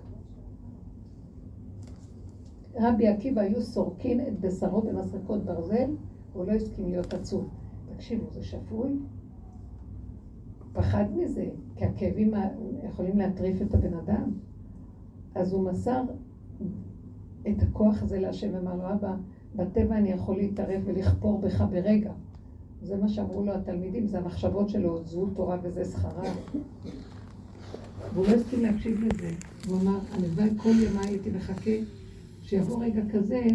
רבי 2.74 3.08
עקיבא 3.08 3.40
היו 3.40 3.62
סורקים 3.62 4.20
את 4.20 4.40
בשרו 4.40 4.82
במסרקות 4.82 5.44
ברזל, 5.44 5.90
הוא 6.32 6.44
לא 6.44 6.52
הסכים 6.52 6.88
להיות 6.88 7.14
עצוב. 7.14 7.48
תקשיבו, 7.98 8.26
זה 8.30 8.44
שפוי? 8.44 8.98
פחד 10.72 11.04
מזה, 11.16 11.46
כי 11.76 11.84
הכאבים 11.84 12.34
יכולים 12.88 13.18
להטריף 13.18 13.62
את 13.62 13.74
הבן 13.74 13.94
אדם. 13.94 14.30
אז 15.34 15.52
הוא 15.52 15.70
מסר 15.70 16.02
את 17.48 17.62
הכוח 17.62 18.02
הזה 18.02 18.20
להשם, 18.20 18.54
אמר 18.54 18.76
לו, 18.76 18.94
אבא, 18.94 19.14
בטבע 19.56 19.98
אני 19.98 20.08
יכול 20.10 20.36
להתערב 20.36 20.82
ולכפור 20.84 21.40
בך 21.40 21.64
ברגע. 21.70 22.12
זה 22.82 22.96
מה 22.96 23.08
שאמרו 23.08 23.44
לו 23.44 23.52
התלמידים, 23.52 24.06
זה 24.06 24.18
המחשבות 24.18 24.68
שלו, 24.68 25.04
זו 25.04 25.26
תורה 25.26 25.56
וזה 25.62 25.84
שכרה. 25.84 26.32
והוא 28.14 28.26
לא 28.26 28.32
הסכים 28.32 28.62
להקשיב 28.62 29.00
לזה. 29.04 29.30
הוא 29.68 29.80
אמר, 29.80 29.98
הלוואי 30.12 30.50
כל 30.56 30.68
ימי 30.68 31.06
הייתי 31.06 31.30
מחכה 31.30 31.70
שיבוא 32.42 32.84
רגע 32.84 33.02
כזה, 33.12 33.46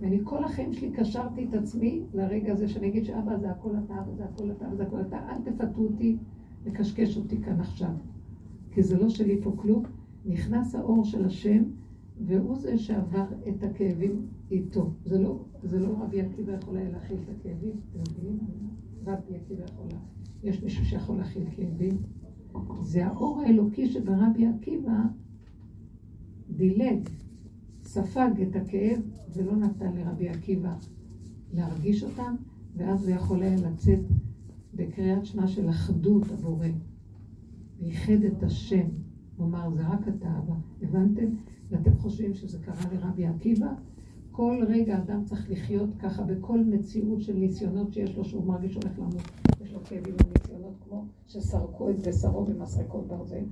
ואני 0.00 0.20
כל 0.24 0.44
החיים 0.44 0.72
שלי 0.72 0.90
קשרתי 0.90 1.46
את 1.48 1.54
עצמי 1.54 2.02
לרגע 2.14 2.52
הזה 2.52 2.68
שאני 2.68 2.88
אגיד 2.88 3.04
שאבא 3.04 3.36
זה 3.36 3.50
הכל 3.50 3.70
אתה, 3.84 3.94
וזה 4.08 4.24
הכל 4.24 4.50
אתה, 4.50 4.68
וזה 4.72 4.82
הכל 4.82 5.00
אתה, 5.00 5.18
אל 5.28 5.42
תפתו 5.42 5.80
אותי 5.80 6.16
לקשקש 6.66 7.16
אותי 7.16 7.42
כאן 7.42 7.60
עכשיו. 7.60 7.90
כי 8.70 8.82
זה 8.82 8.98
לא 8.98 9.08
שלי 9.08 9.40
פה 9.42 9.52
כלום. 9.56 9.82
נכנס 10.26 10.74
האור 10.74 11.04
של 11.04 11.24
השם, 11.24 11.62
והוא 12.26 12.56
זה 12.56 12.78
שעבר 12.78 13.24
את 13.48 13.62
הכאבים 13.62 14.26
איתו. 14.50 14.90
זה 15.04 15.18
לא, 15.18 15.44
זה 15.62 15.78
לא 15.78 15.96
רבי 16.00 16.20
עקיבא 16.20 16.52
יכול 16.52 16.76
היה 16.76 16.90
להכיל 16.90 17.16
את 17.24 17.28
הכאבים, 17.28 17.72
אתם 17.90 18.12
מבינים? 18.12 18.38
רבי 19.06 19.36
עקיבא 19.36 19.64
יכול 19.64 19.86
לה... 19.92 19.98
יש 20.42 20.62
מישהו 20.62 20.84
שיכול 20.84 21.16
להכיל 21.16 21.44
כאבים? 21.56 21.96
זה 22.82 23.06
האור 23.06 23.40
האלוקי 23.40 23.86
שברבי 23.86 24.46
עקיבא 24.46 24.98
דילג, 26.50 27.08
ספג 27.96 28.30
את 28.42 28.56
הכאב 28.56 29.00
ולא 29.32 29.56
נתן 29.56 29.96
לרבי 29.96 30.28
עקיבא 30.28 30.74
להרגיש 31.52 32.02
אותם, 32.02 32.34
ואז 32.76 33.08
הוא 33.08 33.16
יכול 33.16 33.42
היה 33.42 33.56
לצאת 33.56 34.00
בקריאת 34.74 35.26
שמע 35.26 35.46
של 35.46 35.70
אחדות 35.70 36.22
הבורא. 36.30 36.66
ואיחד 37.78 38.24
את 38.26 38.42
השם. 38.42 38.86
אמר, 39.40 39.70
זה 39.70 39.88
רק 39.88 40.08
אתה 40.08 40.38
אבא. 40.38 40.54
הבנתם? 40.82 41.24
ואתם 41.70 41.96
חושבים 41.98 42.34
שזה 42.34 42.58
קרה 42.58 42.92
לרבי 42.92 43.26
עקיבא? 43.26 43.72
כל 44.30 44.64
רגע 44.68 44.98
אדם 44.98 45.24
צריך 45.24 45.50
לחיות 45.50 45.90
ככה 45.98 46.22
בכל 46.22 46.64
מציאות 46.64 47.22
של 47.22 47.36
ניסיונות 47.36 47.92
שיש 47.92 48.16
לו, 48.16 48.24
שהוא 48.24 48.46
מרגיש 48.46 48.72
שהולך 48.72 48.98
למות. 48.98 49.22
יש 49.64 49.72
לו 49.72 49.84
כאבים 49.84 50.14
וניסיונות 50.14 50.74
כמו 50.84 51.04
שסרקו 51.26 51.90
את 51.90 52.06
בשרו 52.08 52.44
במסרקות 52.44 53.06
ברזל. 53.06 53.44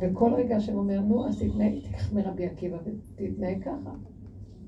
וכל 0.00 0.34
רגע 0.34 0.56
השם 0.56 0.74
אומר, 0.74 1.00
נו, 1.00 1.26
אז 1.26 1.38
תתנהג, 1.42 1.80
תיקח 1.80 2.12
מרבי 2.12 2.46
עקיבא 2.46 2.76
ותתנהג 2.84 3.62
ככה. 3.62 3.94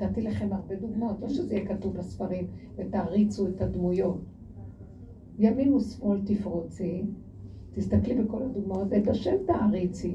נתתי 0.00 0.22
לכם 0.22 0.52
הרבה 0.52 0.76
דוגמאות, 0.76 1.20
לא 1.20 1.28
שזה 1.28 1.54
יהיה 1.54 1.68
כתוב 1.68 1.96
בספרים, 1.96 2.46
ותעריצו 2.76 3.46
את 3.46 3.60
הדמויות. 3.60 4.20
ימין 5.38 5.74
ושמאל 5.74 6.20
תפרוצי, 6.24 7.04
תסתכלי 7.72 8.22
בכל 8.22 8.42
הדוגמאות, 8.42 8.86
ואת 8.90 9.08
השם 9.08 9.36
תעריצי. 9.46 10.14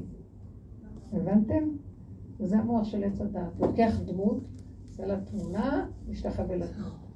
הבנתם? 1.14 1.70
וזה 2.40 2.58
המוח 2.58 2.84
של 2.84 3.04
עץ 3.04 3.22
הדת. 3.22 3.60
לוקח 3.60 4.00
דמות, 4.06 4.44
עושה 4.84 5.06
לה 5.06 5.20
תמונה, 5.22 5.88
משתחווה 6.10 6.56
לדמות. 6.56 7.08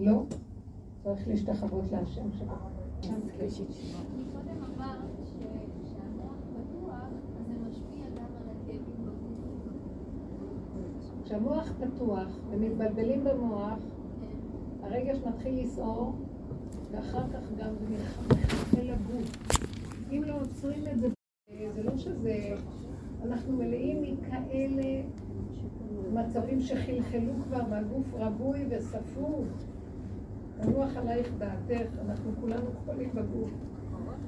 לא, 0.00 0.22
צריך 1.02 1.28
להשתחוות 1.28 1.84
להשם 1.92 2.32
שלו. 2.38 2.54
כשהמוח 11.32 11.72
פתוח 11.80 12.28
ומתבלבלים 12.50 13.24
במוח, 13.24 13.78
הרגש 14.82 15.18
מתחיל 15.28 15.62
לסעור, 15.62 16.12
ואחר 16.90 17.22
כך 17.32 17.52
גם 17.58 17.68
זה 17.80 17.94
מחלחל 17.94 18.82
לגוף. 18.82 19.36
אם 20.10 20.22
לא 20.26 20.40
עוצרים 20.40 20.82
את 20.92 21.00
זה, 21.00 21.08
זה 21.74 21.82
לא 21.82 21.96
שזה... 21.96 22.54
אנחנו 23.24 23.56
מלאים 23.56 24.02
מכאלה 24.02 25.02
מצבים 26.12 26.60
שחלחלו 26.60 27.32
כבר, 27.44 27.60
והגוף 27.70 28.06
רווי 28.12 28.64
וספוג. 28.70 29.44
תנוח 30.60 30.96
עלייך 30.96 31.32
דעתך, 31.38 31.90
אנחנו 32.06 32.30
כולנו 32.40 32.66
חולים 32.84 33.10
בגוף. 33.14 33.50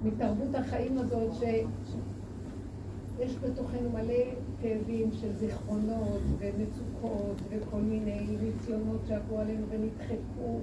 מתרבות 0.04 0.54
החיים 0.54 0.98
הזאת 0.98 1.34
שיש 1.34 3.38
בתוכנו 3.38 3.90
מלא 3.90 4.24
כאבים 4.64 5.10
של 5.12 5.32
זיכרונות 5.32 6.20
ומצוקות 6.38 7.36
וכל 7.48 7.80
מיני 7.80 8.26
ניסיונות 8.42 9.00
שעברו 9.08 9.38
עלינו 9.38 9.66
ונדחקו 9.68 10.58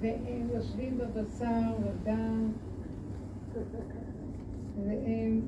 והם 0.00 0.48
יושבים 0.54 0.98
בבשר 0.98 1.72
ודם 1.82 2.52
והם 4.84 5.40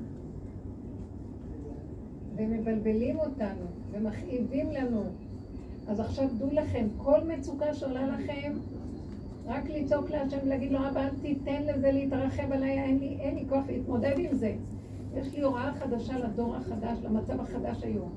ומבלבלים 2.35 3.19
אותנו 3.19 3.65
ומכאיבים 3.91 4.71
לנו. 4.71 5.03
אז 5.87 5.99
עכשיו 5.99 6.27
דעו 6.37 6.49
לכם, 6.51 6.87
כל 6.97 7.19
מצוקה 7.23 7.73
שעולה 7.73 8.07
לכם, 8.07 8.53
רק 9.45 9.69
לצעוק 9.69 10.09
להשם 10.09 10.37
ולהגיד 10.43 10.71
לו, 10.71 10.79
אבא, 10.89 11.01
אל 11.01 11.15
תיתן 11.21 11.63
לזה 11.63 11.91
להתרחב 11.91 12.51
עליי, 12.51 12.79
אין 12.79 12.99
לי, 12.99 13.17
אין 13.19 13.35
לי 13.35 13.45
כוח 13.49 13.63
להתמודד 13.67 14.13
עם 14.17 14.33
זה. 14.33 14.55
יש 15.15 15.33
לי 15.33 15.41
הוראה 15.41 15.73
חדשה 15.73 16.19
לדור 16.19 16.55
החדש, 16.55 16.99
למצב 17.03 17.39
החדש 17.39 17.83
היום. 17.83 18.09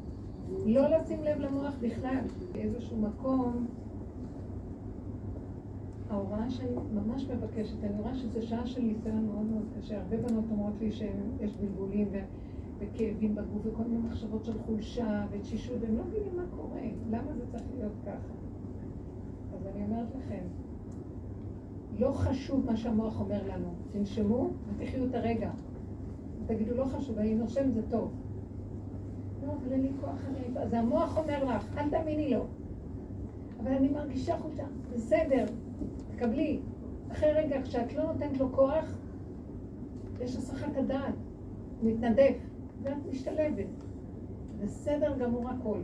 לא 0.66 0.88
לשים 0.88 1.22
לב 1.22 1.38
למוח 1.38 1.74
בכלל. 1.80 2.24
באיזשהו 2.52 2.96
מקום, 2.96 3.66
ההוראה 6.10 6.50
שאני 6.50 6.70
ממש 6.94 7.28
מבקשת, 7.28 7.84
אני 7.84 8.00
רואה 8.00 8.14
שזו 8.14 8.42
שעה 8.42 8.66
של 8.66 8.80
ניסיון 8.80 9.26
מאוד 9.26 9.46
מאוד 9.46 9.64
קשה. 9.78 10.00
הרבה 10.00 10.16
בנות 10.16 10.44
אומרות 10.50 10.74
לי 10.80 10.92
שיש 10.92 11.56
בלבולים 11.60 12.08
וכאבים 12.78 13.34
בגוף 13.34 13.62
וכל 13.64 13.82
מיני 13.82 13.98
מחשבות 14.08 14.44
של 14.44 14.58
חולשה 14.58 15.26
ותשישות, 15.30 15.76
והם 15.80 15.96
לא 15.96 16.04
מבינים 16.04 16.36
מה 16.36 16.44
קורה, 16.56 16.80
למה 17.10 17.32
זה 17.34 17.46
צריך 17.50 17.64
להיות 17.78 17.92
ככה. 18.06 18.34
אז 19.54 19.66
אני 19.66 19.84
אומרת 19.84 20.08
לכם, 20.18 20.44
לא 21.98 22.12
חשוב 22.12 22.66
מה 22.66 22.76
שהמוח 22.76 23.20
אומר 23.20 23.40
לנו, 23.48 23.68
תנשמו 23.92 24.50
ותחיו 24.68 25.04
את 25.04 25.14
הרגע. 25.14 25.50
תגידו, 26.48 26.74
לא 26.74 26.84
חשוב, 26.84 27.18
אני 27.18 27.34
נושם 27.34 27.70
זה 27.70 27.80
טוב. 27.90 28.12
לא, 29.46 29.52
אבל 29.52 29.72
אין 29.72 29.82
לי 29.82 29.90
כוח, 30.00 30.24
אני... 30.28 30.58
אז 30.58 30.72
המוח 30.72 31.18
אומר 31.18 31.44
לך, 31.44 31.78
אל 31.78 31.90
תאמיני 31.90 32.30
לו. 32.30 32.46
אבל 33.62 33.70
אני 33.70 33.88
מרגישה 33.88 34.38
חולשה, 34.38 34.64
בסדר, 34.94 35.44
תקבלי. 36.10 36.60
אחרי 37.12 37.32
רגע, 37.32 37.62
כשאת 37.62 37.94
לא 37.94 38.04
נותנת 38.04 38.38
לו 38.38 38.52
כוח, 38.52 38.98
יש 40.20 40.36
הסחת 40.36 40.76
הדעת, 40.76 41.14
הוא 41.80 41.90
מתנדף. 41.90 42.36
ואת 42.82 43.06
משתלבת. 43.10 43.84
בסדר 44.60 45.18
גמור 45.18 45.48
הכל. 45.48 45.78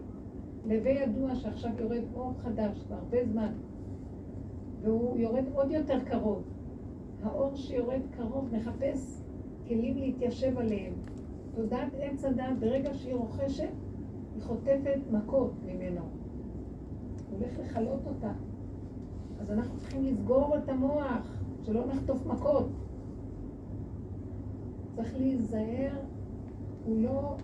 לווה 0.66 0.90
ידוע 0.90 1.34
שעכשיו 1.34 1.70
יורד 1.78 2.02
אור 2.14 2.32
חדש, 2.42 2.78
כבר 2.86 2.96
הרבה 2.96 3.24
זמן, 3.24 3.52
והוא 4.82 5.18
יורד 5.18 5.44
עוד 5.54 5.70
יותר 5.70 6.04
קרוב. 6.04 6.42
האור 7.22 7.56
שיורד 7.56 8.00
קרוב 8.16 8.48
מחפש 8.52 9.23
כלים 9.68 9.96
להתיישב 9.98 10.58
עליהם. 10.58 10.92
תודעת 11.54 11.92
עץ 11.98 12.24
הדת, 12.24 12.58
ברגע 12.60 12.94
שהיא 12.94 13.14
רוכשת, 13.14 13.68
היא 14.34 14.42
חוטפת 14.42 14.98
מכות 15.10 15.52
ממנו. 15.66 16.00
הוא 16.00 17.38
הולך 17.38 17.58
לכלות 17.58 18.00
אותה. 18.06 18.32
אז 19.40 19.50
אנחנו 19.50 19.78
צריכים 19.78 20.04
לסגור 20.04 20.56
את 20.58 20.68
המוח, 20.68 21.36
שלא 21.62 21.86
נחטוף 21.86 22.26
מכות. 22.26 22.68
צריך 24.96 25.14
להיזהר 25.18 25.96
הוא 26.84 27.02
לא 27.02 27.36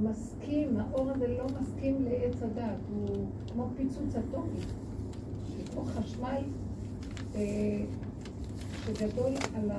מסכים, 0.00 0.76
האור 0.76 1.10
הזה 1.10 1.28
לא 1.28 1.46
מסכים 1.60 2.04
לעץ 2.04 2.42
הדת, 2.42 2.78
הוא 2.90 3.26
כמו 3.52 3.66
פיצוץ 3.76 4.14
אטומי, 4.16 4.60
כמו 5.72 5.84
חשמל 5.84 6.42
אה, 7.34 7.84
שגדול 8.84 9.32
על 9.54 9.70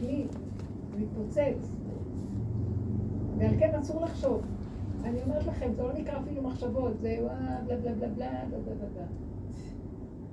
הכלי, 0.00 0.26
מתפוצץ, 0.98 1.72
ועל 3.38 3.58
כן 3.58 3.74
אסור 3.74 4.00
לחשוב. 4.00 4.42
אני 5.04 5.22
אומרת 5.22 5.46
לכם, 5.46 5.72
זה 5.74 5.82
לא 5.82 5.92
נקרא 5.92 6.20
אפילו 6.20 6.42
מחשבות, 6.42 7.00
זה 7.00 7.16
בלה 7.66 7.78
בלה 7.80 7.94
בלה 7.94 8.08
בלה 8.08 8.44
בלה 8.50 8.58
בלה 8.64 8.86
בלה. 8.94 9.06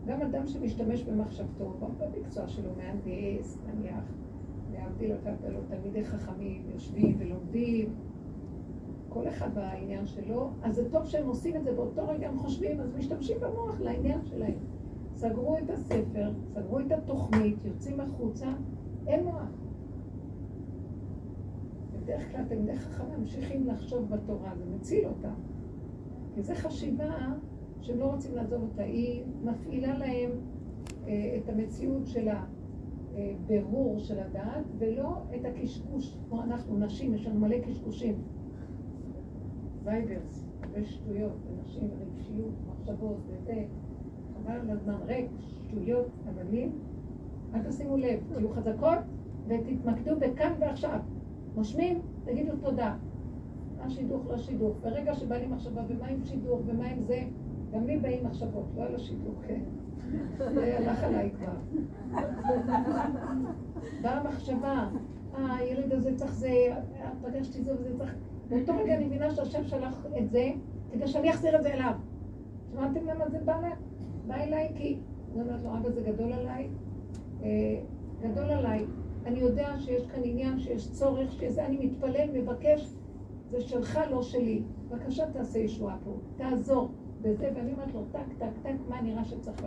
גם 0.05 0.22
אדם 0.22 0.47
שמשתמש 0.47 1.03
במחשבתו, 1.03 1.74
במקצוע 1.99 2.47
שלו, 2.47 2.70
מהנדס, 2.78 3.57
נניח, 3.68 4.03
להבדיל 4.74 5.11
אותם, 5.11 5.32
תלמידי 5.70 6.05
חכמים, 6.05 6.63
יושבים 6.74 7.15
ולומדים, 7.20 7.95
כל 9.09 9.28
אחד 9.28 9.55
בעניין 9.55 10.05
שלו, 10.05 10.49
אז 10.63 10.76
זה 10.76 10.91
טוב 10.91 11.05
שהם 11.05 11.28
עושים 11.28 11.55
את 11.55 11.63
זה 11.63 11.72
באותו 11.72 12.07
רגע, 12.07 12.30
הם 12.30 12.38
חושבים, 12.38 12.82
אז 12.82 12.95
משתמשים 12.95 13.38
במוח 13.39 13.80
לעניין 13.80 14.26
שלהם. 14.26 14.57
סגרו 15.15 15.57
את 15.57 15.70
הספר, 15.70 16.32
סגרו 16.53 16.80
את 16.80 16.91
התוכנית, 16.91 17.65
יוצאים 17.65 17.99
החוצה, 17.99 18.47
אין 19.07 19.25
מוח. 19.25 19.49
בדרך 21.93 22.31
כלל 22.31 22.45
תלמידי 22.45 22.75
חכמים 22.75 23.19
ממשיכים 23.19 23.67
לחשוב 23.67 24.09
בתורה, 24.09 24.55
זה 24.57 24.65
מציל 24.75 25.05
אותם. 25.05 25.33
כי 26.33 26.41
זו 26.41 26.53
חשיבה 26.55 27.15
שהם 27.81 27.99
לא 27.99 28.05
רוצים 28.05 28.35
לעזוב 28.35 28.61
אותה, 28.61 28.83
היא 28.83 29.23
מפעילה 29.43 29.97
להם 29.97 30.31
אה, 31.07 31.37
את 31.37 31.49
המציאות 31.49 32.07
של 32.07 32.27
הבירור 33.13 33.99
של 33.99 34.19
הדעת, 34.19 34.65
ולא 34.77 35.17
את 35.35 35.45
הקשקוש, 35.45 36.17
כמו 36.29 36.43
אנחנו 36.43 36.77
נשים, 36.77 37.13
יש 37.13 37.27
לנו 37.27 37.39
מלא 37.39 37.59
קשקושים. 37.59 38.21
וייברס, 39.83 40.47
ושטויות, 40.73 41.37
ונשים, 41.47 41.89
רגשיות, 42.01 42.53
מחשבות, 42.67 43.17
וזה, 43.27 43.65
חבל 44.33 44.51
על 44.51 44.69
הזמן, 44.69 44.97
ריק, 45.05 45.31
שטויות, 45.39 46.07
אבנים. 46.29 46.71
אל 47.53 47.59
תשימו 47.69 47.97
לב, 47.97 48.19
תהיו 48.33 48.49
חזקות 48.49 48.97
ותתמקדו 49.47 50.15
בכאן 50.19 50.51
ועכשיו. 50.59 50.99
נושמים, 51.55 52.01
תגידו 52.25 52.51
תודה. 52.61 52.95
מה 53.77 53.89
שידוך 53.89 54.21
לא 54.29 54.37
שידוך. 54.37 54.77
ברגע 54.81 55.15
שבא 55.15 55.37
לי 55.37 55.47
מחשבה, 55.47 55.81
ומה 55.87 56.07
עם 56.07 56.23
שידוך, 56.23 56.59
ומה 56.65 56.85
עם 56.85 57.03
זה, 57.03 57.21
גם 57.73 57.85
לי 57.85 57.97
באים 57.97 58.25
מחשבות, 58.25 58.65
לא 58.77 58.83
על 58.83 58.95
השידוך, 58.95 59.35
כן. 59.47 59.59
זה 60.37 60.77
הלך 60.77 61.03
עליי 61.03 61.31
כבר. 61.31 61.53
באה 64.01 64.23
מחשבה, 64.23 64.89
אה, 65.35 65.55
הילד 65.55 65.93
הזה 65.93 66.15
צריך 66.15 66.33
זה, 66.33 66.53
פגשתי 67.21 67.63
זה 67.63 67.73
וזה 67.73 67.97
צריך... 67.97 68.15
באותו 68.49 68.73
רגע 68.77 68.95
אני 68.95 69.05
מבינה 69.05 69.31
שהשם 69.31 69.63
שלח 69.63 70.05
את 70.17 70.29
זה, 70.29 70.51
כדי 70.91 71.07
שאני 71.07 71.29
אחזיר 71.29 71.55
את 71.57 71.63
זה 71.63 71.73
אליו. 71.73 71.93
שמעתם 72.71 73.05
למה 73.05 73.29
זה 73.29 73.39
בא 73.45 73.61
לה? 73.61 73.69
בא 74.27 74.35
אליי 74.35 74.71
כי... 74.75 74.99
אני 75.33 75.41
אומרת 75.41 75.63
לו, 75.63 75.77
אבא 75.77 75.89
זה 75.89 76.01
גדול 76.01 76.33
עליי, 76.33 76.69
גדול 78.21 78.49
עליי. 78.49 78.85
אני 79.25 79.39
יודע 79.39 79.79
שיש 79.79 80.07
כאן 80.07 80.21
עניין, 80.23 80.59
שיש 80.59 80.91
צורך, 80.91 81.31
שזה 81.31 81.65
אני 81.65 81.85
מתפלל, 81.85 82.29
מבקש, 82.33 82.93
זה 83.49 83.61
שלך, 83.61 83.99
לא 84.11 84.21
שלי. 84.21 84.63
בבקשה 84.89 85.31
תעשה 85.31 85.59
ישועה 85.59 85.97
פה, 86.03 86.11
תעזור 86.38 86.89
בזה, 87.21 87.49
ואני 87.55 87.71
אומרת 87.71 87.93
לו, 87.93 88.03
טק, 88.11 88.33
טק, 88.38 88.49
טק, 88.63 88.75
מה 88.89 89.01
נראה 89.01 89.25
שצריך. 89.25 89.63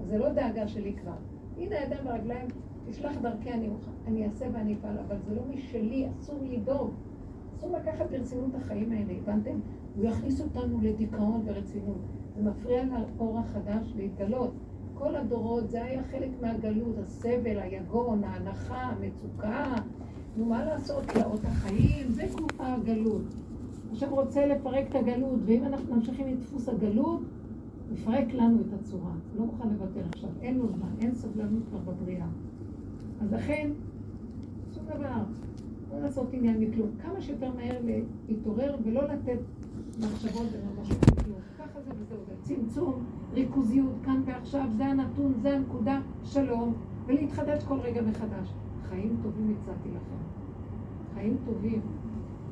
אז 0.00 0.08
זה 0.08 0.18
לא 0.18 0.32
דאגה 0.32 0.68
שלי 0.68 0.92
כבר. 0.92 1.16
הנה 1.58 1.78
הידיים 1.78 2.06
והרגליים, 2.06 2.48
תשלח 2.88 3.16
דרכי, 3.22 3.50
אני, 3.50 3.68
אני 4.06 4.26
אעשה 4.26 4.46
ואני 4.52 4.74
אפעל, 4.74 4.98
אבל 4.98 5.16
זה 5.28 5.34
לא 5.34 5.42
משלי, 5.54 6.08
אסור 6.20 6.38
לדאוג. 6.42 6.90
אסור 7.56 7.76
לקחת 7.76 8.10
ברצינות 8.10 8.54
החיים 8.54 8.92
האלה, 8.92 9.12
הבנתם? 9.12 9.60
הוא 9.96 10.04
יכניס 10.04 10.40
אותנו 10.40 10.80
לדיכאון 10.82 11.42
ורצינות. 11.44 11.98
זה 12.36 12.42
מפריע 12.42 12.84
לאור 12.84 13.38
החדש 13.38 13.92
להתגלות. 13.96 14.50
כל 15.00 15.16
הדורות, 15.16 15.70
זה 15.70 15.84
היה 15.84 16.02
חלק 16.10 16.28
מהגלות, 16.40 16.96
הסבל, 17.06 17.58
היגון, 17.58 18.24
ההנחה, 18.24 18.76
המצוקה. 18.76 19.74
נו, 20.36 20.44
מה 20.44 20.64
לעשות? 20.64 21.04
תלאות 21.04 21.40
החיים, 21.44 22.10
זה 22.10 22.22
גוף 22.38 22.60
הגלות. 22.60 23.22
עכשיו 23.92 24.14
רוצה 24.14 24.46
לפרק 24.46 24.84
את 24.90 24.94
הגלות, 24.94 25.38
ואם 25.44 25.64
אנחנו 25.64 25.94
ממשיכים 25.94 26.26
עם 26.26 26.36
דפוס 26.36 26.68
הגלות, 26.68 27.20
יפרק 27.92 28.34
לנו 28.34 28.58
את 28.60 28.80
הצורה. 28.80 29.12
לא 29.38 29.44
מוכן 29.44 29.68
לוותר 29.68 30.00
עכשיו, 30.12 30.30
אין 30.42 30.58
לו 30.58 30.68
זמן, 30.68 30.90
אין 31.00 31.14
סבלנות 31.14 31.62
כבר 31.70 31.92
בבריאה. 31.92 32.26
אז 33.22 33.32
לכן, 33.32 33.70
שום 34.74 34.84
דבר, 34.84 35.22
לא 35.92 36.00
לעשות 36.00 36.26
עניין 36.32 36.60
מכלום. 36.60 36.88
כמה 37.02 37.20
שיותר 37.20 37.50
מהר 37.56 37.78
להתעורר 38.28 38.76
ולא 38.84 39.02
לתת 39.02 39.38
מחשבות 40.00 40.46
וממשות. 40.52 41.19
ככה 41.58 41.80
זה 41.80 41.90
וזהו, 41.98 42.18
זה 42.26 42.34
צמצום, 42.42 43.04
ריכוזיות, 43.32 43.94
כאן 44.04 44.22
ועכשיו, 44.24 44.68
זה 44.76 44.86
הנתון, 44.86 45.32
זה 45.42 45.56
הנקודה, 45.56 46.00
שלום, 46.24 46.74
ולהתחדש 47.06 47.64
כל 47.64 47.80
רגע 47.80 48.02
מחדש. 48.02 48.52
חיים 48.88 49.16
טובים 49.22 49.54
הצעתי 49.56 49.88
לכם. 49.88 50.22
חיים 51.14 51.36
טובים. 51.44 51.80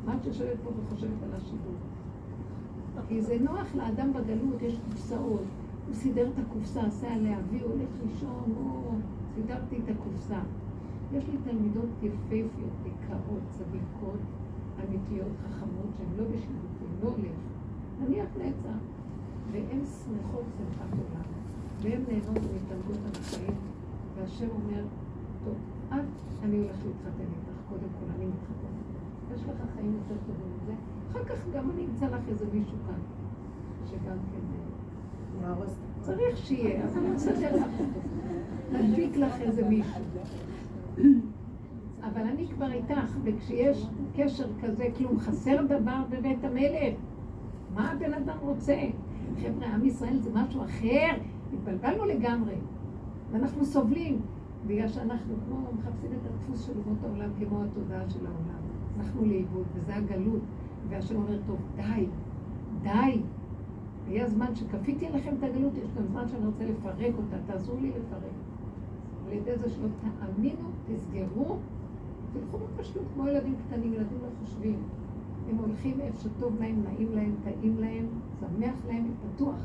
מה 0.04 0.16
את 0.16 0.26
יושבת 0.26 0.56
פה 0.64 0.70
וחושבת 0.70 1.22
על 1.22 1.34
השידור? 1.34 1.74
כי 3.08 3.22
זה 3.22 3.36
נוח 3.40 3.74
לאדם 3.74 4.12
בגלות, 4.12 4.62
יש 4.62 4.78
קופסאות. 4.88 5.42
הוא 5.86 5.94
סידר 5.94 6.28
את 6.28 6.38
הקופסה, 6.38 6.82
עשה 6.86 7.14
עליה 7.14 7.38
אבי, 7.38 7.60
הולך 7.60 7.88
לישון, 8.02 8.54
או 8.56 8.92
סידרתי 9.34 9.76
את 9.84 9.88
הקופסה. 9.88 10.38
יש 11.12 11.24
לי 11.28 11.38
תלמידות 11.44 11.88
יפהפיות, 12.02 12.72
יקרות, 12.86 13.42
צדיקות, 13.50 14.20
אמיתיות, 14.78 15.32
חכמות, 15.42 15.90
שהן 15.96 16.06
לא 16.18 16.24
בשידוכים, 16.24 16.88
לא 17.02 17.08
הולך. 17.08 17.38
נניח 18.00 18.28
נצח. 18.36 18.78
והן 19.52 19.80
שמחות 19.84 20.44
שמחת 20.56 20.92
עולם, 20.92 21.22
והן 21.82 22.02
נהנות 22.08 22.36
על 23.04 23.20
החיים, 23.20 23.56
והשם 24.16 24.48
אומר, 24.50 24.84
טוב, 25.44 25.54
את, 25.88 25.94
אני 26.42 26.56
הולך 26.56 26.76
להתחתן 26.86 27.20
איתך, 27.20 27.58
קודם 27.68 27.88
כל 28.00 28.06
אני 28.16 28.26
מתחתן. 28.26 28.74
יש 29.34 29.42
לך 29.42 29.70
חיים 29.74 29.94
יותר 29.94 30.20
טובים 30.26 30.52
מזה, 30.62 30.72
אחר 31.10 31.24
כך 31.24 31.44
גם 31.54 31.70
אני 31.70 31.86
אמצא 31.86 32.06
לך 32.06 32.28
איזה 32.28 32.46
מישהו 32.52 32.76
כאן, 32.86 33.00
שגם 33.86 34.16
כן... 34.32 35.44
אה, 35.44 35.54
צריך 36.00 36.36
שיהיה, 36.36 36.84
אבל 36.84 37.06
אני 37.06 37.16
אסדר 37.16 37.56
לך 37.56 37.66
אותו. 37.80 38.00
נדביק 38.72 39.16
לך 39.16 39.40
איזה 39.40 39.68
מישהו. 39.68 40.02
אבל 42.02 42.22
אני 42.22 42.46
כבר 42.46 42.72
איתך, 42.72 43.16
וכשיש 43.24 43.86
קשר 44.16 44.48
כזה, 44.62 44.88
כלום, 44.96 45.18
חסר 45.18 45.62
דבר 45.62 46.02
בבית 46.10 46.44
המלך. 46.44 46.94
מה 47.74 47.90
הבן 47.90 48.14
אדם 48.14 48.36
רוצה? 48.42 48.76
חבר'ה, 49.42 49.74
עם 49.74 49.84
ישראל 49.84 50.16
זה 50.16 50.30
משהו 50.34 50.64
אחר, 50.64 51.10
התבלבלנו 51.54 52.04
לגמרי, 52.04 52.54
ואנחנו 53.32 53.64
סובלים, 53.64 54.20
בגלל 54.66 54.88
שאנחנו 54.88 55.34
כמו 55.46 55.56
מחפשים 55.78 56.10
את 56.12 56.26
הדפוס 56.26 56.66
של 56.66 56.72
אומות 56.86 56.98
העולם 57.04 57.30
כמו 57.38 57.62
התודעה 57.62 58.10
של 58.10 58.26
העולם. 58.26 58.58
אנחנו 58.98 59.24
לאיבוד, 59.24 59.64
וזה 59.74 59.96
הגלות, 59.96 60.40
והשם 60.88 61.16
אומר, 61.16 61.38
טוב, 61.46 61.58
די, 61.76 62.06
די. 62.82 63.20
יהיה 64.08 64.24
הזמן 64.24 64.54
שכפיתי 64.54 65.06
עליכם 65.06 65.34
את 65.38 65.42
הגלות, 65.42 65.72
יש 65.76 65.90
גם 65.98 66.06
זמן 66.06 66.28
שאני 66.28 66.46
רוצה 66.46 66.64
לפרק 66.64 67.14
אותה, 67.16 67.36
תעזרו 67.46 67.76
לי 67.80 67.88
לפרק. 67.88 68.32
על 69.26 69.32
ידי 69.32 69.58
זה 69.58 69.70
שלא 69.70 69.88
תאמינו, 70.00 70.68
תסגרו, 70.86 71.56
תלכו 72.32 72.58
בפשטות 72.58 73.02
כמו 73.14 73.28
ילדים 73.28 73.54
קטנים, 73.66 73.92
ילדים 73.92 74.18
לא 74.22 74.28
חושבים. 74.44 74.78
הם 75.50 75.56
הולכים 75.56 76.00
איפה 76.00 76.18
שטוב 76.20 76.56
להם, 76.60 76.82
נעים 76.84 77.12
להם, 77.12 77.34
טעים 77.44 77.78
להם, 77.78 78.06
שמח 78.40 78.74
להם, 78.88 79.10
פתוח. 79.34 79.60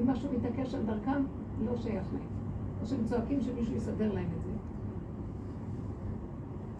אם 0.00 0.10
משהו 0.10 0.28
מתעקש 0.32 0.74
על 0.74 0.82
דרכם, 0.82 1.22
לא 1.64 1.76
שייך 1.76 2.04
להם. 2.12 2.28
או 2.80 2.86
שהם 2.86 3.04
צועקים 3.04 3.40
שמישהו 3.40 3.74
יסדר 3.74 4.12
להם 4.12 4.28
את 4.38 4.44
זה. 4.44 4.50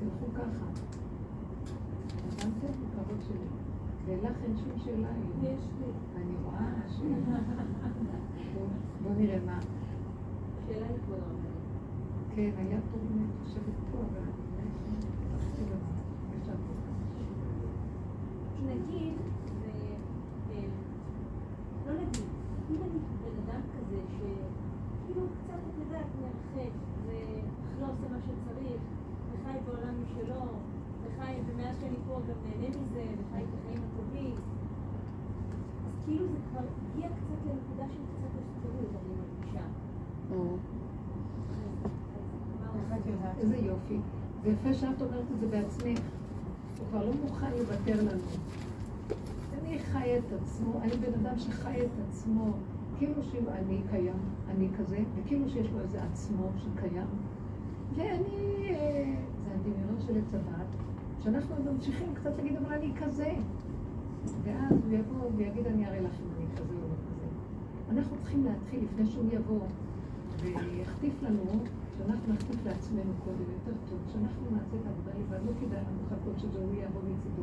תלכו 0.01 0.32
ככה. 0.34 0.64
הבנתם? 2.26 2.66
יקרות 2.66 3.22
שלי. 3.28 3.47
ולך 4.07 4.36
אין 4.45 4.57
שום 4.57 4.78
שאלה 4.84 5.09
היום. 5.09 5.55
יש 5.55 5.64
לי. 5.78 5.86
אני 6.16 6.32
רואה 6.45 6.72
ש... 6.89 7.01
בוא 9.03 9.11
נראה 9.18 9.39
מה. 9.47 9.61
שאלה 10.66 10.86
לכבוד 10.86 11.18
הרבנית. 11.18 11.59
כן, 12.34 12.51
היה 12.59 12.78
פה, 12.93 12.99
אני 13.12 13.24
נגיד, 18.66 19.14
לא 21.86 21.92
נגיד, 21.94 22.24
אם 22.70 22.76
אני 22.82 22.98
בן 23.22 23.34
אדם 23.44 23.61
כזה 23.74 24.00
שכאילו 24.16 25.26
קצת, 25.26 25.61
את 25.68 25.78
יודעת, 25.80 26.06
מרחק 26.20 26.72
ולא 27.06 27.86
עושה 27.86 28.09
מה 28.12 28.18
שצריך, 28.20 28.80
וחי 29.32 29.59
בעולם 29.66 29.94
משלו, 30.02 30.44
וחי, 31.02 31.34
ומאז 31.46 31.76
שאני 31.80 31.96
פה 32.06 32.14
גם 32.28 32.36
נהנה 32.44 32.68
מזה, 32.68 33.04
וחי 33.18 33.42
את 33.42 33.48
החיים 33.59 33.82
הטובים, 33.84 34.34
אז 35.86 36.04
כאילו 36.04 36.26
זה 36.26 36.38
כבר 36.50 36.61
הגיע 36.61 37.09
קצת 37.09 37.40
לנקודה 37.46 37.86
של 37.92 38.02
קצת 38.12 38.32
הפקרות, 38.38 38.90
אני 39.02 39.14
מרגישה. 39.20 39.64
איזה 43.38 43.56
יופי. 43.56 43.98
זה 44.42 44.48
יפה 44.50 44.74
שאת 44.74 45.02
אומרת 45.02 45.24
את 45.34 45.40
זה 45.40 45.46
בעצמך. 45.46 46.18
הוא 46.79 46.87
כבר 46.91 47.07
לא 47.07 47.12
מוכן 47.24 47.51
לוותר 47.59 48.01
לנו. 48.01 48.22
אני 49.62 49.79
חי 49.79 50.18
את 50.18 50.33
עצמו, 50.43 50.81
אני 50.83 50.93
בן 50.93 51.14
אדם 51.26 51.39
שחי 51.39 51.81
את 51.81 51.91
עצמו, 52.09 52.53
כאילו 52.99 53.22
שאני 53.33 53.81
קיים, 53.91 54.18
אני 54.49 54.68
כזה, 54.79 54.99
וכאילו 55.16 55.49
שיש 55.49 55.66
לו 55.70 55.81
איזה 55.81 56.03
עצמו 56.03 56.49
שקיים. 56.57 57.07
ואני, 57.95 58.68
אה, 58.70 59.14
זה 59.45 59.55
הדמיונות 59.55 60.01
של 60.07 60.18
עץ 60.18 60.35
הדת, 60.35 60.66
שאנחנו 61.24 61.55
ממשיכים 61.72 62.14
קצת 62.14 62.31
להגיד, 62.37 62.57
אבל 62.57 62.72
אני 62.72 62.93
כזה. 63.01 63.33
ואז 64.45 64.72
הוא 64.85 64.99
יבוא 64.99 65.31
ויגיד, 65.37 65.66
אני 65.66 65.87
אראה 65.87 66.01
לך 66.01 66.12
אם 66.20 66.29
אני 66.37 66.47
כזה 66.57 66.74
או 66.74 66.89
לא 66.89 66.95
כזה. 66.95 67.26
אנחנו 67.91 68.16
צריכים 68.16 68.45
להתחיל 68.45 68.81
לפני 68.85 69.07
שהוא 69.07 69.24
יבוא 69.33 69.61
ויחטיף 70.43 71.22
לנו, 71.22 71.45
שאנחנו 71.99 72.34
נחטיף 72.34 72.66
לעצמנו 72.66 73.12
קודם 73.24 73.49
יותר 73.53 73.76
טוב, 73.90 73.99
שאנחנו 74.12 74.42
נעשה 74.51 74.76
את 74.80 74.86
העבודה 74.86 75.11
לבד, 75.20 75.46
לא 75.46 75.53
כדאי 75.61 75.80
לנו 75.80 75.99
לחכות 76.07 76.38
שזה 76.38 76.59
הוא 76.59 76.72
יבוא 76.72 77.01
מצידו. 77.11 77.42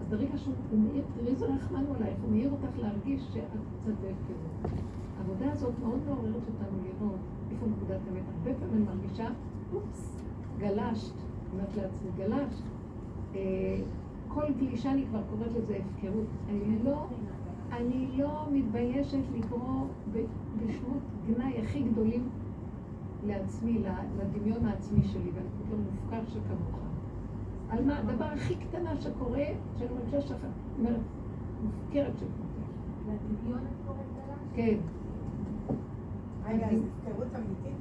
אז 0.00 0.06
ברגע 0.10 0.38
שהוא 0.38 0.54
מאיר, 0.78 1.04
תראי 1.14 1.28
איזה 1.28 1.46
רחמנו 1.46 1.94
עלייך, 1.94 2.18
הוא 2.22 2.30
מאיר 2.32 2.50
אותך 2.50 2.78
להרגיש 2.78 3.22
שאת 3.32 3.50
קצת 3.82 3.92
בהפקרות. 4.02 4.72
העבודה 5.18 5.52
הזאת 5.52 5.72
מאוד 5.82 6.00
מעוררת 6.06 6.44
אותנו 6.50 6.78
לראות 6.84 7.20
איפה 7.50 7.66
נקודת 7.66 8.00
האמת. 8.06 8.22
הרבה 8.38 8.60
פעמים 8.60 8.86
אני 8.88 8.96
מרגישה, 8.96 9.28
אופס, 9.74 10.16
גלשת, 10.58 11.14
אומרת 11.52 11.76
לעצמי, 11.76 12.10
גלשת. 12.16 12.64
אה, 13.34 13.76
כל 14.28 14.52
גלישה 14.58 14.90
אני 14.92 15.04
כבר 15.10 15.20
קוראת 15.30 15.52
לזה 15.56 15.76
הפקרות. 15.76 16.26
אני 16.48 16.78
לא, 16.84 17.06
אני 17.72 18.08
לא 18.16 18.46
מתביישת 18.52 19.24
לקרוא 19.34 19.86
בשמות 20.12 21.02
גנאי 21.26 21.58
הכי 21.58 21.82
גדולים 21.82 22.28
לעצמי, 23.26 23.82
לדמיון 24.18 24.66
העצמי 24.66 25.04
שלי, 25.04 25.30
ואני 25.34 25.48
כבר 25.68 25.76
מופקר 25.76 26.30
שכמוך. 26.30 26.78
על 27.70 27.84
מה? 27.84 27.98
הדבר 27.98 28.24
הכי 28.24 28.54
קטנה 28.56 28.96
שקורה, 29.00 29.44
שאני 29.78 29.94
מרגישה 29.94 30.20
שאתה 30.20 30.46
אומרת, 30.78 31.00
מופקרת 31.64 32.12
שכמותך. 32.16 32.52
לדמיון 33.08 33.58
את 33.58 33.86
קוראת 33.86 33.98
עליו? 34.24 34.36
כן. 34.54 34.76
רגע, 36.44 36.66
אז 36.66 36.80
הפקרות 36.82 37.28
אמיתית? 37.36 37.76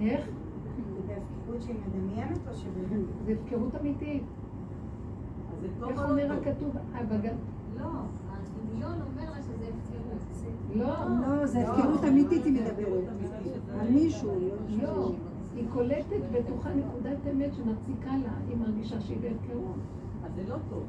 איך? 0.00 0.28
זה 1.06 1.16
הפקרות 1.16 1.62
שהיא 1.62 1.76
מדמיינת 1.86 2.48
או 2.48 2.54
שבאמת? 2.54 3.00
זה 3.26 3.32
הפקרות 3.32 3.74
אמיתית. 3.80 4.22
איך 5.62 5.98
לא 5.98 6.10
אומר? 6.10 6.32
הכתוב? 6.32 6.76
אה, 6.94 7.00
לא, 7.76 7.86
הדמיון 8.30 8.92
אומר 8.92 9.30
לה 9.30 9.42
שזה 9.42 9.64
הפקרות. 9.64 9.98
לא, 10.74 11.36
לא, 11.36 11.46
זה 11.46 11.58
לא, 11.58 11.68
הפקרות 11.68 12.04
אמיתית 12.04 12.44
היא 12.44 12.52
מדברת. 12.52 13.04
אמיתית. 13.80 13.96
על 13.96 14.04
מישהו. 14.04 14.30
לא. 14.82 15.12
היא 15.56 15.66
קולטת 15.72 16.20
בתוכה 16.32 16.68
נקודת 16.74 17.16
אמת 17.32 17.50
שמציקה 17.54 18.10
לה, 18.10 18.32
היא 18.48 18.56
מרגישה 18.56 19.00
שהיא 19.00 19.18
בהפקרות. 19.20 19.76
אז 20.24 20.30
זה 20.34 20.42
לא 20.48 20.56
טוב. 20.70 20.82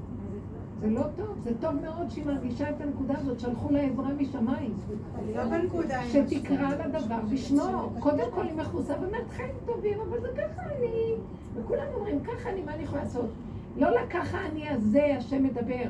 זה 0.81 0.89
לא 0.89 1.03
טוב, 1.15 1.37
זה 1.43 1.51
טוב 1.59 1.71
מאוד 1.81 2.09
שהיא 2.09 2.25
מרגישה 2.25 2.69
את 2.69 2.81
הנקודה 2.81 3.13
הזאת, 3.17 3.39
שלחו 3.39 3.71
לה 3.71 3.79
עזרה 3.79 4.13
משמיים. 4.13 4.73
לא 5.35 5.41
שתקרא 6.11 6.69
לדבר 6.75 7.19
בשמו. 7.31 7.89
קודם 7.99 8.31
כל 8.31 8.45
היא 8.47 8.55
מכוסה 8.55 8.93
ואומרת 9.01 9.29
חיים 9.29 9.55
טובים, 9.65 9.99
אבל 10.09 10.21
זה 10.21 10.27
ככה 10.27 10.61
אני. 10.61 11.13
וכולם 11.55 11.85
אומרים, 11.95 12.19
ככה 12.19 12.49
אני, 12.49 12.63
מה 12.63 12.73
אני 12.75 12.83
יכולה 12.83 13.03
לעשות? 13.03 13.29
לא 13.77 13.89
לככה 13.89 14.37
אני 14.45 14.69
הזה, 14.69 15.15
השם 15.17 15.43
מדבר. 15.43 15.89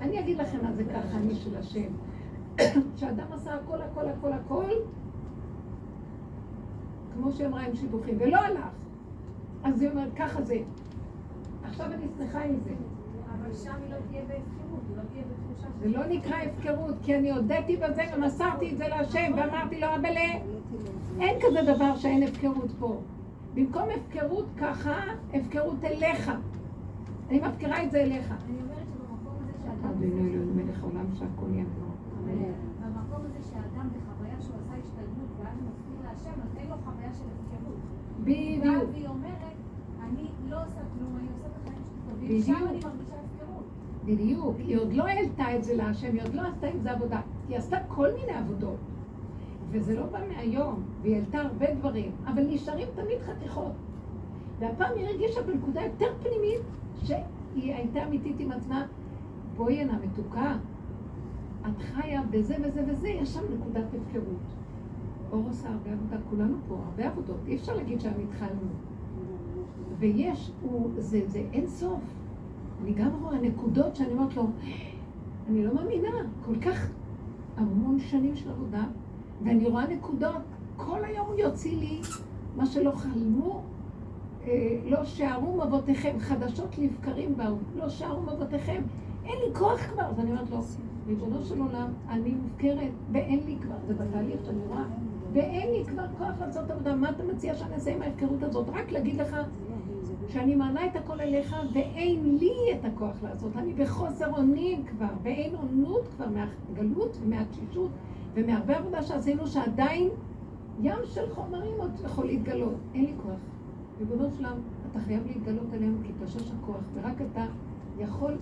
אני 0.00 0.20
אגיד 0.20 0.38
לכם 0.38 0.58
מה 0.62 0.72
זה 0.72 0.84
ככה 0.84 1.16
אני 1.16 1.34
של 1.34 1.56
השם. 1.56 1.90
כשאדם 2.96 3.26
עשה 3.32 3.54
הכל, 3.54 3.82
הכל, 3.82 4.08
הכל, 4.08 4.32
הכל, 4.32 4.70
כמו 7.20 7.32
שהיא 7.32 7.46
אמרה 7.46 7.66
עם 7.66 7.74
שיבוכים, 7.74 8.16
ולא 8.18 8.36
הלך. 8.36 8.68
אז 9.64 9.82
היא 9.82 9.90
אומרת, 9.90 10.14
ככה 10.16 10.42
זה. 10.42 10.58
עכשיו 11.64 11.86
אני 11.86 12.06
שמחה 12.18 12.44
עם 12.44 12.56
זה. 12.64 12.70
אבל 13.38 13.54
שם 13.54 13.74
היא 13.82 13.90
לא 13.90 13.96
תהיה 14.08 14.22
בהפקרות, 14.22 14.80
היא 14.88 14.96
לא 14.96 15.02
תהיה 15.12 15.22
בתחושה 15.22 15.68
זה 15.80 15.88
לא 15.88 16.06
נקרא 16.06 16.36
הפקרות, 16.36 16.94
כי 17.02 17.16
אני 17.16 17.30
הודיתי 17.30 17.76
בזה 17.76 18.02
ומסרתי 18.16 18.72
את 18.72 18.76
זה 18.78 18.88
להשם, 18.88 19.32
ואמרתי 19.36 19.80
לו, 19.80 19.86
אבאלה, 19.96 20.20
אין 21.20 21.38
כזה 21.40 21.74
דבר 21.74 21.96
שאין 21.96 22.22
הפקרות 22.22 22.70
פה. 22.78 23.00
במקום 23.54 23.82
הפקרות 23.96 24.46
ככה, 24.56 24.94
הפקרות 25.34 25.84
אליך. 25.84 26.32
אני 27.28 27.40
מפקירה 27.40 27.82
את 27.82 27.90
זה 27.90 28.00
אליך. 28.00 28.34
אני 28.48 28.56
אומרת 28.62 28.86
שבמקום 28.92 29.34
הזה 29.42 29.52
שאדם... 29.62 29.90
אבינו 29.90 30.28
אלוהים 30.28 30.56
מלך 30.56 30.82
העולם 30.82 31.06
שהכל 31.14 31.46
יבוא. 31.50 31.90
במקום 32.80 33.20
הזה 33.24 33.48
שאדם 33.50 33.88
בחוויה 33.88 34.40
שהוא 34.40 34.56
עשה 34.56 34.74
השתלמות 34.82 35.30
ואז 35.38 35.56
הוא 35.58 35.68
מזכיר 35.68 35.96
להשם, 36.04 36.18
אז 36.18 36.19
אין 36.56 36.68
לו 36.70 36.76
חוויה 36.84 37.12
של 37.12 37.24
הפקרות. 37.24 37.76
ואז 38.24 38.88
בדיוק. 38.88 38.94
היא 38.94 39.08
אומרת, 39.08 39.54
אני 40.02 40.28
לא 40.48 40.56
עושה 40.56 40.80
כלום, 40.98 41.16
אני 41.16 41.28
עושה 41.32 41.46
את 41.46 41.68
החיים 41.68 41.82
שלי 41.84 42.00
טובים. 42.10 42.42
שם 42.42 42.68
אני 42.68 42.80
מרגישה 42.84 43.14
הפקרות. 43.14 43.64
בדיוק. 44.04 44.56
היא 44.58 44.78
עוד 44.78 44.92
לא 44.92 45.04
העלתה 45.04 45.56
את 45.56 45.64
זה 45.64 45.76
להשם, 45.76 46.12
היא 46.12 46.22
עוד 46.22 46.34
לא 46.34 46.42
עשתה 46.42 46.66
עם 46.66 46.80
זה 46.80 46.92
עבודה. 46.92 47.20
היא 47.48 47.56
עשתה 47.56 47.76
כל 47.88 48.08
מיני 48.20 48.32
עבודות. 48.32 48.78
וזה 49.70 49.94
לא 49.94 50.06
בא 50.06 50.18
מהיום, 50.28 50.82
והיא 51.02 51.14
העלתה 51.14 51.38
הרבה 51.40 51.74
דברים, 51.74 52.12
אבל 52.26 52.42
נשארים 52.48 52.88
תמיד 52.94 53.18
חתיכות. 53.22 53.72
והפעם 54.58 54.92
היא 54.96 55.06
הרגישה 55.06 55.42
בנקודה 55.42 55.82
יותר 55.82 56.06
פנימית, 56.22 56.60
שהיא 57.04 57.74
הייתה 57.74 58.04
אמיתית 58.04 58.36
עם 58.40 58.52
עצמה. 58.52 58.86
בואי 59.56 59.80
הנה 59.80 59.98
מתוקה, 60.04 60.56
את 61.66 61.82
חיה 61.82 62.22
בזה 62.30 62.56
וזה 62.64 62.82
וזה, 62.88 63.08
יש 63.08 63.28
שם 63.28 63.40
נקודת 63.54 63.84
הפקרות. 63.84 64.59
אור 65.32 65.44
עושה 65.48 65.68
הרבה 65.68 65.92
עבודה, 65.92 66.16
כולנו 66.30 66.56
פה, 66.68 66.74
הרבה 66.74 67.08
עבודות, 67.08 67.36
אי 67.46 67.56
אפשר 67.56 67.76
להגיד 67.76 68.00
שהיום 68.00 68.20
התחלנו. 68.28 68.60
ויש, 69.98 70.50
הוא, 70.62 70.90
זה, 70.98 71.20
זה 71.26 71.42
אין 71.52 71.66
סוף. 71.66 72.00
אני 72.82 72.92
גם 72.92 73.10
רואה 73.22 73.38
נקודות 73.40 73.96
שאני 73.96 74.12
אומרת 74.12 74.36
לו, 74.36 74.46
אני 75.48 75.64
לא 75.64 75.74
מאמינה, 75.74 76.08
כל 76.46 76.60
כך 76.60 76.90
המון 77.56 77.98
שנים 77.98 78.36
של 78.36 78.50
עבודה, 78.50 78.84
ואני 79.44 79.68
רואה 79.68 79.86
נקודות, 79.86 80.42
כל 80.76 81.04
היום 81.04 81.26
הוא 81.26 81.34
יוציא 81.34 81.78
לי 81.78 82.00
מה 82.56 82.66
שלא 82.66 82.90
חלמו, 82.90 83.62
אה, 84.46 84.78
לא 84.84 85.04
שערו 85.04 85.64
מבותיכם, 85.66 86.16
חדשות 86.18 86.78
לבקרים 86.78 87.36
באו, 87.36 87.56
לא 87.76 87.88
שערו 87.88 88.22
מבותיכם, 88.22 88.82
אין 89.24 89.38
לי 89.46 89.54
כוח 89.54 89.80
כבר. 89.80 90.02
אז 90.02 90.20
אני 90.20 90.30
אומרת 90.30 90.50
לו, 90.50 90.60
ריבונו 91.06 91.44
של 91.44 91.60
עולם, 91.60 91.88
אני 92.08 92.30
מופקרת, 92.30 92.90
ואין 93.12 93.40
לי 93.46 93.56
כבר, 93.62 93.76
זה 93.86 93.94
בתהליך 93.94 94.40
שאני 94.44 94.58
רואה, 94.68 94.84
ואין 95.32 95.70
לי 95.70 95.84
כבר 95.86 96.04
כוח 96.18 96.40
לעשות 96.40 96.70
עבודה, 96.70 96.96
מה 96.96 97.10
אתה 97.10 97.24
מציע 97.24 97.54
שאני 97.54 97.74
אעשה 97.74 97.94
עם 97.94 98.02
ההפקרות 98.02 98.42
הזאת? 98.42 98.68
רק 98.68 98.92
להגיד 98.92 99.20
לך 99.20 99.36
שאני 100.28 100.54
מעלה 100.54 100.86
את 100.86 100.96
הכל 100.96 101.20
אליך, 101.20 101.56
ואין 101.72 102.36
לי 102.40 102.52
את 102.72 102.84
הכוח 102.84 103.22
לעשות. 103.22 103.56
אני 103.56 103.72
בחוסר 103.74 104.32
אונים 104.36 104.84
כבר, 104.84 105.06
ואין 105.22 105.54
אונות 105.54 106.08
כבר 106.08 106.26
מהגלות 106.28 107.16
ומהתשישות 107.22 107.90
ומהרבה 108.34 108.76
עבודה 108.76 109.02
שעשינו, 109.02 109.46
שעדיין 109.46 110.08
ים 110.82 110.98
של 111.04 111.34
חומרים 111.34 111.74
עוד 111.78 111.90
יכול 112.04 112.26
להתגלות. 112.26 112.74
אין 112.94 113.04
לי 113.04 113.12
כוח. 113.22 113.40
ריבונו 114.00 114.30
שלם, 114.38 114.56
אתה 114.90 115.00
חייב 115.00 115.26
להתגלות 115.26 115.72
עלינו 115.72 115.96
כי 116.02 116.12
תשש 116.24 116.50
הכוח, 116.50 116.84
ורק 116.94 117.14
אתה 117.32 117.44
יכול 117.98 118.38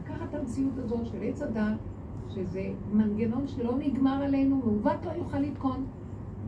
לקחת 0.00 0.28
את 0.30 0.34
המציאות 0.34 0.72
הזו 0.78 0.96
של 1.04 1.18
עץ 1.22 1.42
הדת, 1.42 1.78
שזה 2.28 2.62
מנגנון 2.92 3.46
שלא 3.46 3.74
נגמר 3.78 4.22
עלינו, 4.22 4.56
מעוות 4.56 5.06
לא 5.06 5.10
יוכל 5.10 5.38
לתקון. 5.38 5.84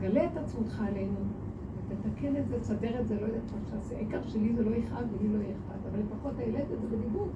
גלה 0.00 0.24
את 0.24 0.36
עצמותך 0.36 0.82
עלינו, 0.88 1.18
ותתקן 1.88 2.36
את 2.36 2.48
זה, 2.48 2.60
תסדר 2.60 3.00
את 3.00 3.08
זה, 3.08 3.14
לא 3.20 3.26
יודעת 3.26 3.52
מה 3.52 3.58
שעשה. 3.70 3.96
העיקר 3.96 4.22
שלי 4.26 4.54
זה 4.54 4.64
לא 4.64 4.76
יכאב 4.76 5.06
ולי 5.12 5.28
לא 5.28 5.38
אכפת, 5.38 5.86
אבל 5.90 5.98
לפחות 6.00 6.38
העלית 6.38 6.72
את 6.74 6.80
זה 6.80 6.96
בדיבור. 6.96 7.28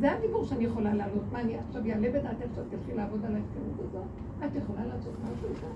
זה 0.00 0.12
הדיבור 0.12 0.44
שאני 0.44 0.64
יכולה 0.64 0.94
לעלות. 0.94 1.22
מה, 1.32 1.40
אני 1.40 1.58
עכשיו 1.58 1.82
אעלה 1.86 2.10
בדעתך 2.10 2.54
שאת 2.54 2.64
תלכי 2.70 2.96
לעבוד 2.96 3.24
על 3.24 3.34
ההפקרות 3.34 3.88
הזאת? 3.88 4.04
את 4.46 4.56
יכולה 4.56 4.86
לעשות 4.86 5.12
משהו 5.22 5.48
איתה? 5.48 5.66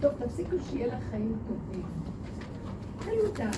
טוב, 0.00 0.12
תפסיקו 0.18 0.56
שיהיה 0.60 0.86
לך 0.86 1.02
חיים 1.10 1.32
טובים. 1.48 1.86
חלוטה. 2.98 3.50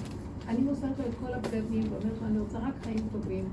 אני 0.49 0.61
מוסרת 0.61 0.99
לו 0.99 1.05
את 1.05 1.15
כל 1.21 1.35
הבגדים 1.35 1.83
ואומרת 1.83 2.21
לו, 2.21 2.27
אני 2.27 2.39
רוצה 2.39 2.59
רק 2.59 2.75
חיים 2.83 3.09
טובים. 3.13 3.45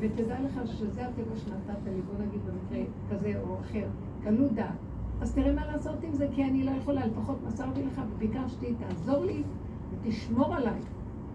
ותדע 0.00 0.40
לך 0.40 0.60
שזה 0.66 1.06
הטבע 1.06 1.36
שנתת 1.36 1.78
לי, 1.86 2.00
בוא 2.02 2.26
נגיד 2.26 2.40
במקרה 2.46 2.84
כזה 3.10 3.40
או 3.40 3.60
אחר, 3.60 3.86
קלות 4.24 4.52
דעת. 4.52 4.74
אז 5.20 5.34
תראה 5.34 5.52
מה 5.52 5.66
לעשות 5.66 6.02
עם 6.02 6.12
זה, 6.12 6.28
כי 6.34 6.44
אני 6.44 6.64
לא 6.64 6.70
יכולה, 6.70 7.06
לפחות 7.06 7.38
מסרתי 7.46 7.82
לך 7.82 8.00
וביקשתי, 8.14 8.74
תעזור 8.74 9.24
לי 9.24 9.42
ותשמור 9.90 10.54
עליי. 10.54 10.80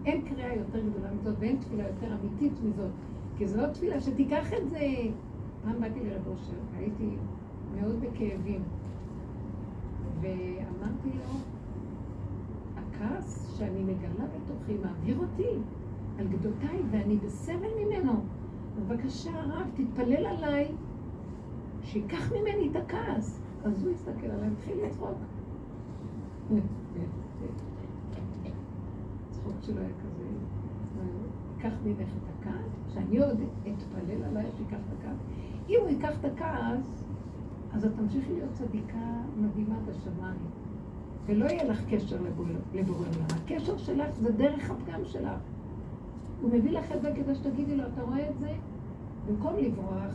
אין 0.06 0.22
קריאה 0.22 0.54
יותר 0.54 0.80
גדולה 0.80 1.12
מזאת 1.12 1.34
ואין 1.38 1.56
תפילה 1.56 1.88
יותר 1.88 2.06
אמיתית 2.20 2.52
מזאת. 2.64 2.90
כי 3.38 3.46
זו 3.46 3.56
לא 3.56 3.66
תפילה 3.66 4.00
שתיקח 4.00 4.52
את 4.52 4.70
זה. 4.70 4.78
פעם 5.64 5.80
באתי 5.80 6.00
לרב 6.00 6.26
אושר, 6.26 6.56
והייתי 6.74 7.16
מאוד 7.80 8.00
בכאבים. 8.00 8.62
ואמרתי 10.20 11.08
לו, 11.08 11.38
הכעס 12.76 13.56
שאני 13.58 13.82
מגלה 13.82 14.24
בתוכי 14.24 14.76
מעביר 14.82 15.18
אותי 15.18 15.48
על 16.18 16.26
גדותיי, 16.28 16.78
ואני 16.90 17.16
בסבל 17.16 17.68
ממנו. 17.84 18.12
בבקשה, 18.78 19.30
הרב, 19.34 19.66
תתפלל 19.74 20.26
עליי, 20.26 20.68
שייקח 21.82 22.32
ממני 22.32 22.68
את 22.70 22.76
הכעס. 22.76 23.39
אז 23.64 23.82
הוא 23.82 23.92
הסתכל 23.92 24.26
עליי, 24.26 24.48
התחיל 24.58 24.84
לצחוק. 24.86 25.16
הצחוק 29.30 29.54
שלו 29.62 29.80
היה 29.80 29.88
כזה, 29.88 30.24
ייקח 31.56 31.76
ממך 31.84 32.08
את 32.08 32.28
הכעס, 32.40 32.94
שאני 32.94 33.18
עוד 33.18 33.40
אתפלל 33.62 34.24
עליי 34.24 34.46
שייקח 34.56 34.76
את 34.76 34.98
הכעס. 34.98 35.18
אם 35.68 35.76
הוא 35.80 35.88
ייקח 35.88 36.12
את 36.20 36.24
הכעס, 36.24 37.04
אז 37.72 37.84
את 37.84 37.90
תמשיכי 37.96 38.32
להיות 38.32 38.52
צדיקה 38.52 39.22
מדהימה 39.36 39.76
בשמיים. 39.86 40.40
ולא 41.26 41.44
יהיה 41.44 41.64
לך 41.64 41.84
קשר 41.90 42.16
לבורא 42.74 42.98
עולם. 42.98 43.26
הקשר 43.44 43.78
שלך 43.78 44.14
זה 44.20 44.32
דרך 44.32 44.70
הפגם 44.70 45.00
שלך. 45.04 45.40
הוא 46.42 46.50
מביא 46.52 46.70
לך 46.70 46.92
את 46.92 47.02
זה 47.02 47.12
כדי 47.16 47.34
שתגידי 47.34 47.76
לו, 47.76 47.84
אתה 47.94 48.02
רואה 48.02 48.30
את 48.30 48.38
זה? 48.38 48.52
במקום 49.28 49.54
לברוח 49.56 50.12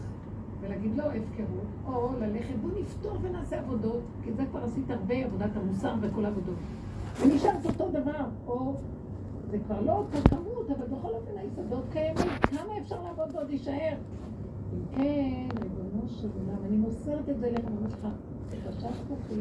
ולהגיד 0.65 0.91
לא 0.95 1.03
הפקרות, 1.03 1.67
או 1.87 2.09
ללכת, 2.19 2.55
בוא 2.61 2.69
נפתור 2.79 3.17
ונעשה 3.21 3.59
עבודות, 3.59 4.01
כי 4.23 4.33
זה 4.33 4.43
כבר 4.45 4.63
עשית 4.63 4.89
הרבה 4.89 5.15
עבודת 5.15 5.49
המוסר 5.55 5.93
וכל 6.01 6.25
העבודות. 6.25 6.55
ונשארת 7.21 7.65
אותו 7.65 7.89
דבר, 7.89 8.25
או 8.47 8.73
זה 9.51 9.57
כבר 9.65 9.81
לא 9.81 9.91
אותה 9.91 10.29
כמות, 10.29 10.69
אבל 10.69 10.85
בכל 10.85 11.09
אופן 11.09 11.37
היסודות 11.37 11.83
קיימים, 11.91 12.31
כמה 12.41 12.77
אפשר 12.81 13.03
לעבוד 13.03 13.35
ועוד 13.35 13.49
להישאר? 13.49 13.97
אם 14.73 14.79
כן, 14.95 15.47
ריבונו 15.61 16.07
של 16.07 16.27
עולם, 16.39 16.65
אני 16.67 16.77
מוסרת 16.77 17.29
את 17.29 17.39
זה 17.39 17.51
לך, 17.51 17.65
אני 17.65 17.77
אומרת 17.77 17.93
לך, 17.93 18.07
תחשש 18.49 19.01
כוחי, 19.07 19.39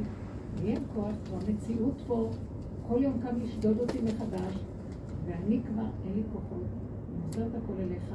יהיה 0.63 0.79
כוח, 0.95 1.15
והמציאות 1.31 1.95
פה, 2.07 2.29
כל 2.89 3.03
יום 3.03 3.21
קם 3.23 3.37
לשדוד 3.43 3.79
אותי 3.79 3.99
מחדש, 4.05 4.65
ואני 5.27 5.61
כבר, 5.63 5.87
אין 6.05 6.13
לי 6.15 6.23
כוחות, 6.33 6.65
אני 7.09 7.27
מוסרת 7.27 7.63
הכל 7.65 7.73
אליך. 7.83 8.15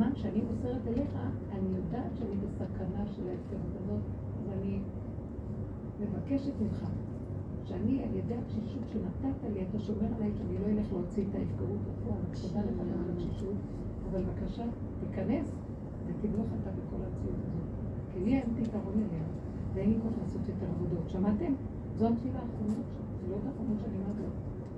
בזמן 0.00 0.16
שאני 0.16 0.40
מוסרת 0.42 0.86
אליך, 0.86 1.12
אני 1.52 1.68
יודעת 1.76 2.16
שאני 2.18 2.36
בסכנה 2.44 3.06
של 3.06 3.28
ההפקרות 3.28 3.72
הזאת, 3.80 4.00
אז 4.40 4.52
אני 4.58 4.78
מבקשת 6.00 6.52
ממך, 6.60 6.84
שאני 7.64 8.02
על 8.02 8.16
ידי 8.16 8.34
התשישות 8.34 8.82
שנתת 8.92 9.36
לי, 9.52 9.64
אתה 9.70 9.78
שומר 9.78 10.06
עליי 10.16 10.32
שאני 10.38 10.58
לא 10.58 10.66
אלך 10.66 10.92
להוציא 10.92 11.24
את 11.30 11.34
ההפקרות 11.34 11.78
בפועל, 11.86 12.22
תודה 12.42 12.60
לך 12.60 12.80
על 12.80 13.10
התשישות, 13.12 13.54
אבל 14.10 14.22
בבקשה, 14.22 14.64
תיכנס 15.00 15.52
ותמלוך 16.06 16.46
אתה 16.62 16.70
בכל 16.70 16.96
המציאות 16.96 17.40
הזאת. 17.46 17.68
כי 18.12 18.20
לי 18.20 18.34
אין 18.34 18.64
פתרון 18.64 18.94
אליה, 18.94 19.24
ואין 19.74 19.90
לי 19.90 19.96
כוח 20.02 20.12
לעשות 20.22 20.48
יותר 20.48 20.66
עבודות. 20.76 21.10
שמעתם? 21.10 21.52
זו 21.96 22.08
התפילה 22.08 22.38
האחרונות 22.38 22.84
שלי, 22.92 23.04
זה 23.20 23.30
לא 23.30 23.36
האחרונות 23.46 23.78
שאני 23.80 23.96
אומרת 23.96 24.16
לו, 24.18 24.28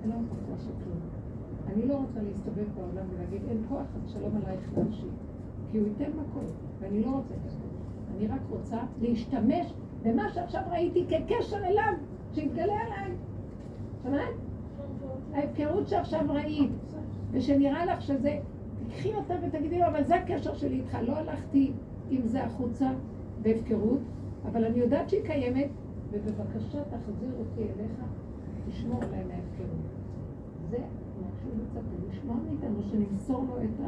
אין 0.01 0.09
לנו 0.09 0.27
כוח 0.29 0.49
לעשות 0.49 0.73
כלום. 0.83 1.22
אני 1.67 1.85
לא 1.87 1.95
רוצה 1.95 2.21
להסתובב 2.21 2.65
בעולם 2.75 3.05
ולהגיד, 3.13 3.41
אין 3.49 3.63
כוח, 3.69 3.87
אז 3.95 4.11
שלום 4.11 4.31
עלייך 4.35 4.69
נפשי. 4.77 5.07
כי 5.71 5.77
הוא 5.77 5.87
ייתן 5.87 6.11
מקום, 6.11 6.45
ואני 6.79 7.03
לא 7.03 7.09
רוצה 7.09 7.33
את 7.45 7.51
זה. 7.51 7.57
אני 8.17 8.27
רק 8.27 8.41
רוצה 8.49 8.77
להשתמש 9.01 9.73
במה 10.03 10.29
שעכשיו 10.29 10.61
ראיתי 10.71 11.05
כקשר 11.09 11.65
אליו, 11.65 11.93
שיתגלה 12.33 12.73
עליי. 12.73 13.11
שמעת? 14.03 14.33
ההפקרות 15.33 15.87
שעכשיו 15.87 16.21
ראית, 16.29 16.71
ושנראה 17.31 17.85
לך 17.85 18.01
שזה, 18.01 18.39
תקחי 18.87 19.13
אותה 19.13 19.33
ותגידי 19.47 19.79
לו, 19.79 19.87
אבל 19.87 20.03
זה 20.03 20.15
הקשר 20.15 20.53
שלי 20.53 20.75
איתך. 20.75 20.97
לא 21.01 21.15
הלכתי 21.15 21.71
עם 22.09 22.27
זה 22.27 22.43
החוצה 22.43 22.89
בהפקרות, 23.41 23.99
אבל 24.45 24.65
אני 24.65 24.79
יודעת 24.79 25.09
שהיא 25.09 25.23
קיימת, 25.23 25.69
ובבקשה 26.11 26.83
תחזיר 26.83 27.31
אותי 27.39 27.61
אליך, 27.61 27.99
תשמור 28.69 29.03
עליי 29.03 29.23
מההפקרות. 29.23 30.02
מצפה, 31.57 31.95
לשמוע 32.09 32.35
מאיתנו, 32.49 32.83
שנמסור 32.83 33.45
לו 33.49 33.63
את 33.63 33.85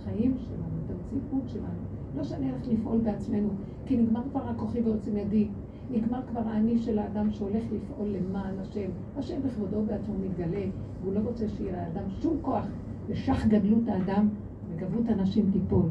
החיים 0.00 0.34
שלנו, 0.38 0.64
את 0.86 0.90
המציאות 0.90 1.48
שלנו. 1.48 1.82
לא 2.16 2.24
שאני 2.24 2.50
הולך 2.50 2.68
לפעול 2.68 2.98
בעצמנו, 2.98 3.48
כי 3.86 3.96
נגמר 3.96 4.22
כבר 4.30 4.48
הכוחי 4.48 4.80
ועוצם 4.80 5.16
ידי. 5.16 5.48
נגמר 5.90 6.20
כבר 6.26 6.40
האני 6.40 6.78
של 6.78 6.98
האדם 6.98 7.30
שהולך 7.30 7.62
לפעול 7.72 8.08
למען 8.08 8.58
השם. 8.58 8.90
השם 9.16 9.42
בכבודו 9.42 9.82
בעצמו 9.82 10.14
מתגלה, 10.24 10.64
והוא 11.02 11.14
לא 11.14 11.20
רוצה 11.20 11.48
שיהיה 11.48 11.72
לאדם 11.72 12.10
שום 12.10 12.36
כוח 12.42 12.66
לשח 13.08 13.46
גדלות 13.46 13.88
האדם 13.88 14.28
וגבות 14.70 15.08
הנשים 15.08 15.50
תיפול. 15.52 15.88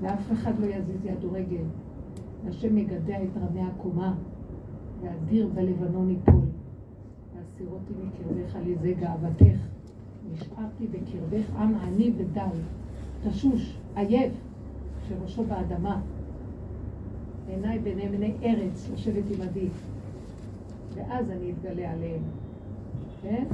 ואף 0.00 0.32
אחד 0.32 0.58
לא 0.58 0.66
יזיז 0.66 1.04
יד 1.04 1.24
ורגל. 1.24 1.64
השם 2.48 2.78
יגדע 2.78 3.22
את 3.22 3.36
רמי 3.36 3.60
הקומה, 3.62 4.14
והדיר 5.00 5.48
בלבנון 5.54 6.10
ייפול. 6.10 6.40
והסירותי 7.36 7.92
מקרבך 8.02 8.56
על 8.56 8.66
ידי 8.66 8.94
גאוותך. 8.94 9.73
נשארתי 10.32 10.86
בקרבך 10.86 11.56
עם 11.58 11.74
עני 11.74 12.12
ודל, 12.16 12.56
תשוש, 13.28 13.76
עייף, 13.96 14.32
שראשו 15.08 15.44
באדמה. 15.44 16.00
עיניי 17.48 17.78
בעיני 17.78 18.08
בני 18.08 18.34
ארץ, 18.42 18.90
לשבת 18.92 19.24
עמדי. 19.30 19.68
ואז 20.94 21.30
אני 21.30 21.52
אתגלה 21.52 21.92
עליהם. 21.92 22.22
כן? 23.22 23.44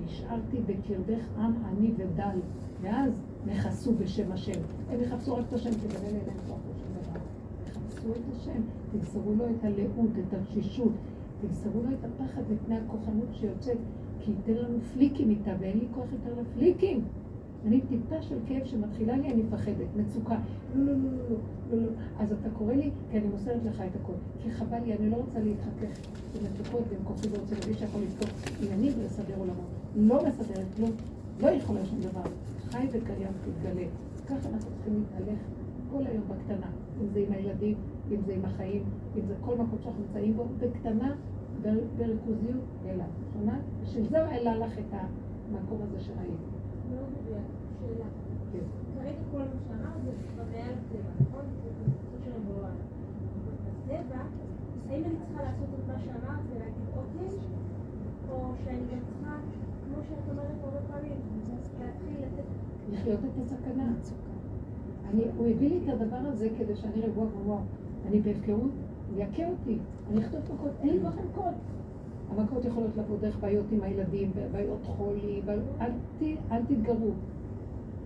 והשארתי 0.00 0.56
בקרבך 0.66 1.24
עם 1.38 1.52
עני 1.64 1.92
ודל, 1.96 2.38
ואז 2.82 3.20
נכסו 3.46 3.92
בשם 3.94 4.32
השם. 4.32 4.60
הם 4.90 5.00
יחפשו 5.00 5.34
רק 5.34 5.44
את 5.48 5.52
השם, 5.52 5.70
תגלה 5.70 6.10
להם 6.10 6.38
כוח 6.48 6.58
בשום 6.70 6.92
דבר. 7.02 7.20
יחפשו 7.66 8.10
את 8.10 8.36
השם, 8.36 8.60
תמסרו 8.92 9.34
לו 9.34 9.44
את 9.44 9.64
הלאות, 9.64 10.10
את 10.18 10.34
התשישות, 10.34 10.92
תמסרו 11.40 11.82
לו 11.82 11.88
את 11.88 12.04
הפחד 12.04 12.42
מפני 12.52 12.76
הכוחנות 12.76 13.28
שיוצאת, 13.32 13.78
כי 14.20 14.30
ייתן 14.30 14.62
לנו 14.62 14.78
פליקים 14.94 15.30
איתה, 15.30 15.50
ואין 15.60 15.78
לי 15.78 15.86
כוח 15.94 16.06
יותר 16.12 16.40
לפליקים. 16.40 17.04
אני 17.66 17.80
טיפה 17.80 18.22
של 18.22 18.36
כאב 18.46 18.64
שמתחילה 18.64 19.16
לי, 19.16 19.32
אני 19.32 19.42
מפחדת, 19.42 19.86
מצוקה. 19.96 20.38
לא, 20.74 20.84
לא, 20.84 20.92
לא, 20.92 21.00
לא, 21.02 21.36
לא, 21.72 21.82
לא. 21.82 21.90
אז 22.18 22.32
אתה 22.32 22.50
קורא 22.50 22.72
לי, 22.72 22.90
כי 23.10 23.18
אני 23.18 23.26
מוסרת 23.26 23.64
לך 23.64 23.80
את 23.80 24.00
הכל. 24.02 24.12
כי 24.42 24.50
חבל 24.50 24.78
לי, 24.84 24.94
אני 24.94 25.10
לא 25.10 25.16
רוצה 25.16 25.40
להתחכך 25.40 25.98
עם 26.34 26.40
מצוקות 26.44 26.82
ועם 26.90 27.04
כוחי 27.04 27.28
ועוצם 27.28 27.68
מי 27.68 27.74
שיכול 27.74 28.00
לפתור 28.02 28.28
עניינים 28.62 28.92
ולסדר 28.98 29.34
עולמות. 29.38 29.66
לא 29.96 30.22
מסדרת 30.28 30.66
כלום, 30.76 30.90
לא 31.40 31.48
יכולה 31.48 31.86
שום 31.86 32.00
דבר. 32.00 32.22
חי 32.70 32.86
וקיים 32.92 33.32
תתגלה. 33.42 33.86
ככה 34.26 34.48
אנחנו 34.48 34.70
צריכים 34.74 34.94
להתהלך 34.94 35.38
כל 35.90 36.02
היום 36.06 36.22
בקטנה. 36.28 36.70
אם 37.02 37.08
זה 37.12 37.18
עם 37.18 37.32
הילדים, 37.32 37.76
אם 38.10 38.20
זה 38.26 38.34
עם 38.34 38.44
החיים, 38.44 38.82
אם 39.16 39.26
זה 39.26 39.34
כל 39.40 39.54
מקום 39.54 39.78
שאנחנו 39.82 40.02
נמצאים 40.02 40.36
בו, 40.36 40.44
בקטנה, 40.58 41.14
בריכוזיות, 41.96 42.64
אלא. 42.86 43.04
שומעת? 43.32 43.60
זה 44.10 44.24
העלה 44.24 44.56
לך 44.56 44.78
את 44.78 44.92
המקום 44.92 45.78
הזה 45.82 46.00
שראית. 46.00 46.40
מאוד 46.90 47.08
מדויק. 47.20 47.44
שאלה. 47.80 48.04
כן. 48.52 48.64
כרגע 48.94 49.22
כל 49.32 49.38
מה 49.38 49.44
שאמרת 49.68 50.02
זה 50.04 50.10
כבר 50.34 50.44
מעל 50.52 50.72
הטבע, 50.72 51.10
נכון? 51.20 51.44
זה 51.64 51.70
של 52.24 52.30
דבר. 52.30 52.68
הטבע, 53.84 54.22
האם 54.88 55.04
אני 55.04 55.14
צריכה 55.26 55.42
לעשות 55.42 55.68
את 55.78 55.88
מה 55.88 55.98
שאמרת 55.98 56.40
ולהגיד 56.50 56.88
אוקיי, 56.96 57.28
או 58.30 58.52
שאני 58.64 58.80
גם 58.80 58.98
צריכה, 59.06 59.36
כמו 59.84 60.02
שאת 60.08 60.30
אומרת 60.30 60.56
הרבה 60.62 60.80
פעמים, 60.90 61.18
להתחיל 61.80 62.16
לתת... 62.24 62.44
לחיות 62.92 63.20
את 63.24 63.42
הסכנה. 63.42 63.92
אני, 65.14 65.22
הוא 65.36 65.46
הביא 65.46 65.68
לי 65.68 65.78
את 65.84 65.88
הדבר 65.88 66.16
הזה 66.16 66.48
כדי 66.58 66.76
שאני 66.76 67.02
וואו 67.14 67.26
וואו, 67.46 67.58
אני 68.06 68.20
בהפקרות, 68.20 68.70
הוא 69.10 69.22
יכה 69.22 69.48
אותי, 69.48 69.78
אני 70.10 70.20
אכתוב 70.20 70.40
מכות, 70.54 70.70
אין 70.80 70.90
לי 70.90 71.00
כוח 71.02 71.14
למכות. 71.24 71.54
המכות 72.30 72.64
יכולות 72.64 72.96
לבוא 72.96 73.16
דרך 73.20 73.38
בעיות 73.40 73.64
עם 73.72 73.82
הילדים, 73.82 74.30
בעיות 74.52 74.84
חולי, 74.84 75.40
בעיות, 75.44 75.64
אל, 75.80 75.90
ת, 76.18 76.22
אל 76.52 76.64
תתגרו. 76.64 77.10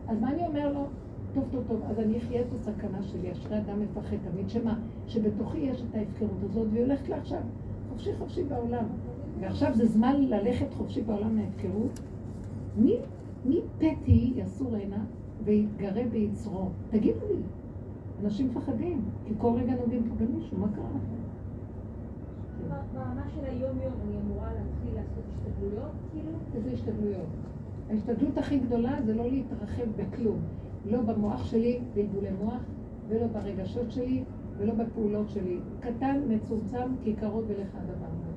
אז 0.09 0.21
מה 0.21 0.33
אני 0.33 0.47
אומר 0.47 0.73
לו? 0.73 0.85
טוב, 1.35 1.45
טוב, 1.53 1.65
טוב, 1.69 1.81
אז 1.91 1.99
אני 1.99 2.19
אחיה 2.19 2.41
את 2.41 2.47
הסכנה 2.55 3.03
שלי, 3.03 3.33
אשרי 3.33 3.59
אדם 3.59 3.81
מפחד 3.81 4.17
תמיד, 4.33 4.49
שמה? 4.49 4.79
שבתוכי 5.07 5.59
יש 5.59 5.83
את 5.83 5.95
ההפקרות 5.95 6.43
הזאת, 6.43 6.69
והיא 6.73 6.83
הולכת 6.83 7.09
לה 7.09 7.17
עכשיו 7.17 7.41
חופשי 7.89 8.11
חופשי 8.19 8.45
בעולם. 8.45 8.85
ועכשיו 9.41 9.75
זה 9.75 9.87
זמן 9.87 10.23
ללכת 10.23 10.75
חופשי 10.75 11.03
בעולם 11.03 11.37
מההפקרות. 11.37 12.01
מי, 12.77 12.97
מי 13.45 13.61
פתי 13.79 14.33
יסור 14.37 14.77
הנה 14.77 15.05
ויתגרה 15.45 16.03
ביצרו? 16.11 16.69
תגידו 16.91 17.27
לי. 17.29 17.43
אנשים 18.25 18.49
מפחדים, 18.49 19.01
כי 19.27 19.35
כל 19.39 19.53
רגע 19.57 19.75
נוגעים 19.81 20.03
פה 20.09 20.25
במישהו, 20.25 20.59
מה 20.59 20.67
קרה 20.75 20.85
לכם? 20.85 21.23
ברמה 22.95 23.23
של 23.35 23.45
היום-יום 23.45 23.93
אני 24.05 24.17
אמורה 24.21 24.49
להתחיל 24.49 24.95
לעשות 24.95 25.25
השתדלויות, 25.29 25.93
כאילו? 26.11 26.31
איזה 26.55 26.71
השתדלויות? 26.73 27.27
ההשתדלות 27.91 28.39
הכי 28.39 28.59
גדולה 28.59 29.03
זה 29.05 29.15
לא 29.15 29.31
להתרחב 29.31 29.87
בכלום. 29.97 30.39
לא 30.91 31.01
במוח 31.01 31.45
שלי, 31.45 31.81
בלבולי 31.95 32.31
מוח, 32.45 32.63
ולא 33.09 33.27
ברגשות 33.27 33.91
שלי, 33.91 34.25
ולא 34.59 34.75
בפעולות 34.75 35.31
שלי. 35.31 35.59
קטן, 35.81 36.21
מצומצם, 36.29 36.95
כיכרות 37.03 37.45
ולך 37.49 37.69
הדבר 37.75 38.07
הזה. 38.07 38.33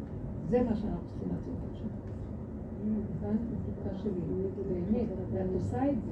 זה 0.50 0.64
מה 0.70 0.76
שאנחנו 0.76 1.08
צריכים 1.08 1.30
לעשות 1.32 1.54
עכשיו. 1.72 1.88
הבנת? 2.88 3.40
מצוקה 3.52 3.98
שלי. 3.98 4.12
באמת, 4.68 5.08
ואת 5.32 5.48
עושה 5.54 5.90
את 5.90 6.02
זה. 6.02 6.12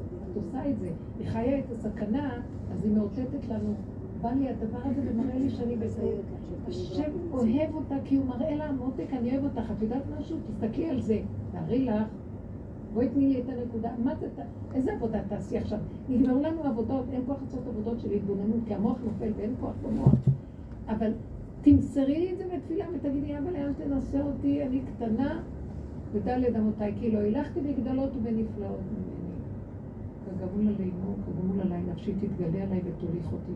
את 0.00 0.36
עושה 0.36 0.70
את 0.70 0.78
זה. 0.78 0.90
היא 1.18 1.28
חיה 1.28 1.58
את 1.58 1.70
הסכנה, 1.70 2.40
אז 2.72 2.84
היא 2.84 2.92
מאותתת 2.92 3.48
לנו. 3.48 3.74
בא 4.20 4.30
לי 4.30 4.48
הדבר 4.48 4.78
הזה 4.84 5.00
ומראה 5.10 5.38
לי 5.38 5.50
שאני 5.50 5.76
בסדר. 5.76 6.20
השם 6.68 7.12
אוהב 7.32 7.74
אותה 7.74 7.94
כי 8.04 8.16
הוא 8.16 8.26
מראה 8.26 8.56
לה, 8.56 8.72
מותק, 8.72 9.06
אני 9.12 9.32
אוהב 9.32 9.44
אותך. 9.44 9.70
את 9.70 9.82
יודעת 9.82 10.02
משהו? 10.18 10.36
תסתכלי 10.46 10.90
על 10.90 11.00
זה. 11.00 11.20
תארי 11.52 11.84
לך. 11.84 12.04
בואי 12.94 13.08
תני 13.08 13.28
לי 13.28 13.40
את 13.40 13.48
הנקודה. 13.48 13.90
מה 14.04 14.14
זה, 14.14 14.28
איזה 14.74 14.92
עבודה 14.92 15.20
תעשי 15.28 15.58
עכשיו? 15.58 15.78
נגמרו 16.08 16.42
לנו 16.42 16.62
עבודות, 16.62 17.04
אין 17.12 17.22
כוח 17.26 17.36
לעשות 17.42 17.60
עבודות 17.68 18.00
של 18.00 18.10
התבוננות, 18.10 18.60
כי 18.66 18.74
המוח 18.74 18.98
נופל 19.04 19.32
ואין 19.36 19.54
כוח 19.60 19.72
במוח. 19.82 20.14
אבל 20.88 21.12
תמסרי 21.62 22.18
לי 22.18 22.32
את 22.32 22.38
זה 22.38 22.44
בתפילה 22.56 22.84
ותגידי, 22.94 23.38
אבל 23.38 23.56
אל 23.56 23.72
תנסה 23.72 24.22
אותי, 24.22 24.62
אני 24.62 24.80
קטנה, 24.80 25.40
ודלת 26.12 26.56
אמותיי, 26.56 26.92
כי 27.00 27.10
לא 27.10 27.18
הילכתי 27.18 27.60
בגדולות 27.60 28.10
ובנפלאות 28.16 28.80
ממני. 30.46 30.52
וגמול 30.62 30.74
עלינו, 30.74 31.14
כגמול 31.26 31.60
עליי, 31.60 31.82
נפשי 31.82 32.14
תתגלה 32.14 32.62
עליי 32.62 32.80
ותוליך 32.84 33.32
אותי. 33.32 33.52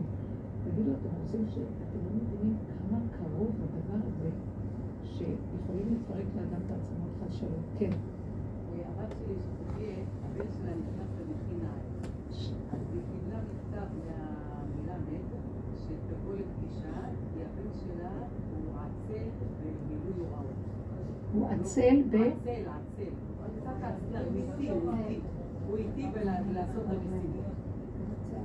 תגידו, 0.63 0.91
אתם 0.91 1.09
רוצים 1.21 1.45
ש... 1.47 1.57
אתם 1.57 1.99
לא 2.05 2.11
מבינים 2.15 2.57
כמה 2.67 2.99
קרוב 3.17 3.51
הדבר 3.63 4.07
הזה, 4.07 4.29
שיכולים 5.03 5.87
לפרק 5.93 6.25
לאדם 6.35 6.61
את 6.65 6.71
העצמות 6.71 7.11
חד 7.19 7.31
שלום. 7.31 7.63
כן. 7.79 7.89
הבת 8.97 9.15
שלי 9.19 9.35
שתהיה, 9.35 9.95
הבן 10.25 10.51
שלה 10.51 10.71
נכנס 10.71 11.11
למכינה. 11.19 11.71
אז 12.71 12.81
היא 12.93 13.01
קיבלה 13.11 13.39
מכתב 13.49 13.87
מהמילה 14.05 14.97
מת, 14.97 15.29
שתבוא 15.77 16.33
לפגישה, 16.33 16.93
כי 17.33 17.39
הבן 17.39 17.69
שלה 17.73 18.11
הוא 18.51 18.75
עצל 18.79 19.29
במילוי 19.61 20.19
הוראות. 20.19 20.53
הוא 21.33 21.47
עצל 21.47 22.01
ב... 22.09 22.15
עצל, 22.15 22.51
עצל. 22.51 23.11
הוא 25.67 25.77
איטי 25.77 26.05
בלעשות 26.13 26.85
המשימות. 26.89 27.45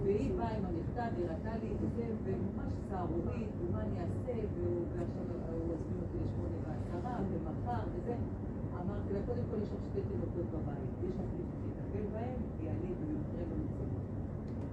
והיא 0.04 0.30
באה 0.36 0.56
עם 0.56 0.64
המכתב, 0.68 1.10
היא 1.16 1.26
ראתה 1.30 1.52
לי 1.62 1.68
את 1.74 1.80
זה, 1.96 2.06
וממש 2.24 2.72
סהרורית, 2.88 3.50
ומה 3.58 3.80
אני 3.82 3.96
אעשה, 4.00 4.36
ועכשיו 4.92 5.24
הוא 5.52 5.72
הזמין 5.74 5.98
אותי 6.02 6.18
לשמונה 6.24 6.58
ועשרה, 6.64 7.14
ומחר, 7.30 7.82
וזה. 7.92 8.14
אמרתי 8.80 9.12
לה, 9.14 9.20
קודם 9.26 9.44
כל 9.50 9.58
יש 9.62 9.70
לך 9.74 9.80
שתי 9.90 10.00
תינוקות 10.08 10.46
בבית, 10.54 10.90
יש 11.06 11.14
לך 11.20 11.28
מישהו 11.36 11.56
שיטפל 11.62 12.04
בהם, 12.12 12.40
כי 12.56 12.64
אני 12.74 12.88
במקרה 13.00 13.42
במציאות. 13.50 14.04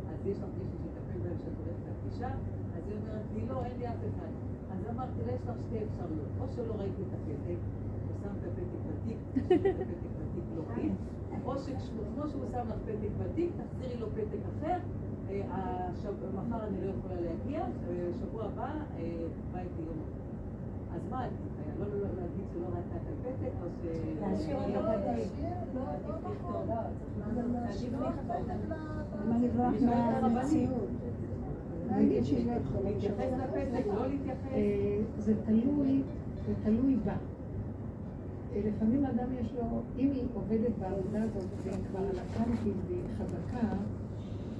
אז 0.09 0.17
יש 0.29 0.37
לך 0.43 0.49
מישהו 0.59 0.77
שיטפל 0.83 1.17
בהם 1.23 1.37
כשאת 1.39 1.55
הולכת 1.61 1.83
לפגישה, 1.89 2.31
אז 2.75 2.81
היא 2.87 2.95
אומרת 2.99 3.25
לי, 3.33 3.41
לא, 3.49 3.57
אין 3.65 3.75
לי 3.79 3.87
אף 3.87 4.01
אחד. 4.09 4.31
אז 4.73 4.79
אמרתי 4.93 5.19
לה, 5.25 5.31
יש 5.37 5.43
לך 5.47 5.57
שתי 5.65 5.77
אפשרויות, 5.85 6.31
או 6.39 6.45
שלא 6.53 6.73
ראיתי 6.79 7.01
את 7.07 7.11
הפתק, 7.17 7.59
הוא 8.05 8.15
שם 8.21 8.33
את 8.37 8.43
הפתק 8.49 8.81
בתיק, 8.87 9.19
את 9.35 9.89
הפתק 9.91 10.11
בתיק 10.19 10.45
לא 10.55 10.63
חיד, 10.73 10.93
או 11.45 11.53
שכמו 11.59 12.27
שהוא 12.31 12.43
שם 12.51 12.65
לך 12.67 12.75
פתק 12.85 13.09
בתיק, 13.19 13.51
תחזירי 13.57 13.97
לו 13.99 14.07
פתק 14.07 14.39
אחר, 14.59 14.77
אה, 15.29 15.89
מחר 16.33 16.63
אני 16.67 16.77
לא 16.81 16.91
יכולה 16.99 17.21
להגיע, 17.21 17.65
בשבוע 17.87 18.43
הבא 18.43 18.63
אה, 18.97 19.03
בא 19.51 19.59
איתי 19.59 19.81
יום 19.81 19.97
אחר. 20.03 20.95
אז 20.95 21.01
מה? 21.09 21.27
לא 21.79 21.85
לא- 21.85 21.93
לא 21.99 22.07
להגיד 22.21 22.45
שלא 22.53 22.65
ראתה 22.67 22.95
את 22.95 23.07
הפתק, 23.13 23.51
או 23.63 23.67
ש... 23.81 23.85
להשאיר 24.21 24.57
אותו 24.57 24.73
לא, 24.73 24.81
בבית. 24.81 25.31
לא. 25.75 25.81
למה 29.25 29.37
לברוח 29.39 29.73
מהמציאות? 30.21 30.87
להגיד 31.91 32.23
שהיא 32.23 32.47
לא 32.47 32.51
יכולה 32.51 32.89
להתייחס 32.89 33.31
לפתק, 33.37 33.85
לא 33.87 34.07
להתייחס. 34.07 34.51
אה, 34.51 34.97
זה 35.17 35.33
תלוי, 35.45 36.03
זה 36.45 36.53
תלוי 36.63 36.95
בה. 37.05 37.15
לפעמים 38.55 39.05
אדם 39.05 39.33
יש 39.39 39.53
לו, 39.53 39.81
אם 39.97 40.11
היא 40.11 40.25
עובדת 40.33 40.71
בעבודה 40.79 41.23
הזאת 41.23 41.49
והיא 41.63 41.85
כבר 41.89 41.99
על 41.99 42.19
הקנטים 42.19 42.73
והיא 42.87 43.03
חזקה, 43.17 43.67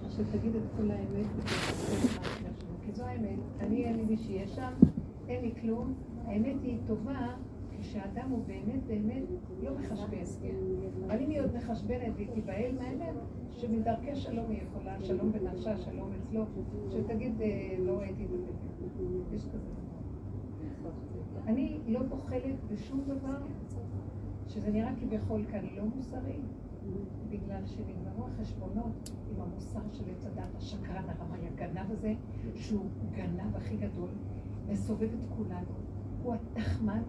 אז 0.05 0.11
שתגיד 0.11 0.55
את 0.55 0.63
כל 0.77 0.91
האמת. 0.91 1.25
כי 2.85 2.91
זו 2.91 3.03
האמת, 3.03 3.39
אני 3.59 3.85
אין 3.85 3.95
לי 3.97 4.03
מי 4.03 4.17
שיהיה 4.17 4.47
שם, 4.47 4.71
אין 5.27 5.41
לי 5.41 5.51
כלום. 5.61 5.93
האמת 6.25 6.55
היא 6.63 6.77
טובה 6.87 7.35
כשאדם 7.81 8.29
הוא 8.29 8.43
באמת 8.47 8.83
באמת 8.87 9.23
לא 9.63 9.71
מחשבן. 9.79 10.23
אבל 11.07 11.19
אם 11.19 11.29
היא 11.29 11.41
עוד 11.41 11.55
מחשבנת 11.55 12.13
והיא 12.15 12.27
תיבהל 12.33 12.71
מהאמת, 12.79 13.15
שמדרכי 13.51 14.15
שלום 14.15 14.45
היא 14.49 14.59
יכולה, 14.63 14.95
שלום 14.99 15.31
בנפשה, 15.31 15.77
שלום 15.77 16.11
אצלו, 16.19 16.45
שתגיד, 16.89 17.41
אה, 17.41 17.75
לא 17.79 17.99
ראיתי 17.99 18.23
את 18.23 18.29
הפתק. 18.29 19.01
יש 19.35 19.45
כזה. 19.45 19.88
אני 21.47 21.77
לא 21.87 22.03
בוחלת 22.03 22.55
בשום 22.71 23.01
דבר 23.07 23.37
שזה 24.47 24.71
נראה 24.71 24.91
כביכול 24.99 25.45
כאן 25.51 25.65
לא 25.75 25.83
מוסרי, 25.95 26.39
בגלל 27.29 27.65
שנגמרו 27.65 28.25
החשבונות 28.25 29.09
עם 29.31 29.41
המוסר 29.41 29.79
של 29.93 30.03
עץ 30.11 30.25
הדת, 30.25 30.55
השקרן 30.57 31.03
הרמאי 31.07 31.47
הגנב 31.47 31.91
הזה, 31.91 32.13
שהוא 32.55 32.85
גנב 33.15 33.55
הכי 33.55 33.77
גדול, 33.77 34.09
מסובב 34.69 35.09
את 35.13 35.35
כולנו. 35.37 35.73
הוא 36.23 36.33
התחמן, 36.33 37.01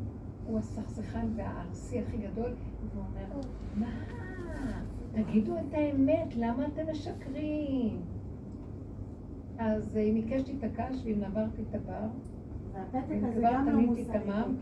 הוא 0.46 0.58
הסכסכן 0.58 1.26
והארסי 1.36 1.98
הכי 1.98 2.16
גדול, 2.16 2.54
והוא 2.92 3.04
אומר, 3.04 3.40
מה? 3.74 3.90
תגידו 5.12 5.58
את 5.58 5.74
האמת, 5.74 6.36
למה 6.36 6.66
אתם 6.66 6.90
משקרים? 6.90 8.00
אז 9.58 9.96
אה, 9.96 10.02
אם 10.02 10.14
עיקש 10.14 10.50
תתעקש 10.50 10.96
ואם 11.04 11.20
נברתי 11.20 11.62
את 11.70 11.74
הבר, 11.74 12.08
והפתק 12.92 13.08
ואם 13.08 13.24
הזה 13.24 13.40
כבר 13.40 13.52
גם 13.52 13.66
לא 13.66 13.72
תמיד 13.72 14.06
כל 14.06 14.12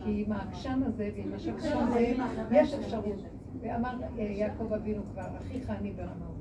כי. 0.05 0.25
עם 0.27 0.33
העקשן 0.33 0.81
הזה 0.87 1.11
ועם 1.17 1.35
השקשן 1.35 1.77
הזה, 1.77 2.15
יש 2.51 2.75
אפשרות. 2.75 3.23
ואמר 3.61 3.97
יעקב 4.17 4.73
אבינו 4.73 5.03
כבר, 5.13 5.37
אחיך 5.39 5.71
אני 5.71 5.93
ברמאות. 5.93 6.39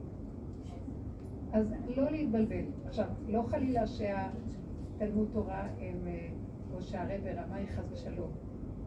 אז 1.53 1.73
לא 1.95 2.11
להתבלבל. 2.11 2.65
עכשיו, 2.87 3.05
לא 3.27 3.43
חלילה 3.47 3.87
שהתלמוד 3.87 5.27
תורה 5.33 5.67
הם, 5.79 6.07
אה, 6.07 6.27
או 6.73 6.81
שהרב 6.81 7.21
רמאי 7.25 7.67
חס 7.67 7.91
ושלום. 7.91 8.29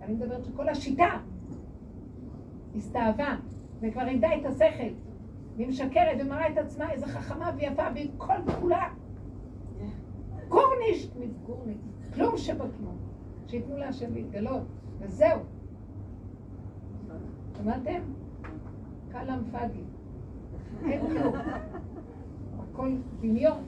אני 0.02 0.14
מדברת 0.14 0.44
שכל 0.44 0.68
השיטה 0.68 1.08
הסתאבה, 2.76 3.36
וכבר 3.80 4.08
איבדה 4.08 4.28
את 4.40 4.46
השכל, 4.46 4.92
והיא 5.56 5.68
משקרת 5.68 6.16
ומראה 6.20 6.48
את 6.48 6.58
עצמה 6.58 6.92
איזה 6.92 7.06
חכמה 7.06 7.52
ויפה, 7.56 7.82
והיא 7.94 8.10
כל 8.16 8.52
כולה 8.60 8.88
גורנישט 10.48 11.10
מגורנישט, 11.16 11.80
כלום 12.14 12.36
שבכלום. 12.36 12.96
שייתנו 13.46 13.76
להשם 13.76 14.14
להתגלות, 14.14 14.62
וזהו. 15.00 15.40
שמעתם? 17.58 18.00
כלאם 19.12 19.38
פאדי. 19.52 19.82
אין 20.84 21.00
כלום. 21.06 21.34
הכל 22.58 22.96
דמיון. 23.20 23.62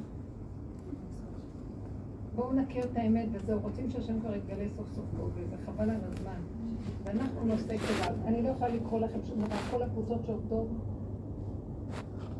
בואו 2.34 2.52
נכיר 2.52 2.84
את 2.84 2.96
האמת 2.96 3.28
וזהו. 3.32 3.60
רוצים 3.60 3.90
שהשם 3.90 4.20
כבר 4.20 4.34
יתגלה 4.34 4.64
סוף 4.76 4.86
סוף 4.94 5.04
פה, 5.16 5.22
וזה 5.34 5.56
חבל 5.66 5.90
על 5.90 6.00
הזמן. 6.02 6.40
ואנחנו 7.04 7.44
נושא 7.44 7.76
כליו. 7.76 8.14
אני 8.24 8.42
לא 8.42 8.48
יכולה 8.48 8.74
לקרוא 8.74 9.00
לכם 9.00 9.18
שום 9.24 9.38
דבר. 9.38 9.56
כל 9.70 9.82
הקבוצות 9.82 10.24
שעובדות, 10.26 10.68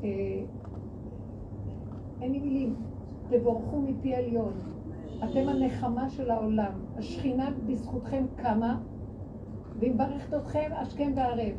אה, 0.05 0.09
אין 2.21 2.33
לי 2.33 2.39
מילים. 2.39 2.75
תבורכו 3.29 3.81
מפי 3.81 4.15
עליון. 4.15 4.53
אתם 5.25 5.49
הנחמה 5.49 6.11
של 6.11 6.31
העולם. 6.31 6.73
השכינה 6.97 7.51
בזכותכם 7.67 8.25
קמה, 8.37 8.81
והיא 9.79 9.95
מברכת 9.95 10.35
אתכם 10.35 10.71
השכם 10.77 11.13
והערב. 11.17 11.55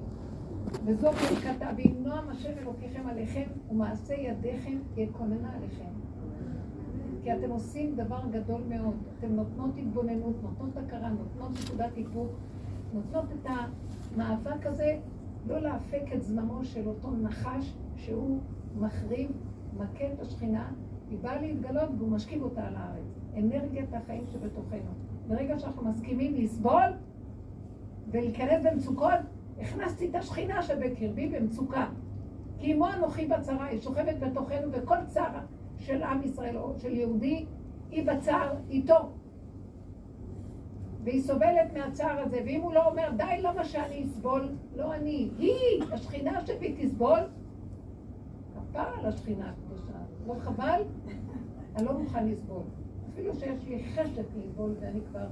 וזו 0.86 1.12
ברכתה, 1.12 1.70
ואם 1.78 1.96
נועם 2.04 2.30
השם 2.30 2.58
אלוקיכם 2.58 3.08
עליכם, 3.08 3.44
ומעשה 3.70 4.14
ידיכם 4.14 4.78
יקוננה 4.98 5.56
עליכם. 5.56 5.90
כי 7.24 7.34
אתם 7.34 7.50
עושים 7.50 7.96
דבר 7.96 8.20
גדול 8.32 8.62
מאוד. 8.70 8.96
אתם 9.20 9.28
נותנות 9.36 9.78
התבוננות, 9.78 10.36
נותנות 10.44 10.78
הכרה, 10.78 11.10
נותנות 11.10 11.52
נקודת 11.66 11.96
היפוך, 11.96 12.28
נותנות 12.94 13.26
את 13.32 13.48
המאבק 14.16 14.66
הזה, 14.66 15.00
לא 15.48 15.60
להפק 15.60 16.04
את 16.16 16.24
זממו 16.24 16.64
של 16.64 16.88
אותו 16.88 17.12
נחש 17.12 17.74
שהוא 17.96 18.40
מחריב, 18.80 19.32
מכה 19.78 20.14
את 20.14 20.20
השכינה, 20.20 20.72
היא 21.10 21.18
באה 21.22 21.42
להתגלות 21.42 21.90
והוא 21.98 22.12
משכיב 22.12 22.44
אותה 22.44 22.68
על 22.68 22.76
הארץ. 22.76 23.20
אנרגיית 23.38 23.94
החיים 23.94 24.24
שבתוכנו. 24.28 24.92
ברגע 25.28 25.60
שאנחנו 25.60 25.90
מסכימים 25.90 26.36
לסבול 26.36 26.94
ולהיכנס 28.12 28.66
במצוקות, 28.66 29.20
הכנסתי 29.60 30.10
את 30.10 30.16
השכינה 30.16 30.62
שבקרבי 30.62 31.28
במצוקה. 31.28 31.90
כי 32.60 32.74
עמו 32.74 32.88
אנוכי 32.88 33.26
בצרה, 33.26 33.66
היא 33.66 33.82
שוכבת 33.82 34.20
בתוכנו, 34.20 34.72
וכל 34.72 34.96
צרה 35.08 35.42
של 35.78 36.04
עם 36.04 36.24
ישראל 36.24 36.58
או 36.58 36.74
של 36.78 36.94
יהודי, 36.94 37.46
היא 37.92 38.08
בצער 38.08 38.56
איתו. 38.70 39.10
והיא 41.04 41.22
סובלת 41.22 41.74
מהצער 41.74 42.20
הזה, 42.20 42.42
ואם 42.46 42.62
הוא 42.62 42.74
לא 42.74 42.88
אומר, 42.88 43.10
די, 43.18 43.42
למה 43.42 43.64
שאני 43.64 44.04
אסבול? 44.04 44.50
לא 44.76 44.94
אני, 44.94 45.30
היא, 45.38 45.84
השכינה 45.92 46.46
שבי 46.46 46.76
תסבול. 46.80 47.20
כפר 48.74 49.00
על 49.00 49.06
השכינה. 49.06 49.54
לא 50.28 50.34
חבל? 50.40 50.82
אני 51.76 51.86
לא 51.86 52.00
מוכן 52.00 52.28
לסבול. 52.28 52.64
אפילו 53.14 53.36
שיש 53.36 53.68
לי 53.68 53.84
חשק 53.84 54.22
לסבול, 54.38 54.72
ואני 54.80 55.00
כבר, 55.10 55.28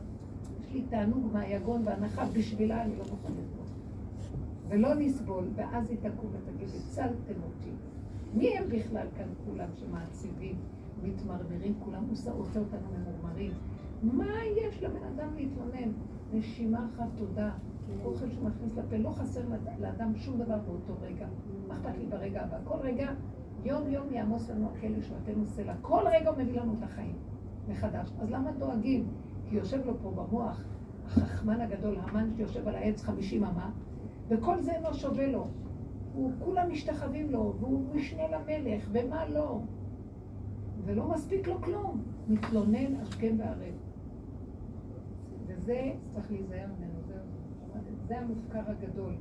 יש 0.59 0.73
לי 0.73 0.81
תענוג 0.89 1.27
מהיגון 1.33 1.81
והנחה, 1.85 2.25
בשבילה 2.33 2.83
אני 2.83 2.97
לא 2.97 3.03
מוכן 3.11 3.33
לסבול. 3.33 3.65
ולא 4.69 4.95
נסבול, 4.95 5.47
ואז 5.55 5.89
היא 5.89 5.97
תקום 5.97 6.31
ותגיד, 6.31 6.67
הצלתם 6.69 7.41
אותי. 7.43 7.71
מי 8.33 8.57
הם 8.57 8.69
בכלל 8.69 9.07
כאן 9.17 9.27
כולם 9.45 9.67
שמעציבים, 9.75 10.55
מתמרמרים, 11.03 11.73
כולם 11.85 12.03
עושה 12.09 12.31
אותנו 12.59 12.87
ממורמרים? 12.97 13.51
מה 14.03 14.45
יש 14.57 14.83
לבן 14.83 15.03
אדם 15.15 15.27
להתלונן? 15.35 15.91
נשימה 16.33 16.87
אחת 16.95 17.07
תודה. 17.17 17.51
אוכל 18.03 18.29
שהוא 18.29 18.49
מכניס 18.49 18.77
לפה, 18.77 18.97
לא 18.97 19.09
חסר 19.09 19.41
לאדם 19.79 20.15
שום 20.15 20.37
דבר 20.37 20.57
באותו 20.57 20.93
רגע. 21.01 21.27
מה 21.67 21.77
אכפת 21.77 21.97
לי 21.97 22.05
ברגע 22.05 22.41
הבא? 22.41 22.57
כל 22.63 22.77
רגע, 22.81 23.11
יום 23.65 23.89
יום 23.89 24.13
יעמוס 24.13 24.49
לנו 24.49 24.69
הכלא 24.69 24.97
ישועתנו 24.97 25.45
סלע. 25.45 25.73
כל 25.81 26.03
רגע 26.05 26.29
הוא 26.29 26.37
מביא 26.37 26.61
לנו 26.61 26.75
את 26.79 26.83
החיים 26.83 27.15
מחדש. 27.67 28.11
אז 28.19 28.31
למה 28.31 28.51
דואגים? 28.51 29.07
כי 29.49 29.55
יושב 29.55 29.85
לו 29.85 29.93
פה 30.01 30.11
במוח 30.11 30.63
החכמן 31.05 31.61
הגדול, 31.61 31.97
המן 31.99 32.29
שיושב 32.35 32.67
על 32.67 32.75
העץ 32.75 33.03
חמישים 33.03 33.43
אמה, 33.43 33.69
וכל 34.29 34.61
זה 34.61 34.71
אינו 34.71 34.93
שווה 34.93 35.27
לו. 35.27 35.47
הוא 36.13 36.31
כולם 36.39 36.71
משתחווים 36.71 37.31
לו, 37.31 37.53
והוא 37.59 37.95
משנה 37.95 38.23
למלך, 38.27 38.89
ומה 38.91 39.27
לא? 39.29 39.59
ולא 40.85 41.09
מספיק 41.09 41.47
לו 41.47 41.61
כלום. 41.61 42.01
מתלונן 42.27 42.95
השכם 43.01 43.35
והערב. 43.39 43.73
וזה, 45.47 45.91
צריך 46.13 46.31
להיזהר 46.31 46.67
ממנו, 46.79 46.99
זה 48.07 48.17
המופקר 48.17 48.61
הגדול. 48.67 49.13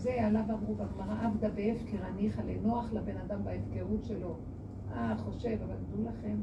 וזה 0.00 0.26
עליו 0.26 0.42
אמרו 0.50 0.74
בגמרא, 0.74 1.26
עבדה 1.26 1.48
בהפקר 1.48 2.04
הניחא 2.04 2.42
לנוח 2.42 2.92
לבן 2.92 3.16
אדם 3.16 3.44
בהפקרות 3.44 4.04
שלו. 4.04 4.36
אה, 4.92 5.16
חושב, 5.16 5.58
אבל 5.64 5.74
דעו 5.90 6.04
לכם, 6.04 6.36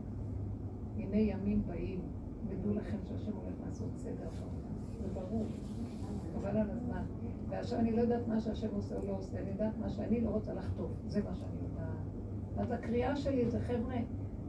הנה 0.97 1.17
ימים 1.17 1.61
באים, 1.67 1.99
ודעו 2.47 2.73
לכם 2.73 2.97
שהשם 3.03 3.31
הולך 3.31 3.55
לעשות 3.65 3.89
סדר 3.95 4.13
בעולם. 4.15 4.77
זה 5.01 5.07
ברור, 5.13 5.45
חבל 6.33 6.57
על 6.57 6.69
הזמן. 6.69 7.03
ועכשיו 7.49 7.79
אני 7.79 7.91
לא 7.91 8.01
יודעת 8.01 8.27
מה 8.27 8.39
שהשם 8.39 8.67
עושה 8.75 8.95
או 8.95 9.07
לא 9.07 9.17
עושה, 9.17 9.39
אני 9.39 9.49
יודעת 9.49 9.77
מה 9.79 9.89
שאני 9.89 10.21
לא 10.21 10.29
רוצה 10.29 10.53
לחטוף, 10.53 10.91
זה 11.07 11.23
מה 11.23 11.35
שאני 11.35 11.57
יודעת. 11.63 11.87
אז 12.57 12.71
הקריאה 12.71 13.15
שלי 13.15 13.49
זה, 13.49 13.59
חבר'ה, 13.59 13.95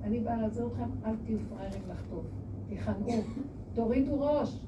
אני 0.03 0.21
באה 0.21 0.37
לעזור 0.37 0.71
אתכם, 0.73 0.91
אל 1.05 1.17
תהיו 1.17 1.39
פראיירים 1.49 1.83
לחטוף, 1.89 2.25
תיכנעו, 2.69 3.21
תורידו 3.75 4.21
ראש. 4.21 4.61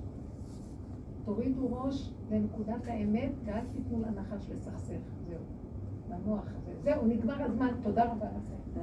תורידו 1.30 1.68
ראש 1.70 2.12
לנקודת 2.30 2.86
האמת 2.86 3.30
ואל 3.44 3.64
תיתנו 3.72 4.02
לנחש 4.02 4.50
לסכסך, 4.50 5.00
זהו. 5.28 5.38
למוח 6.10 6.44
הזה. 6.56 6.72
זהו, 6.82 7.06
נגמר 7.06 7.42
הזמן, 7.42 7.68
תודה 7.82 8.04
רבה 8.04 8.26
לכם. 8.36 8.80